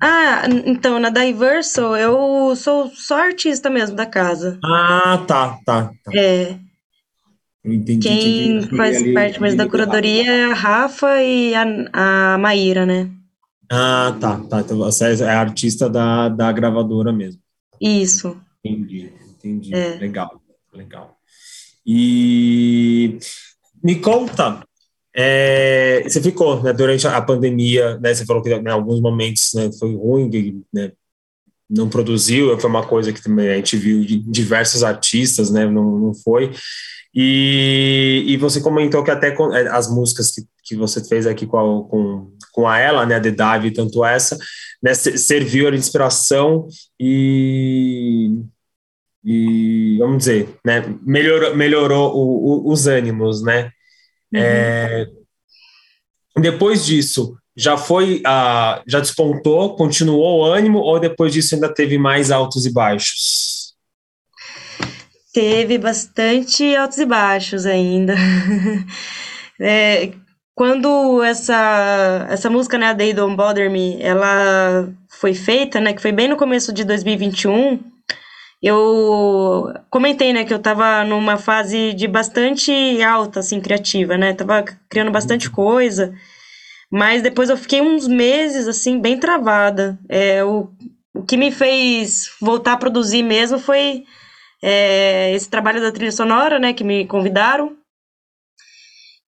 Ah, 0.00 0.44
então, 0.64 0.98
na 0.98 1.10
Diverso 1.10 1.94
eu 1.94 2.56
sou 2.56 2.88
só 2.88 3.18
artista 3.18 3.68
mesmo 3.68 3.94
da 3.94 4.06
casa. 4.06 4.58
Ah, 4.64 5.22
tá, 5.26 5.58
tá. 5.64 5.92
tá. 6.04 6.12
É. 6.14 6.56
Entendi, 7.62 8.08
Quem 8.08 8.56
entendi. 8.56 8.76
faz 8.76 9.12
parte 9.12 9.40
mais 9.40 9.54
da 9.54 9.68
curadoria 9.68 10.24
é 10.32 10.44
a 10.46 10.54
Rafa 10.54 11.22
e 11.22 11.54
a, 11.54 12.34
a 12.34 12.38
Maíra, 12.38 12.86
né? 12.86 13.10
Ah, 13.70 14.16
tá, 14.20 14.40
tá. 14.40 14.60
Então 14.60 14.78
você 14.78 15.22
é 15.22 15.28
artista 15.28 15.88
da, 15.88 16.28
da 16.28 16.50
gravadora 16.50 17.12
mesmo. 17.12 17.40
Isso. 17.80 18.36
Entendi, 18.64 19.12
entendi. 19.30 19.74
É. 19.74 19.96
Legal, 19.96 20.40
legal. 20.74 21.16
E 21.86 23.18
me 23.82 23.96
conta, 24.00 24.62
é, 25.14 26.02
você 26.02 26.20
ficou 26.20 26.62
né, 26.62 26.72
durante 26.72 27.06
a 27.06 27.22
pandemia, 27.22 27.98
né, 27.98 28.12
você 28.12 28.26
falou 28.26 28.42
que 28.42 28.50
em 28.50 28.68
alguns 28.68 29.00
momentos 29.00 29.52
né, 29.54 29.70
foi 29.78 29.94
ruim, 29.94 30.64
né, 30.72 30.92
não 31.68 31.88
produziu, 31.88 32.58
foi 32.58 32.68
uma 32.68 32.86
coisa 32.86 33.12
que 33.12 33.22
também 33.22 33.48
a 33.48 33.56
gente 33.56 33.76
viu 33.76 34.04
de 34.04 34.18
diversos 34.18 34.82
artistas, 34.82 35.50
né, 35.50 35.64
não, 35.66 35.98
não 35.98 36.14
foi. 36.14 36.52
E, 37.14 38.24
e 38.26 38.36
você 38.36 38.60
comentou 38.60 39.02
que 39.02 39.10
até 39.10 39.28
é, 39.28 39.68
as 39.68 39.90
músicas 39.90 40.30
que, 40.30 40.42
que 40.64 40.76
você 40.76 41.02
fez 41.04 41.26
aqui 41.26 41.46
com 41.46 41.58
a, 41.58 41.88
com, 41.88 42.32
com 42.52 42.68
a 42.68 42.78
ela, 42.78 43.06
né, 43.06 43.20
The 43.20 43.30
Dive, 43.30 43.72
tanto 43.72 44.04
essa, 44.04 44.38
né, 44.82 44.94
serviu 44.94 45.70
de 45.70 45.76
inspiração 45.76 46.66
e, 46.98 48.42
e 49.24 49.96
vamos 49.98 50.18
dizer, 50.18 50.48
né, 50.64 50.84
melhorou, 51.02 51.56
melhorou 51.56 52.14
o, 52.14 52.68
o, 52.68 52.72
os 52.72 52.86
ânimos, 52.86 53.42
né? 53.42 53.70
Uhum. 54.32 54.40
É, 54.40 55.06
depois 56.38 56.86
disso, 56.86 57.36
já 57.56 57.76
foi, 57.76 58.18
uh, 58.20 58.82
já 58.86 59.00
despontou, 59.00 59.76
continuou 59.76 60.40
o 60.40 60.44
ânimo 60.44 60.78
ou 60.78 60.98
depois 60.98 61.32
disso 61.32 61.54
ainda 61.54 61.72
teve 61.72 61.98
mais 61.98 62.30
altos 62.30 62.64
e 62.64 62.72
baixos? 62.72 63.74
Teve 65.32 65.78
bastante 65.78 66.74
altos 66.74 66.98
e 66.98 67.06
baixos 67.06 67.66
ainda. 67.66 68.14
é, 69.60 70.12
quando 70.60 71.22
essa, 71.22 72.26
essa 72.28 72.50
música, 72.50 72.76
né, 72.76 72.88
a 72.88 72.92
Day 72.92 73.14
Don't 73.14 73.34
Bother 73.34 73.70
Me, 73.70 73.96
ela 73.98 74.92
foi 75.08 75.32
feita, 75.32 75.80
né, 75.80 75.94
que 75.94 76.02
foi 76.02 76.12
bem 76.12 76.28
no 76.28 76.36
começo 76.36 76.70
de 76.70 76.84
2021, 76.84 77.80
eu 78.62 79.72
comentei, 79.88 80.34
né, 80.34 80.44
que 80.44 80.52
eu 80.52 80.58
tava 80.58 81.02
numa 81.02 81.38
fase 81.38 81.94
de 81.94 82.06
bastante 82.06 82.70
alta, 83.02 83.40
assim, 83.40 83.58
criativa, 83.58 84.18
né, 84.18 84.34
tava 84.34 84.62
criando 84.86 85.10
bastante 85.10 85.48
uhum. 85.48 85.54
coisa, 85.54 86.12
mas 86.92 87.22
depois 87.22 87.48
eu 87.48 87.56
fiquei 87.56 87.80
uns 87.80 88.06
meses, 88.06 88.68
assim, 88.68 89.00
bem 89.00 89.16
travada. 89.16 89.98
É, 90.10 90.44
o, 90.44 90.68
o 91.14 91.22
que 91.22 91.38
me 91.38 91.50
fez 91.50 92.32
voltar 92.38 92.74
a 92.74 92.76
produzir 92.76 93.22
mesmo 93.22 93.58
foi 93.58 94.04
é, 94.62 95.32
esse 95.34 95.48
trabalho 95.48 95.80
da 95.80 95.90
trilha 95.90 96.12
sonora, 96.12 96.58
né, 96.58 96.74
que 96.74 96.84
me 96.84 97.06
convidaram. 97.06 97.79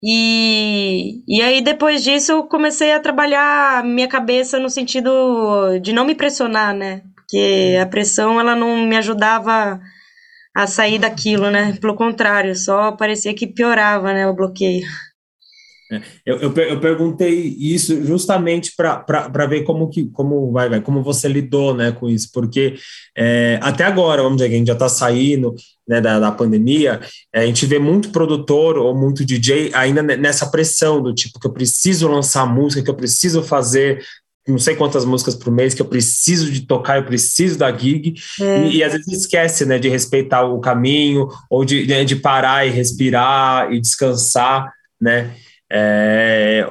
E, 0.05 1.23
e 1.29 1.41
aí, 1.43 1.63
depois 1.63 2.03
disso, 2.03 2.33
eu 2.33 2.45
comecei 2.45 2.93
a 2.93 3.01
trabalhar 3.01 3.85
minha 3.85 4.09
cabeça 4.09 4.59
no 4.59 4.69
sentido 4.69 5.79
de 5.81 5.93
não 5.93 6.05
me 6.05 6.15
pressionar, 6.15 6.75
né? 6.75 7.03
Porque 7.15 7.79
a 7.81 7.87
pressão, 7.87 8.41
ela 8.41 8.57
não 8.57 8.79
me 8.87 8.97
ajudava 8.97 9.81
a 10.55 10.67
sair 10.67 10.99
daquilo, 10.99 11.51
né? 11.51 11.75
Pelo 11.81 11.95
contrário, 11.97 12.57
só 12.57 12.93
parecia 12.93 13.35
que 13.35 13.47
piorava, 13.47 14.13
né, 14.13 14.27
o 14.27 14.35
bloqueio. 14.35 14.87
Eu, 16.25 16.39
eu, 16.39 16.55
eu, 16.55 16.81
perguntei 16.81 17.57
isso 17.59 18.05
justamente 18.05 18.73
para 18.77 19.47
ver 19.47 19.65
como 19.65 19.89
que 19.89 20.09
como 20.11 20.53
vai, 20.53 20.69
vai, 20.69 20.81
como 20.81 21.03
você 21.03 21.29
lidou 21.29 21.75
né, 21.75 21.93
com 21.93 22.09
isso, 22.09 22.31
porque 22.33 22.75
é, 23.17 23.59
até 23.63 23.85
agora, 23.85 24.23
vamos 24.23 24.39
dizer, 24.39 24.49
que 24.49 24.55
a 24.55 24.59
gente 24.59 24.69
já 24.69 24.73
está 24.73 24.89
saindo 24.89 25.55
né, 25.87 26.01
da, 26.01 26.19
da 26.19 26.33
pandemia, 26.33 27.01
é, 27.33 27.41
a 27.41 27.47
gente 27.47 27.67
vê 27.67 27.79
muito 27.79 28.11
produtor 28.11 28.79
ou 28.79 28.95
muito 28.95 29.25
DJ 29.25 29.71
ainda 29.75 30.03
nessa 30.03 30.47
pressão 30.51 31.03
do 31.03 31.15
tipo 31.15 31.39
que 31.39 31.47
eu 31.47 31.53
preciso 31.53 32.09
lançar 32.09 32.47
música, 32.47 32.83
que 32.83 32.91
eu 32.91 32.95
preciso 32.95 33.43
fazer 33.43 34.03
não 34.47 34.59
sei 34.59 34.75
quantas 34.75 35.05
músicas 35.05 35.37
por 35.37 35.53
mês 35.53 35.73
que 35.73 35.81
eu 35.81 35.87
preciso 35.87 36.51
de 36.51 36.67
tocar, 36.67 36.97
eu 36.97 37.05
preciso 37.05 37.59
da 37.59 37.71
gig, 37.77 38.15
é. 38.41 38.67
e, 38.67 38.77
e, 38.79 38.85
às 38.85 38.93
vezes 38.93 39.21
esquece, 39.21 39.65
né, 39.65 39.79
de 39.79 39.89
respeitar 39.89 40.43
o 40.45 40.59
caminho, 40.59 41.29
ou 41.49 41.65
de, 41.65 42.05
de 42.05 42.17
parar 42.17 42.67
e 42.67 42.71
respirar 42.71 43.73
e 43.73 43.81
descansar, 43.81 44.73
né, 45.01 45.31
É, 45.75 46.67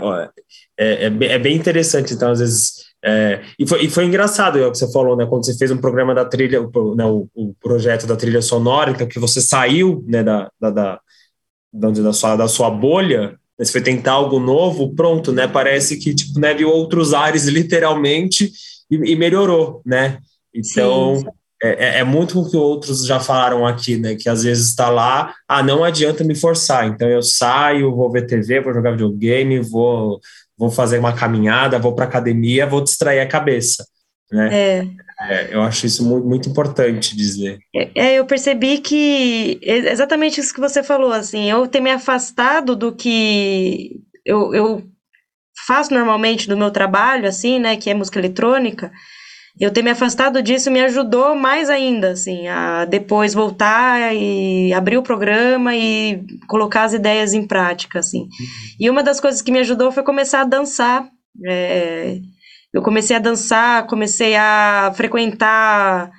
é, 0.77 1.05
é, 1.05 1.05
é 1.05 1.39
bem 1.39 1.55
interessante, 1.55 2.13
então, 2.13 2.31
às 2.31 2.39
vezes. 2.39 2.91
É, 3.03 3.41
e, 3.57 3.67
foi, 3.67 3.85
e 3.85 3.89
foi 3.89 4.05
engraçado 4.05 4.59
é 4.59 4.67
o 4.67 4.71
que 4.71 4.77
você 4.77 4.91
falou, 4.91 5.17
né? 5.17 5.25
Quando 5.25 5.43
você 5.43 5.57
fez 5.57 5.71
um 5.71 5.77
programa 5.77 6.13
da 6.13 6.23
trilha, 6.23 6.61
o, 6.61 6.95
né, 6.95 7.03
o, 7.03 7.27
o 7.33 7.53
projeto 7.59 8.05
da 8.05 8.15
trilha 8.15 8.43
sonora, 8.43 8.91
então 8.91 9.07
que 9.07 9.17
você 9.17 9.41
saiu 9.41 10.05
né, 10.07 10.21
da, 10.23 10.51
da, 10.61 10.69
da, 10.69 10.99
da, 11.89 12.13
sua, 12.13 12.35
da 12.35 12.47
sua 12.47 12.69
bolha, 12.69 13.31
né, 13.57 13.65
você 13.65 13.71
foi 13.71 13.81
tentar 13.81 14.11
algo 14.11 14.39
novo, 14.39 14.93
pronto, 14.93 15.31
né? 15.31 15.47
Parece 15.47 15.97
que 15.97 16.13
tipo, 16.13 16.39
né, 16.39 16.53
viu 16.53 16.69
outros 16.69 17.11
ares 17.11 17.45
literalmente 17.45 18.51
e, 18.89 19.13
e 19.13 19.15
melhorou, 19.15 19.81
né? 19.83 20.19
Então, 20.53 21.15
sim, 21.15 21.21
sim. 21.23 21.31
É, 21.64 21.70
é, 21.70 21.99
é, 21.99 22.03
muito 22.03 22.39
o 22.39 22.49
que 22.49 22.57
outros 22.57 23.05
já 23.05 23.20
falaram 23.20 23.68
aqui, 23.68 23.95
né? 23.95 24.16
Que 24.16 24.28
às 24.28 24.43
vezes 24.43 24.70
está 24.70 24.89
lá, 24.89 25.36
ah, 25.47 25.62
não 25.62 25.84
adianta 25.84 26.24
me 26.24 26.34
forçar. 26.34 26.88
Então 26.88 27.07
eu 27.07 27.22
saio, 27.22 27.95
vou 27.95 28.12
ver 28.12 28.26
TV, 28.26 28.62
vou 28.62 28.74
jogar 28.74 28.91
videogame, 28.91 29.59
vou, 29.59 30.20
vou 30.57 30.72
fazer 30.72 30.97
uma 30.97 31.14
caminhada, 31.14 31.78
vou 31.78 31.93
para 31.93 32.05
academia, 32.05 32.66
vou 32.66 32.84
distrair 32.84 33.20
a 33.20 33.28
cabeça, 33.28 33.86
né? 34.32 34.49
É. 34.51 34.88
É, 35.30 35.53
eu 35.53 35.62
acho 35.62 35.86
isso 35.86 36.03
muito, 36.03 36.28
muito 36.28 36.49
importante 36.49 37.16
dizer. 37.16 37.59
É, 37.76 37.91
é 37.93 38.14
eu 38.16 38.26
percebi 38.26 38.80
que 38.80 39.59
exatamente 39.62 40.39
isso 40.39 40.51
que 40.51 40.59
você 40.59 40.82
falou, 40.82 41.14
assim, 41.14 41.47
eu 41.47 41.68
ter 41.68 41.80
me 41.80 41.91
afastado 41.91 42.76
do 42.76 42.91
que 42.91 44.01
eu, 44.26 44.51
eu 44.55 44.84
faço 45.68 45.93
normalmente 45.93 46.47
do 46.47 46.57
meu 46.57 46.72
trabalho, 46.72 47.28
assim, 47.28 47.59
né, 47.59 47.78
que 47.78 47.89
é 47.89 47.93
música 47.93 48.18
eletrônica, 48.18 48.91
eu 49.59 49.71
ter 49.71 49.81
me 49.81 49.91
afastado 49.91 50.41
disso 50.41 50.71
me 50.71 50.81
ajudou 50.81 51.35
mais 51.35 51.69
ainda, 51.69 52.11
assim, 52.11 52.47
a 52.47 52.85
depois 52.85 53.33
voltar 53.33 54.15
e 54.15 54.73
abrir 54.73 54.97
o 54.97 55.03
programa 55.03 55.75
e 55.75 56.23
colocar 56.47 56.83
as 56.83 56.93
ideias 56.93 57.33
em 57.33 57.45
prática, 57.45 57.99
assim. 57.99 58.27
E 58.79 58.89
uma 58.89 59.03
das 59.03 59.19
coisas 59.19 59.41
que 59.41 59.51
me 59.51 59.59
ajudou 59.59 59.91
foi 59.91 60.03
começar 60.03 60.41
a 60.41 60.45
dançar. 60.45 61.07
É, 61.45 62.19
eu 62.73 62.81
comecei 62.81 63.15
a 63.15 63.19
dançar, 63.19 63.85
comecei 63.87 64.35
a 64.35 64.91
frequentar 64.95 66.11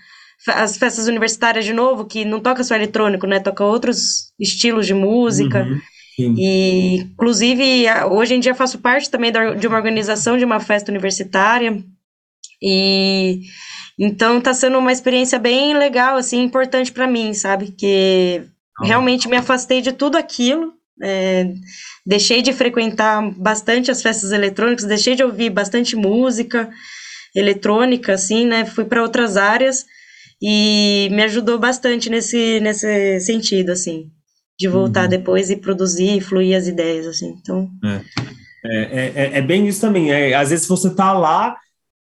as 0.47 0.77
festas 0.77 1.09
universitárias 1.09 1.65
de 1.65 1.73
novo, 1.73 2.05
que 2.05 2.25
não 2.25 2.41
toca 2.41 2.63
só 2.63 2.75
eletrônico, 2.75 3.27
né? 3.27 3.41
Toca 3.41 3.65
outros 3.65 4.33
estilos 4.39 4.87
de 4.87 4.95
música. 4.95 5.67
Uhum, 6.19 6.35
e, 6.37 6.97
inclusive, 6.97 7.85
hoje 8.11 8.35
em 8.35 8.41
dia 8.41 8.55
faço 8.55 8.79
parte 8.79 9.11
também 9.11 9.33
de 9.59 9.67
uma 9.67 9.77
organização 9.77 10.37
de 10.37 10.45
uma 10.45 10.61
festa 10.61 10.91
universitária 10.91 11.83
e 12.63 13.41
então 13.99 14.41
tá 14.41 14.55
sendo 14.55 14.79
uma 14.79 14.93
experiência 14.93 15.39
bem 15.39 15.77
legal, 15.77 16.17
assim, 16.17 16.43
importante 16.43 16.93
para 16.93 17.07
mim, 17.07 17.35
sabe? 17.35 17.73
Que 17.73 18.43
realmente 18.81 19.29
me 19.29 19.37
afastei 19.37 19.81
de 19.83 19.93
tudo 19.93 20.17
aquilo. 20.17 20.73
É, 21.03 21.53
deixei 22.07 22.43
de 22.43 22.53
frequentar 22.53 23.21
bastante 23.37 23.91
as 23.91 24.01
festas 24.01 24.31
eletrônicas, 24.31 24.85
deixei 24.85 25.17
de 25.17 25.25
ouvir 25.25 25.51
bastante 25.51 25.97
música 25.97 26.71
eletrônica, 27.35 28.13
assim, 28.13 28.47
né? 28.47 28.65
Fui 28.65 28.85
para 28.85 29.03
outras 29.03 29.37
áreas 29.37 29.85
e 30.41 31.09
me 31.11 31.23
ajudou 31.25 31.59
bastante 31.59 32.09
nesse, 32.09 32.61
nesse 32.61 33.21
sentido, 33.21 33.71
assim, 33.73 34.07
de 34.59 34.69
voltar 34.69 35.05
uhum. 35.05 35.11
depois 35.11 35.51
e 35.51 35.57
produzir, 35.57 36.21
fluir 36.21 36.57
as 36.57 36.69
ideias, 36.69 37.07
assim. 37.07 37.35
Então. 37.41 37.69
É. 37.85 38.33
É, 38.65 38.77
é, 38.77 39.13
é, 39.15 39.39
é 39.39 39.43
bem 39.43 39.67
isso 39.67 39.81
também. 39.81 40.13
É, 40.13 40.35
às 40.35 40.51
vezes 40.51 40.69
você 40.69 40.95
tá 40.95 41.13
lá 41.13 41.57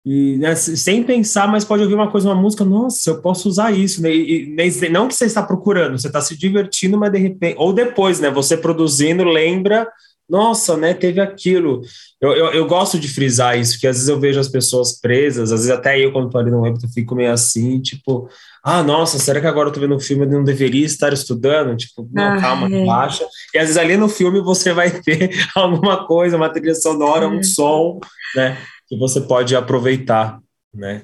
e 0.06 0.38
né, 0.38 0.56
sem 0.56 1.04
pensar, 1.04 1.48
mas 1.48 1.66
pode 1.66 1.84
ouvir 1.84 1.96
uma 1.96 2.10
coisa, 2.10 2.30
uma 2.30 2.42
música, 2.42 2.64
nossa, 2.64 3.10
eu 3.10 3.22
posso 3.22 3.50
usar 3.50 3.72
isso, 3.72 4.02
né? 4.02 4.10
E, 4.14 4.56
e 4.58 4.90
não 4.90 5.08
que 5.08 5.14
você 5.14 5.26
está 5.26 5.44
procurando, 5.44 6.00
você 6.00 6.08
está 6.08 6.22
se 6.22 6.38
divertindo, 6.38 6.98
mas 6.98 7.12
de 7.12 7.20
repente, 7.20 7.56
ou 7.58 7.74
depois, 7.74 8.20
né? 8.20 8.32
Você 8.32 8.56
produzindo, 8.56 9.24
lembra, 9.26 9.88
nossa, 10.30 10.78
né? 10.78 10.94
Teve 10.94 11.20
aquilo. 11.20 11.82
Eu, 12.22 12.32
eu, 12.32 12.46
eu 12.54 12.68
gosto 12.68 13.00
de 13.00 13.08
frisar 13.08 13.58
isso, 13.58 13.74
porque 13.74 13.88
às 13.88 13.98
vezes 13.98 14.10
eu 14.10 14.20
vejo 14.20 14.40
as 14.40 14.48
pessoas 14.48 15.00
presas, 15.00 15.52
às 15.52 15.62
vezes 15.62 15.72
até 15.72 16.00
eu, 16.00 16.12
quando 16.12 16.28
estou 16.28 16.40
ali 16.40 16.52
no 16.52 16.62
web, 16.62 16.78
eu 16.82 16.90
fico 16.90 17.16
meio 17.16 17.32
assim, 17.32 17.82
tipo, 17.82 18.30
ah, 18.64 18.84
nossa, 18.84 19.18
será 19.18 19.42
que 19.42 19.48
agora 19.48 19.70
eu 19.70 19.74
tô 19.74 19.80
vendo 19.80 19.96
um 19.96 20.00
filme 20.00 20.26
e 20.26 20.30
não 20.30 20.44
deveria 20.44 20.86
estar 20.86 21.12
estudando? 21.12 21.76
Tipo, 21.76 22.08
não, 22.14 22.24
ah, 22.24 22.40
calma, 22.40 22.68
é. 22.68 22.80
relaxa. 22.80 23.26
E 23.54 23.58
às 23.58 23.66
vezes 23.66 23.78
ali 23.78 23.98
no 23.98 24.08
filme 24.08 24.40
você 24.40 24.72
vai 24.74 24.92
ter 25.02 25.32
alguma 25.56 26.06
coisa, 26.06 26.38
uma 26.38 26.50
trilha 26.50 26.76
sonora, 26.76 27.28
um 27.28 27.42
som, 27.42 28.00
né? 28.36 28.58
Que 28.90 28.98
você 28.98 29.22
pode 29.22 29.56
aproveitar, 29.56 30.40
né? 30.74 31.04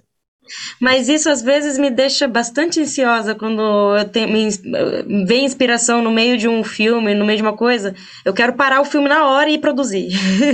Mas 0.80 1.10
isso 1.10 1.30
às 1.30 1.42
vezes 1.42 1.78
me 1.78 1.90
deixa 1.90 2.28
bastante 2.28 2.80
ansiosa 2.80 3.34
quando 3.34 3.62
eu 3.98 4.06
tenho, 4.06 4.30
me, 4.30 5.26
vem 5.26 5.46
inspiração 5.46 6.04
no 6.04 6.12
meio 6.12 6.38
de 6.38 6.48
um 6.48 6.64
filme, 6.64 7.16
no 7.16 7.26
meio 7.26 7.38
de 7.38 7.42
uma 7.44 7.58
coisa. 7.58 7.96
Eu 8.24 8.34
quero 8.34 8.54
parar 8.54 8.82
o 8.82 8.86
filme 8.86 9.10
na 9.10 9.26
hora 9.28 9.50
e 9.50 9.58
produzir. 9.58 10.10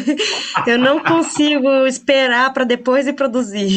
eu 0.65 0.77
não 0.77 1.03
consigo 1.03 1.85
esperar 1.85 2.53
para 2.53 2.63
depois 2.63 3.05
e 3.05 3.13
produzir. 3.13 3.69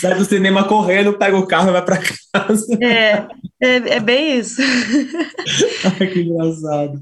Sai 0.00 0.14
do 0.14 0.24
cinema 0.24 0.64
correndo, 0.64 1.18
pega 1.18 1.36
o 1.36 1.46
carro 1.46 1.70
e 1.70 1.72
vai 1.72 1.84
para 1.84 1.98
casa. 1.98 2.23
É, 2.80 3.26
é, 3.62 3.76
é, 3.96 4.00
bem 4.00 4.38
isso. 4.38 4.60
Ai, 6.00 6.06
que 6.08 6.20
engraçado. 6.20 7.00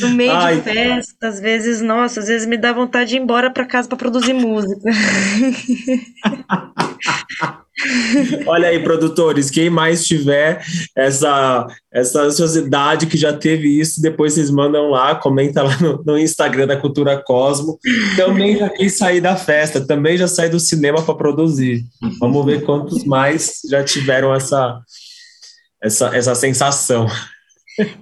No 0.00 0.10
meio 0.10 0.32
Ai. 0.32 0.56
de 0.56 0.62
festa, 0.62 1.28
às 1.28 1.40
vezes, 1.40 1.80
nossa, 1.80 2.20
às 2.20 2.28
vezes 2.28 2.46
me 2.46 2.58
dá 2.58 2.72
vontade 2.72 3.10
de 3.10 3.16
ir 3.16 3.20
embora 3.20 3.50
para 3.50 3.64
casa 3.64 3.88
para 3.88 3.96
produzir 3.96 4.34
música. 4.34 4.90
Olha 8.46 8.68
aí, 8.68 8.82
produtores, 8.82 9.50
quem 9.50 9.70
mais 9.70 10.04
tiver 10.04 10.64
essa, 10.96 11.66
essa 11.92 12.22
ansiosidade 12.22 13.06
que 13.06 13.16
já 13.16 13.32
teve 13.32 13.78
isso, 13.78 14.02
depois 14.02 14.34
vocês 14.34 14.50
mandam 14.50 14.90
lá, 14.90 15.14
comenta 15.14 15.62
lá 15.62 15.76
no, 15.80 16.02
no 16.04 16.18
Instagram 16.18 16.66
da 16.66 16.76
Cultura 16.76 17.22
Cosmo. 17.22 17.78
Também 18.16 18.58
já 18.58 18.68
quis 18.68 18.96
sair 18.96 19.20
da 19.20 19.36
festa, 19.36 19.80
também 19.80 20.16
já 20.16 20.26
saí 20.26 20.48
do 20.48 20.58
cinema 20.58 21.02
para 21.02 21.14
produzir. 21.14 21.84
Vamos 22.18 22.44
ver 22.44 22.64
quantos 22.64 23.04
mais 23.04 23.60
já 23.70 23.77
tiveram 23.84 24.34
essa, 24.34 24.80
essa, 25.82 26.16
essa 26.16 26.34
sensação. 26.34 27.06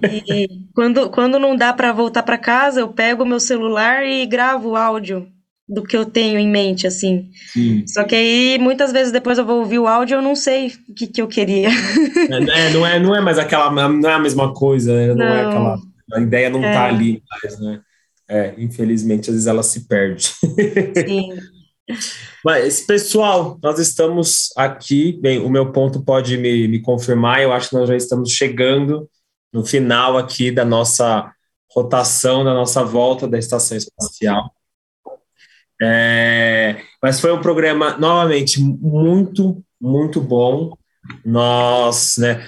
E 0.03 0.47
quando, 0.73 1.09
quando 1.09 1.39
não 1.39 1.55
dá 1.55 1.71
para 1.71 1.93
voltar 1.93 2.23
para 2.23 2.37
casa, 2.37 2.79
eu 2.79 2.89
pego 2.89 3.23
o 3.23 3.27
meu 3.27 3.39
celular 3.39 4.05
e 4.05 4.25
gravo 4.25 4.75
áudio 4.75 5.27
do 5.67 5.83
que 5.83 5.97
eu 5.97 6.05
tenho 6.05 6.39
em 6.39 6.49
mente, 6.49 6.87
assim. 6.87 7.29
Sim. 7.51 7.85
Só 7.85 8.03
que 8.03 8.15
aí, 8.15 8.57
muitas 8.57 8.91
vezes, 8.91 9.11
depois 9.11 9.37
eu 9.37 9.45
vou 9.45 9.59
ouvir 9.59 9.79
o 9.79 9.87
áudio 9.87 10.15
e 10.15 10.17
eu 10.17 10.21
não 10.21 10.35
sei 10.35 10.71
o 10.89 10.93
que, 10.93 11.07
que 11.07 11.21
eu 11.21 11.27
queria. 11.27 11.69
É, 11.69 12.69
não, 12.73 12.85
é, 12.85 12.99
não 12.99 13.15
é 13.15 13.21
mais 13.21 13.37
aquela, 13.37 13.69
não 13.69 14.09
é 14.09 14.13
a 14.13 14.19
mesma 14.19 14.53
coisa, 14.53 14.95
né? 14.95 15.07
não, 15.07 15.15
não 15.15 15.25
é 15.25 15.45
aquela, 15.45 15.77
a 16.13 16.21
ideia 16.21 16.49
não 16.49 16.61
tá 16.61 16.67
é. 16.67 16.73
tá 16.73 16.85
ali 16.85 17.21
mais, 17.29 17.59
né? 17.59 17.81
É, 18.29 18.53
infelizmente, 18.57 19.29
às 19.29 19.35
vezes 19.35 19.47
ela 19.47 19.63
se 19.63 19.87
perde. 19.87 20.31
Sim. 21.05 21.33
Mas, 22.43 22.81
pessoal, 22.81 23.57
nós 23.63 23.79
estamos 23.79 24.49
aqui, 24.57 25.17
bem, 25.21 25.39
o 25.39 25.49
meu 25.49 25.71
ponto 25.71 26.03
pode 26.03 26.37
me, 26.37 26.67
me 26.67 26.81
confirmar, 26.81 27.41
eu 27.41 27.53
acho 27.53 27.69
que 27.69 27.75
nós 27.75 27.87
já 27.87 27.95
estamos 27.95 28.31
chegando 28.31 29.09
no 29.53 29.65
final 29.65 30.17
aqui 30.17 30.51
da 30.51 30.65
nossa 30.65 31.31
rotação, 31.71 32.43
da 32.43 32.53
nossa 32.53 32.83
volta 32.83 33.27
da 33.27 33.37
estação 33.37 33.77
espacial. 33.77 34.51
É, 35.81 36.81
mas 37.01 37.19
foi 37.19 37.31
um 37.31 37.41
programa, 37.41 37.97
novamente, 37.97 38.59
muito, 38.59 39.63
muito 39.79 40.19
bom. 40.19 40.75
Nós, 41.23 42.15
né? 42.17 42.45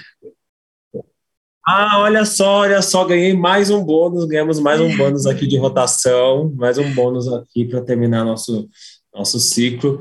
Ah, 1.66 2.00
olha 2.00 2.24
só, 2.24 2.60
olha 2.60 2.82
só, 2.82 3.04
ganhei 3.04 3.32
mais 3.32 3.70
um 3.70 3.84
bônus, 3.84 4.24
ganhamos 4.24 4.58
mais 4.58 4.80
um 4.80 4.96
bônus 4.96 5.26
aqui 5.26 5.46
de 5.46 5.56
rotação, 5.56 6.52
mais 6.56 6.78
um 6.78 6.92
bônus 6.94 7.32
aqui 7.32 7.64
para 7.64 7.80
terminar 7.82 8.24
nosso, 8.24 8.68
nosso 9.14 9.38
ciclo. 9.38 10.00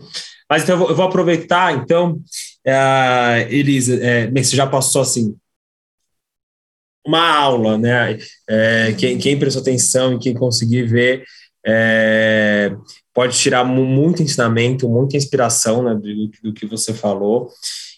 Mas 0.49 0.63
então 0.63 0.87
eu 0.87 0.95
vou, 0.95 1.05
aproveitar, 1.05 1.73
então, 1.73 2.19
é, 2.65 3.47
Elisa, 3.49 3.95
é, 4.03 4.27
você 4.31 4.55
já 4.55 4.65
passou 4.65 5.01
assim 5.01 5.35
uma 7.05 7.27
aula, 7.37 7.77
né? 7.77 8.17
É, 8.47 8.93
quem, 8.97 9.17
quem 9.17 9.39
prestou 9.39 9.61
atenção 9.61 10.13
e 10.13 10.19
quem 10.19 10.33
conseguir 10.33 10.83
ver, 10.83 11.23
é, 11.65 12.75
pode 13.13 13.37
tirar 13.37 13.63
muito 13.63 14.21
ensinamento, 14.21 14.89
muita 14.89 15.17
inspiração 15.17 15.83
né, 15.83 15.95
do, 15.95 16.29
do 16.43 16.53
que 16.53 16.65
você 16.65 16.93
falou. 16.93 17.49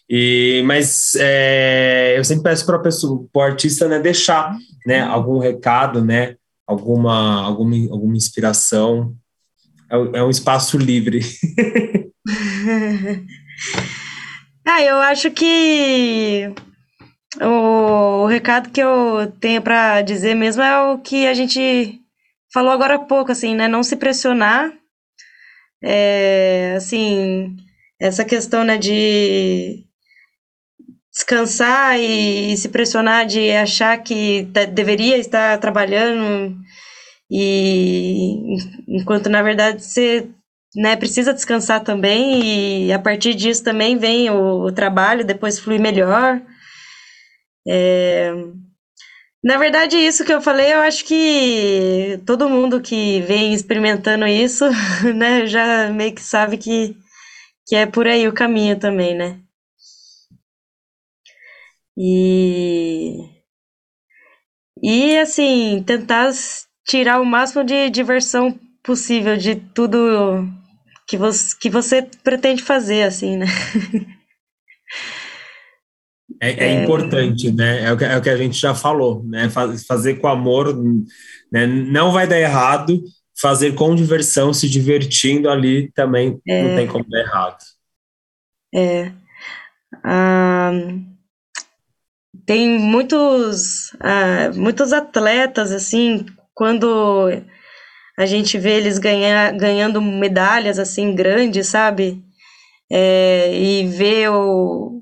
E, 0.09 0.62
mas 0.66 1.16
é, 1.16 2.16
eu 2.18 2.24
sempre 2.24 2.43
peço 2.43 2.66
para 2.66 2.82
o 3.34 3.41
artista 3.41 3.88
né, 3.88 3.99
deixar 3.99 4.55
né, 4.86 4.99
algum 5.01 5.39
recado, 5.39 6.03
né, 6.03 6.36
alguma, 6.68 7.43
alguma, 7.43 7.76
alguma 7.91 8.16
inspiração. 8.16 9.16
É, 9.92 10.20
é 10.20 10.24
um 10.24 10.30
espaço 10.30 10.78
livre. 10.78 11.20
ah, 14.66 14.82
eu 14.82 14.96
acho 14.98 15.30
que 15.32 16.50
o, 17.42 18.24
o 18.24 18.26
recado 18.28 18.70
que 18.70 18.82
eu 18.82 19.34
tenho 19.39 19.62
para 19.62 20.02
dizer 20.02 20.34
mesmo 20.36 20.64
é 20.64 20.82
o 20.94 21.00
que 21.00 21.28
a 21.28 21.34
gente 21.34 22.00
falou 22.54 22.72
agora 22.72 22.96
há 22.96 23.00
pouco, 23.00 23.32
assim, 23.32 23.54
né? 23.56 23.68
Não 23.68 23.84
se 23.84 23.98
pressionar 23.98 24.72
é, 25.84 26.76
assim, 26.78 27.56
essa 28.00 28.24
questão 28.24 28.64
né, 28.64 28.78
de 28.78 29.86
descansar 31.12 32.00
e, 32.00 32.56
se 32.56 32.70
pressionar 32.70 33.26
de 33.26 33.52
achar 33.52 33.98
que 33.98 34.44
deveria 34.74 35.18
estar 35.18 35.58
trabalhando 35.60 36.56
E 37.32 38.57
enquanto 38.88 39.29
na 39.29 39.41
verdade 39.41 39.84
você 39.84 40.29
né, 40.75 40.95
precisa 40.97 41.34
descansar 41.34 41.84
também, 41.84 42.88
e 42.88 42.93
a 42.93 42.99
partir 42.99 43.34
disso 43.36 43.63
também 43.63 43.97
vem 43.97 44.29
o, 44.29 44.65
o 44.65 44.71
trabalho, 44.71 45.25
depois 45.25 45.59
flui 45.59 45.79
melhor. 45.79 46.41
É, 47.67 48.34
na 49.43 49.57
verdade, 49.57 49.97
isso 49.97 50.23
que 50.23 50.32
eu 50.34 50.41
falei, 50.41 50.73
eu 50.73 50.82
acho 50.82 51.03
que 51.05 52.19
todo 52.27 52.49
mundo 52.49 52.79
que 52.82 53.21
vem 53.21 53.53
experimentando 53.53 54.27
isso, 54.27 54.65
né, 55.15 55.47
já 55.47 55.89
meio 55.89 56.13
que 56.13 56.21
sabe 56.21 56.57
que, 56.57 56.95
que 57.67 57.75
é 57.75 57.86
por 57.88 58.07
aí 58.07 58.27
o 58.27 58.34
caminho 58.34 58.79
também, 58.79 59.15
né? 59.15 59.39
E, 61.97 63.17
e 64.82 65.17
assim, 65.17 65.84
tentar 65.84 66.32
tirar 66.86 67.21
o 67.21 67.25
máximo 67.25 67.63
de 67.63 67.89
diversão 67.89 68.57
possível 68.84 69.38
de 69.38 69.55
tudo 69.55 70.47
que 71.07 71.17
você, 71.17 71.55
que 71.59 71.69
você 71.69 72.01
pretende 72.23 72.63
fazer, 72.63 73.03
assim, 73.03 73.38
né? 73.38 73.45
É, 76.39 76.65
é, 76.65 76.84
importante, 76.84 77.51
né? 77.51 77.84
É 77.84 77.91
o, 77.91 77.97
que, 77.97 78.03
é 78.03 78.17
o, 78.17 78.21
que, 78.21 78.29
a 78.29 78.38
gente 78.38 78.59
já 78.59 78.73
falou, 78.73 79.23
né? 79.23 79.47
fazer 79.88 80.15
com 80.15 80.27
amor, 80.27 80.75
né? 81.51 81.67
não 81.67 82.11
vai 82.11 82.25
dar 82.25 82.39
errado. 82.39 83.03
Fazer 83.39 83.73
com 83.73 83.95
diversão, 83.95 84.53
se 84.53 84.69
divertindo 84.69 85.49
ali 85.49 85.91
também 85.93 86.39
é, 86.47 86.63
não 86.63 86.75
tem 86.75 86.88
como 86.88 87.07
dar 87.09 87.19
errado. 87.21 87.57
É. 88.73 89.11
Ah, 90.03 90.71
tem 92.45 92.79
muitos, 92.79 93.95
ah, 93.99 94.51
muitos 94.53 94.93
atletas, 94.93 95.71
assim, 95.71 96.25
quando 96.54 97.30
a 98.18 98.26
gente 98.26 98.58
vê 98.58 98.78
eles 98.78 98.97
ganhar, 98.97 99.52
ganhando 99.54 100.02
medalhas, 100.02 100.78
assim, 100.78 101.16
grandes, 101.16 101.68
sabe? 101.68 102.22
É, 102.91 103.54
e 103.54 103.88
ver 103.88 104.30
o, 104.30 105.02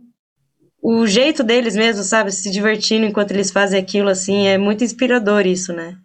o 0.82 1.08
jeito 1.08 1.44
deles 1.44 1.76
mesmo, 1.76 2.04
sabe? 2.04 2.32
Se 2.32 2.52
divertindo 2.52 3.06
enquanto 3.06 3.32
eles 3.32 3.52
fazem 3.52 3.80
aquilo, 3.80 4.10
assim, 4.10 4.48
é 4.48 4.58
muito 4.58 4.84
inspirador 4.84 5.46
isso, 5.46 5.74
né? 5.74 5.98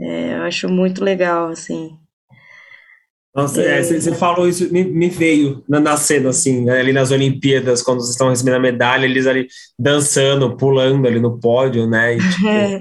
É, 0.00 0.34
eu 0.36 0.42
acho 0.42 0.68
muito 0.68 1.02
legal, 1.02 1.48
assim. 1.48 1.90
Nossa, 3.34 3.62
é, 3.62 3.80
você, 3.80 4.12
falou 4.12 4.48
isso, 4.48 4.72
me, 4.72 4.82
me 4.82 5.08
veio 5.08 5.62
na, 5.68 5.78
na, 5.78 5.96
cena, 5.96 6.30
assim, 6.30 6.64
né, 6.64 6.80
ali 6.80 6.92
nas 6.92 7.12
Olimpíadas, 7.12 7.80
quando 7.80 8.00
vocês 8.00 8.10
estão 8.10 8.28
recebendo 8.28 8.56
a 8.56 8.60
medalha, 8.60 9.04
eles 9.04 9.24
ali 9.26 9.46
dançando, 9.78 10.56
pulando 10.56 11.06
ali 11.06 11.20
no 11.20 11.38
pódio, 11.38 11.88
né? 11.88 12.16
E, 12.16 12.18
tipo, 12.18 12.48
é. 12.48 12.80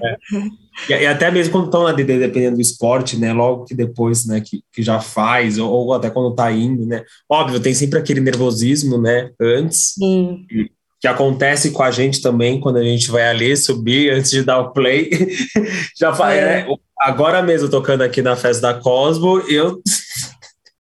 E, 0.87 0.93
e, 0.93 1.07
até 1.07 1.31
mesmo 1.31 1.51
quando 1.51 1.65
estão, 1.65 1.95
dependendo 1.95 2.55
do 2.55 2.61
esporte, 2.61 3.17
né? 3.17 3.33
Logo 3.33 3.65
que 3.65 3.73
depois, 3.73 4.25
né, 4.25 4.41
que, 4.41 4.61
que 4.71 4.81
já 4.83 4.99
faz, 4.99 5.57
ou, 5.57 5.69
ou 5.69 5.93
até 5.93 6.09
quando 6.09 6.35
tá 6.35 6.51
indo, 6.51 6.85
né? 6.85 7.03
Óbvio, 7.29 7.59
tem 7.59 7.73
sempre 7.73 7.99
aquele 7.99 8.21
nervosismo, 8.21 8.97
né? 8.97 9.31
Antes. 9.41 9.93
Sim. 9.95 10.45
Que, 10.47 10.71
que 11.01 11.07
acontece 11.07 11.71
com 11.71 11.81
a 11.81 11.91
gente 11.91 12.21
também 12.21 12.59
quando 12.59 12.77
a 12.77 12.83
gente 12.83 13.09
vai 13.09 13.23
ali 13.23 13.55
subir 13.55 14.11
antes 14.11 14.31
de 14.31 14.43
dar 14.43 14.59
o 14.59 14.71
play. 14.71 15.09
já 15.97 16.13
faz, 16.13 16.37
é. 16.37 16.65
né, 16.65 16.75
agora 16.99 17.41
mesmo 17.41 17.69
tocando 17.69 18.01
aqui 18.01 18.21
na 18.21 18.35
festa 18.35 18.61
da 18.61 18.73
Cosmo, 18.73 19.39
eu 19.47 19.81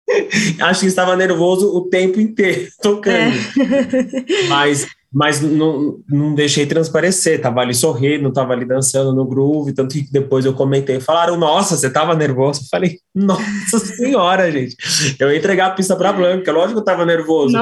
Acho 0.60 0.82
que 0.82 0.86
estava 0.88 1.16
nervoso 1.16 1.76
o 1.76 1.90
tempo 1.90 2.20
inteiro 2.20 2.70
tocando. 2.82 3.36
É. 3.36 4.48
Mas, 4.48 4.88
mas 5.16 5.40
não, 5.40 5.98
não 6.10 6.36
deixei 6.36 6.66
transparecer, 6.66 7.40
tava 7.40 7.62
ali 7.62 7.74
sorrindo, 7.74 8.34
tava 8.34 8.52
ali 8.52 8.66
dançando 8.66 9.16
no 9.16 9.24
groove, 9.24 9.72
tanto 9.72 9.94
que 9.96 10.12
depois 10.12 10.44
eu 10.44 10.54
comentei, 10.54 11.00
falaram, 11.00 11.38
nossa, 11.38 11.78
você 11.78 11.90
tava 11.90 12.14
nervoso? 12.14 12.64
Eu 12.64 12.68
falei, 12.70 13.00
nossa 13.16 13.80
senhora, 13.80 14.52
gente, 14.52 14.76
eu 15.18 15.32
ia 15.32 15.38
entregar 15.38 15.68
a 15.68 15.72
pista 15.72 15.96
para 15.96 16.12
Blanca, 16.12 16.52
lógico 16.52 16.74
que 16.74 16.80
eu 16.80 16.84
tava 16.84 17.06
nervoso. 17.06 17.56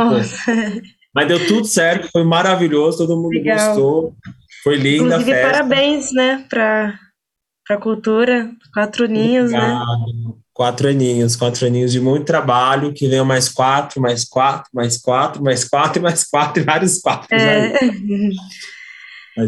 Mas 1.13 1.27
deu 1.27 1.45
tudo 1.45 1.67
certo, 1.67 2.09
foi 2.11 2.23
maravilhoso, 2.23 2.97
todo 2.97 3.21
mundo 3.21 3.29
Legal. 3.29 3.67
gostou, 3.67 4.15
foi 4.63 4.75
linda 4.77 5.17
Inclusive, 5.17 5.31
a 5.31 5.35
festa. 5.35 5.51
parabéns, 5.51 6.11
né, 6.11 6.45
para 6.49 6.99
a 7.69 7.77
cultura, 7.77 8.49
quatro 8.73 9.05
ninhos, 9.05 9.51
né? 9.51 9.59
Obrigado. 9.59 10.27
né? 10.27 10.42
Quatro 10.53 10.87
aninhos, 10.87 11.35
quatro 11.35 11.65
aninhos 11.65 11.91
de 11.91 11.99
muito 11.99 12.25
trabalho, 12.25 12.93
que 12.93 13.07
venham 13.07 13.25
mais 13.25 13.49
quatro, 13.49 13.99
mais 13.99 14.23
quatro, 14.23 14.69
mais 14.73 14.97
quatro, 14.97 15.41
mais 15.41 15.63
quatro, 15.63 16.01
mais 16.03 16.23
quatro, 16.23 16.61
e 16.61 16.65
vários 16.65 16.99
quatro. 16.99 17.27
É. 17.35 17.73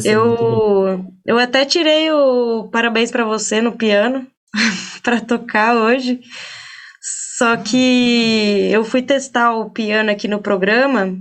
Eu, 0.03 1.05
eu 1.25 1.37
até 1.37 1.63
tirei 1.63 2.11
o 2.11 2.67
parabéns 2.71 3.11
para 3.11 3.23
você 3.23 3.61
no 3.61 3.73
piano 3.73 4.25
para 5.03 5.21
tocar 5.21 5.75
hoje. 5.75 6.19
Só 7.37 7.57
que 7.57 8.69
eu 8.71 8.83
fui 8.83 9.01
testar 9.01 9.53
o 9.53 9.69
piano 9.69 10.09
aqui 10.09 10.27
no 10.27 10.39
programa 10.39 11.15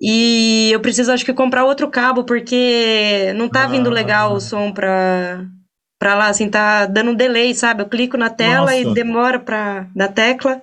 e 0.00 0.70
eu 0.72 0.80
preciso, 0.80 1.12
acho 1.12 1.24
que, 1.24 1.32
comprar 1.32 1.64
outro 1.64 1.88
cabo, 1.88 2.24
porque 2.24 3.32
não 3.36 3.48
tá 3.48 3.66
vindo 3.66 3.88
legal 3.90 4.34
o 4.34 4.40
som 4.40 4.72
para 4.72 5.46
para 6.04 6.14
lá, 6.14 6.28
assim, 6.28 6.50
tá 6.50 6.84
dando 6.84 7.12
um 7.12 7.14
delay, 7.14 7.54
sabe? 7.54 7.80
Eu 7.80 7.88
clico 7.88 8.18
na 8.18 8.28
tela 8.28 8.72
Nossa. 8.72 8.76
e 8.76 8.92
demora 8.92 9.38
para 9.38 9.86
na 9.96 10.06
tecla 10.06 10.60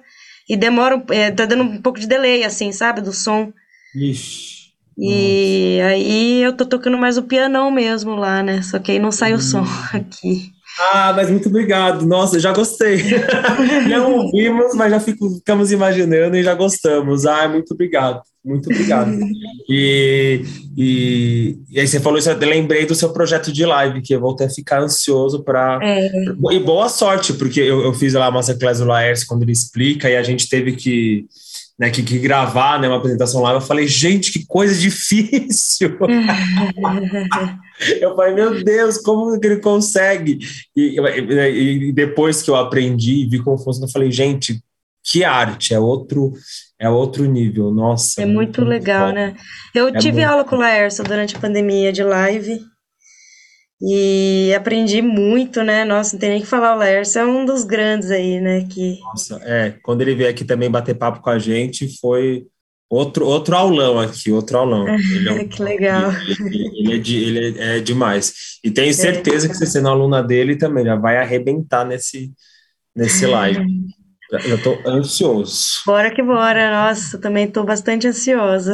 e 0.48 0.56
demora, 0.56 1.04
é, 1.10 1.32
tá 1.32 1.48
dando 1.48 1.64
um 1.64 1.82
pouco 1.82 2.00
de 2.00 2.06
delay, 2.06 2.44
assim, 2.44 2.72
sabe? 2.72 3.02
Do 3.02 3.12
som. 3.12 3.52
Ixi. 3.96 4.70
E 4.96 5.78
Nossa. 5.80 5.88
aí 5.90 6.44
eu 6.44 6.54
tô 6.54 6.64
tocando 6.64 6.96
mais 6.96 7.18
o 7.18 7.24
pianão 7.24 7.72
mesmo 7.72 8.14
lá, 8.14 8.44
né? 8.44 8.62
Só 8.62 8.78
que 8.78 8.92
aí 8.92 9.00
não 9.00 9.12
sai 9.12 9.34
hum. 9.34 9.38
o 9.38 9.42
som 9.42 9.66
aqui. 9.92 10.52
Ah, 10.80 11.12
mas 11.12 11.32
muito 11.32 11.50
obrigado. 11.50 12.06
Nossa, 12.06 12.40
já 12.40 12.54
gostei. 12.54 13.02
não 13.90 14.14
ouvimos, 14.14 14.76
mas 14.76 14.92
já 14.92 15.00
ficamos 15.00 15.72
imaginando 15.72 16.38
e 16.38 16.44
já 16.44 16.54
gostamos. 16.54 17.26
Ah, 17.26 17.50
muito 17.50 17.74
obrigado. 17.74 18.22
Muito 18.44 18.70
obrigado. 18.70 19.18
e, 19.70 20.42
e, 20.76 21.60
e, 21.70 21.80
aí 21.80 21.88
você 21.88 22.00
falou 22.00 22.18
isso, 22.18 22.30
eu 22.30 22.38
lembrei 22.38 22.86
do 22.86 22.96
seu 22.96 23.14
projeto 23.14 23.52
de 23.52 23.66
live, 23.66 24.02
que 24.02 24.14
eu 24.14 24.20
vou 24.20 24.34
até 24.34 24.50
ficar 24.50 24.82
ansioso 24.82 25.44
para. 25.44 25.80
É. 25.82 26.10
E 26.52 26.60
boa 26.60 26.90
sorte, 26.90 27.34
porque 27.34 27.60
eu, 27.60 27.82
eu 27.82 27.94
fiz 27.94 28.14
lá 28.14 28.26
a 28.26 28.32
Masterclass 28.32 28.80
do 28.80 28.86
Laércio 28.86 29.28
quando 29.28 29.44
ele 29.44 29.52
explica, 29.52 30.10
e 30.10 30.16
a 30.16 30.24
gente 30.24 30.50
teve 30.50 30.74
que 30.74 31.26
né, 31.82 31.90
que, 31.90 32.04
que, 32.04 32.20
gravar 32.20 32.80
né, 32.80 32.88
uma 32.88 32.98
apresentação 32.98 33.42
lá, 33.42 33.54
eu 33.54 33.62
falei, 33.62 33.88
gente, 33.88 34.32
que 34.32 34.46
coisa 34.46 34.80
difícil! 34.80 35.98
eu 38.00 38.16
falei, 38.16 38.36
meu 38.36 38.64
Deus, 38.64 39.00
como 39.00 39.40
que 39.40 39.48
ele 39.48 39.60
consegue? 39.60 40.38
E, 40.76 41.00
e, 41.00 41.88
e, 41.88 41.92
depois 41.92 42.44
que 42.44 42.52
eu 42.52 42.56
aprendi 42.56 43.24
e 43.24 43.28
vi 43.28 43.40
como 43.40 43.58
funciona, 43.58 43.88
eu 43.88 43.92
falei, 43.92 44.12
gente, 44.12 44.62
que 45.04 45.24
arte, 45.24 45.74
é 45.74 45.80
outro, 45.80 46.34
é 46.80 46.90
outro 46.90 47.26
nível, 47.26 47.72
nossa. 47.72 48.22
É 48.22 48.26
muito, 48.26 48.38
muito 48.38 48.66
legal, 48.66 49.10
bom. 49.10 49.16
né? 49.16 49.36
Eu 49.74 49.88
é 49.88 49.98
tive 49.98 50.20
muito... 50.20 50.30
aula 50.30 50.44
com 50.44 50.56
o 50.56 50.60
Laércio 50.60 51.04
durante 51.04 51.36
a 51.36 51.40
pandemia 51.40 51.92
de 51.92 52.04
live, 52.04 52.60
e 53.82 54.54
aprendi 54.56 55.02
muito, 55.02 55.64
né? 55.64 55.84
Nossa, 55.84 56.14
não 56.14 56.20
tem 56.20 56.30
nem 56.30 56.42
que 56.42 56.48
falar, 56.48 56.76
o 56.76 56.78
Laércio 56.78 57.20
é 57.20 57.26
um 57.26 57.44
dos 57.44 57.64
grandes 57.64 58.12
aí, 58.12 58.40
né? 58.40 58.64
Que... 58.70 59.00
Nossa, 59.00 59.42
é, 59.44 59.74
quando 59.82 60.02
ele 60.02 60.14
veio 60.14 60.30
aqui 60.30 60.46
também 60.46 60.70
bater 60.70 60.94
papo 60.94 61.20
com 61.20 61.32
a 61.32 61.40
gente, 61.40 62.00
foi 62.00 62.46
outro, 62.88 63.26
outro 63.26 63.56
aulão 63.56 64.00
aqui, 64.00 64.32
outro 64.32 64.60
aulão. 64.60 64.86
É 65.28 65.32
um, 65.32 65.48
que 65.50 65.64
legal. 65.64 66.12
Ele, 66.12 66.70
ele, 66.78 66.94
é 66.94 66.98
de, 67.00 67.24
ele 67.24 67.60
é 67.60 67.80
demais. 67.80 68.60
E 68.64 68.70
tenho 68.70 68.94
certeza 68.94 69.48
é. 69.48 69.50
que 69.50 69.56
você 69.56 69.66
sendo 69.66 69.90
aluna 69.90 70.22
dele 70.22 70.56
também 70.56 70.86
já 70.86 70.96
vai 70.96 71.18
arrebentar 71.18 71.84
nesse, 71.84 72.32
nesse 72.96 73.26
live. 73.26 73.66
Eu 74.32 74.56
estou 74.56 74.80
ansioso. 74.86 75.82
Bora 75.86 76.10
que 76.10 76.24
bora, 76.24 76.72
nossa, 76.72 77.18
também 77.18 77.46
estou 77.46 77.66
bastante 77.66 78.08
ansiosa. 78.08 78.74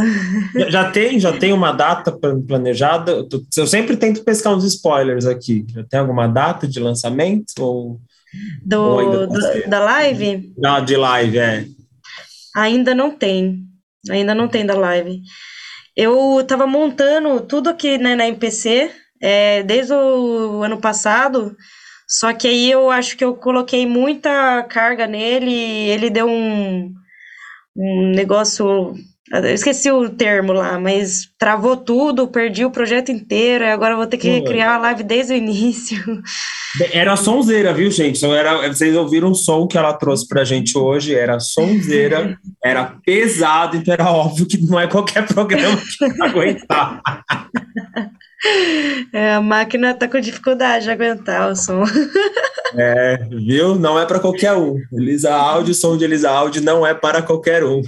Já, 0.54 0.70
já, 0.70 0.92
tem, 0.92 1.20
já 1.20 1.34
tem 1.36 1.52
uma 1.52 1.72
data 1.72 2.12
planejada? 2.12 3.28
Eu 3.58 3.66
sempre 3.66 3.98
tento 3.98 4.24
pescar 4.24 4.56
uns 4.56 4.64
spoilers 4.64 5.26
aqui. 5.26 5.66
Já 5.74 5.84
tem 5.84 6.00
alguma 6.00 6.28
data 6.28 6.68
de 6.68 6.80
lançamento? 6.80 7.54
Ou, 7.60 8.00
do, 8.64 8.82
ou 8.82 9.28
do 9.28 9.68
da 9.68 9.80
live? 9.80 10.54
Da, 10.56 10.80
de 10.80 10.96
live, 10.96 11.40
é. 11.40 11.66
Ainda 12.56 12.94
não 12.94 13.10
tem. 13.10 13.64
Ainda 14.12 14.36
não 14.36 14.48
tem 14.48 14.64
da 14.64 14.76
live. 14.76 15.22
Eu 15.96 16.40
estava 16.40 16.68
montando 16.68 17.42
tudo 17.42 17.70
aqui 17.70 17.98
né, 17.98 18.16
na 18.16 18.28
MPC, 18.28 18.92
é, 19.20 19.64
desde 19.64 19.94
o 19.94 20.62
ano 20.62 20.78
passado. 20.80 21.56
Só 22.08 22.32
que 22.34 22.48
aí 22.48 22.72
eu 22.72 22.90
acho 22.90 23.18
que 23.18 23.26
eu 23.26 23.36
coloquei 23.36 23.86
muita 23.86 24.64
carga 24.64 25.06
nele 25.06 25.52
e 25.52 25.90
ele 25.90 26.10
deu 26.10 26.28
um, 26.28 26.94
um 27.76 28.12
negócio. 28.16 28.96
Eu 29.30 29.54
esqueci 29.54 29.92
o 29.92 30.10
termo 30.10 30.54
lá, 30.54 30.80
mas 30.80 31.28
travou 31.38 31.76
tudo, 31.76 32.30
perdi 32.30 32.64
o 32.64 32.72
projeto 32.72 33.12
inteiro, 33.12 33.66
e 33.66 33.70
agora 33.70 33.98
vou 33.98 34.08
ter 34.08 34.16
que 34.16 34.42
criar 34.44 34.76
a 34.76 34.78
live 34.78 35.04
desde 35.04 35.34
o 35.34 35.36
início. 35.36 35.98
Era 36.94 37.18
sonzeira, 37.18 37.74
viu, 37.74 37.92
gente? 37.92 38.26
Era, 38.26 38.70
vocês 38.70 38.96
ouviram 38.96 39.32
o 39.32 39.36
som 39.36 39.68
que 39.68 39.78
ela 39.78 39.92
trouxe 39.92 40.26
pra 40.30 40.46
gente 40.46 40.78
hoje, 40.78 41.14
era 41.14 41.42
sonzeira, 41.42 42.40
era 42.64 42.96
pesado, 43.06 43.76
então 43.76 43.94
era 43.94 44.10
óbvio 44.10 44.48
que 44.48 44.66
não 44.66 44.80
é 44.80 44.88
qualquer 44.88 45.28
programa 45.28 45.76
que 45.76 46.08
vai 46.08 46.30
aguentar. 46.30 47.02
É, 49.12 49.34
a 49.34 49.42
máquina 49.42 49.94
tá 49.94 50.08
com 50.08 50.20
dificuldade 50.20 50.86
de 50.86 50.92
aguentar 50.92 51.52
o 51.52 51.56
som. 51.56 51.84
É, 52.76 53.18
viu? 53.30 53.76
Não 53.76 54.00
é 54.00 54.06
para 54.06 54.20
qualquer 54.20 54.54
um. 54.54 54.76
Elisa 54.94 55.34
Áudio, 55.34 55.74
som 55.74 55.98
de 55.98 56.04
Elisa 56.04 56.30
Áudio 56.30 56.62
não 56.62 56.86
é 56.86 56.94
para 56.94 57.22
qualquer 57.22 57.64
um. 57.64 57.82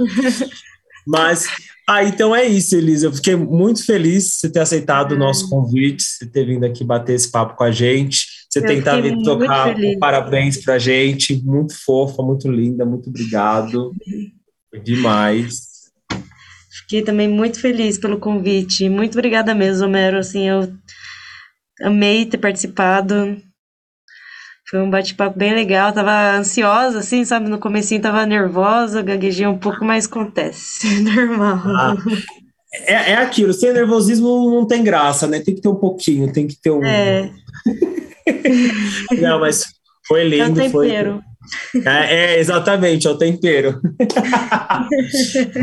Mas, 1.06 1.46
ah, 1.88 2.02
então 2.02 2.34
é 2.34 2.44
isso, 2.44 2.74
Elisa. 2.74 3.06
Eu 3.06 3.12
fiquei 3.12 3.36
muito 3.36 3.86
feliz 3.86 4.24
de 4.24 4.30
você 4.30 4.50
ter 4.50 4.58
aceitado 4.58 5.12
o 5.12 5.18
nosso 5.18 5.48
convite, 5.48 6.02
você 6.02 6.26
ter 6.26 6.44
vindo 6.44 6.64
aqui 6.64 6.82
bater 6.84 7.14
esse 7.14 7.30
papo 7.30 7.54
com 7.54 7.62
a 7.62 7.70
gente. 7.70 8.26
Você 8.50 8.58
Eu 8.58 8.66
tentar 8.66 9.00
vir 9.00 9.22
tocar 9.22 9.76
um 9.76 9.98
parabéns 9.98 10.56
pra 10.64 10.78
gente. 10.78 11.40
Muito 11.44 11.74
fofa, 11.84 12.22
muito 12.22 12.50
linda, 12.50 12.84
muito 12.84 13.08
obrigado. 13.08 13.92
Demais. 14.82 15.65
Fiquei 16.88 17.02
também 17.02 17.28
muito 17.28 17.60
feliz 17.60 17.98
pelo 17.98 18.18
convite. 18.18 18.88
Muito 18.88 19.14
obrigada 19.14 19.54
mesmo, 19.54 19.86
Homero. 19.86 20.18
Assim, 20.18 20.48
eu 20.48 20.72
amei 21.82 22.24
ter 22.24 22.38
participado. 22.38 23.36
Foi 24.70 24.80
um 24.80 24.88
bate-papo 24.90 25.36
bem 25.38 25.52
legal. 25.52 25.92
Tava 25.92 26.36
ansiosa, 26.36 27.00
assim, 27.00 27.24
sabe? 27.24 27.48
No 27.48 27.58
comecinho 27.58 28.00
tava 28.00 28.24
nervosa, 28.24 29.02
gaguejei 29.02 29.46
um 29.46 29.58
pouco, 29.58 29.84
mas 29.84 30.06
acontece. 30.06 30.86
Normal. 31.02 31.60
Ah, 31.66 31.96
é, 32.72 33.12
é 33.12 33.16
aquilo, 33.16 33.52
sem 33.52 33.72
nervosismo 33.72 34.50
não 34.50 34.66
tem 34.66 34.84
graça, 34.84 35.26
né? 35.26 35.40
Tem 35.40 35.54
que 35.54 35.60
ter 35.60 35.68
um 35.68 35.76
pouquinho, 35.76 36.32
tem 36.32 36.46
que 36.46 36.56
ter 36.56 36.70
um. 36.70 36.84
É, 36.84 37.30
Não, 39.20 39.40
mas 39.40 39.66
foi 40.06 40.22
é 40.22 40.24
o 40.24 40.28
lindo, 40.28 40.70
foi. 40.70 40.90
É, 41.84 42.14
é, 42.14 42.40
exatamente, 42.40 43.06
é 43.06 43.10
o 43.10 43.18
tempero. 43.18 43.80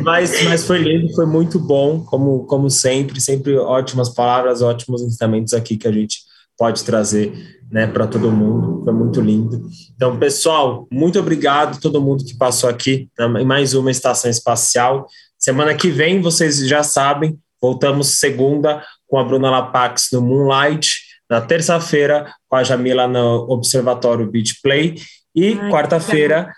mas, 0.03 0.43
mas 0.43 0.65
foi 0.65 0.79
lindo, 0.79 1.13
foi 1.13 1.25
muito 1.25 1.59
bom, 1.59 2.01
como, 2.01 2.45
como 2.45 2.69
sempre, 2.69 3.19
sempre 3.19 3.57
ótimas 3.57 4.09
palavras, 4.09 4.61
ótimos 4.61 5.01
ensinamentos 5.01 5.53
aqui 5.53 5.77
que 5.77 5.88
a 5.88 5.91
gente 5.91 6.19
pode 6.57 6.84
trazer 6.84 7.34
né, 7.71 7.88
para 7.88 8.07
todo 8.07 8.31
mundo. 8.31 8.84
Foi 8.84 8.93
muito 8.93 9.19
lindo. 9.19 9.67
Então, 9.95 10.17
pessoal, 10.17 10.88
muito 10.91 11.19
obrigado 11.19 11.77
a 11.77 11.81
todo 11.81 12.01
mundo 12.01 12.23
que 12.23 12.38
passou 12.38 12.69
aqui 12.69 13.09
em 13.39 13.45
mais 13.45 13.73
uma 13.73 13.91
estação 13.91 14.29
espacial. 14.29 15.07
Semana 15.38 15.73
que 15.73 15.89
vem, 15.89 16.21
vocês 16.21 16.57
já 16.67 16.84
sabem, 16.84 17.38
voltamos 17.61 18.07
segunda 18.19 18.84
com 19.07 19.17
a 19.17 19.23
Bruna 19.23 19.49
Lapax 19.49 20.09
no 20.13 20.21
Moonlight, 20.21 21.01
na 21.29 21.41
terça-feira 21.41 22.31
com 22.47 22.55
a 22.55 22.63
Jamila 22.63 23.07
no 23.07 23.49
Observatório 23.49 24.29
Beach 24.29 24.59
Play 24.61 24.95
e 25.36 25.55
quarta-feira 25.69 26.51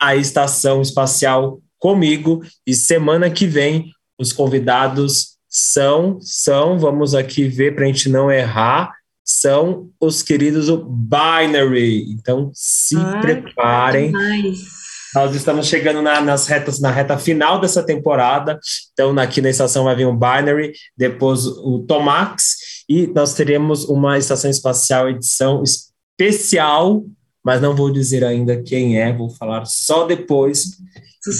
a 0.00 0.16
estação 0.16 0.80
espacial 0.80 1.60
comigo. 1.78 2.42
E 2.66 2.74
semana 2.74 3.30
que 3.30 3.46
vem 3.46 3.90
os 4.18 4.32
convidados 4.32 5.36
são 5.48 6.18
são 6.20 6.78
vamos 6.78 7.14
aqui 7.14 7.48
ver 7.48 7.74
para 7.74 7.84
a 7.84 7.86
gente 7.86 8.08
não 8.08 8.30
errar 8.30 8.92
são 9.24 9.88
os 10.00 10.22
queridos 10.22 10.66
do 10.66 10.84
Binary. 10.84 12.10
Então 12.12 12.50
se 12.54 12.96
Ai, 12.96 13.20
preparem. 13.20 14.12
nós 15.14 15.34
estamos 15.34 15.66
chegando 15.66 16.02
na, 16.02 16.20
nas 16.20 16.46
retas, 16.46 16.80
na 16.80 16.90
reta 16.90 17.16
final 17.18 17.60
dessa 17.60 17.82
temporada. 17.82 18.58
Então, 18.92 19.16
aqui 19.18 19.40
na 19.40 19.50
estação 19.50 19.84
vai 19.84 19.96
vir 19.96 20.06
o 20.06 20.12
Binary, 20.16 20.72
depois 20.96 21.46
o 21.46 21.84
Tomax, 21.86 22.56
e 22.88 23.06
nós 23.08 23.34
teremos 23.34 23.84
uma 23.84 24.18
estação 24.18 24.50
espacial 24.50 25.08
edição 25.08 25.62
especial, 25.62 27.04
mas 27.44 27.60
não 27.60 27.74
vou 27.74 27.92
dizer 27.92 28.24
ainda 28.24 28.62
quem 28.62 28.98
é, 29.00 29.12
vou 29.12 29.30
falar 29.30 29.64
só 29.64 30.06
depois 30.06 30.76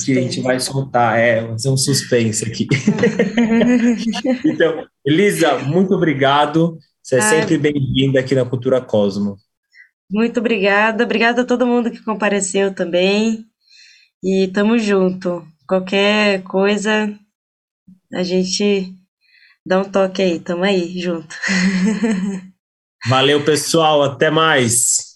que 0.05 0.13
a 0.19 0.21
gente 0.23 0.41
vai 0.41 0.61
soltar. 0.61 1.19
É, 1.19 1.47
vai 1.47 1.59
ser 1.59 1.69
um 1.71 1.77
suspense 1.77 2.45
aqui. 2.45 2.67
então, 4.45 4.87
Elisa, 5.05 5.59
muito 5.59 5.95
obrigado. 5.95 6.79
Você 7.03 7.17
é 7.17 7.19
Ah. 7.19 7.23
sempre 7.23 7.59
bem-vinda 7.59 8.21
aqui 8.21 8.35
na 8.35 8.45
Cultura 8.45 8.81
Cosmo. 8.81 9.37
Muito 10.11 10.41
obrigada. 10.41 11.05
Obrigada 11.05 11.43
a 11.43 11.47
todo 11.47 11.67
mundo 11.67 11.91
que 11.91 12.03
compareceu 12.03 12.75
também. 12.75 13.45
E 14.23 14.49
tamo 14.49 14.79
junto. 14.79 15.47
Qualquer 15.67 16.43
coisa, 16.43 17.13
a 18.13 18.23
gente 18.23 18.93
dá 19.65 19.81
um 19.81 19.85
toque 19.85 20.21
aí. 20.21 20.41
Tamo 20.41 20.65
aí, 20.65 20.99
junto. 21.01 21.35
Valeu, 23.09 23.45
pessoal. 23.45 24.03
Até 24.03 24.31
mais. 24.31 25.10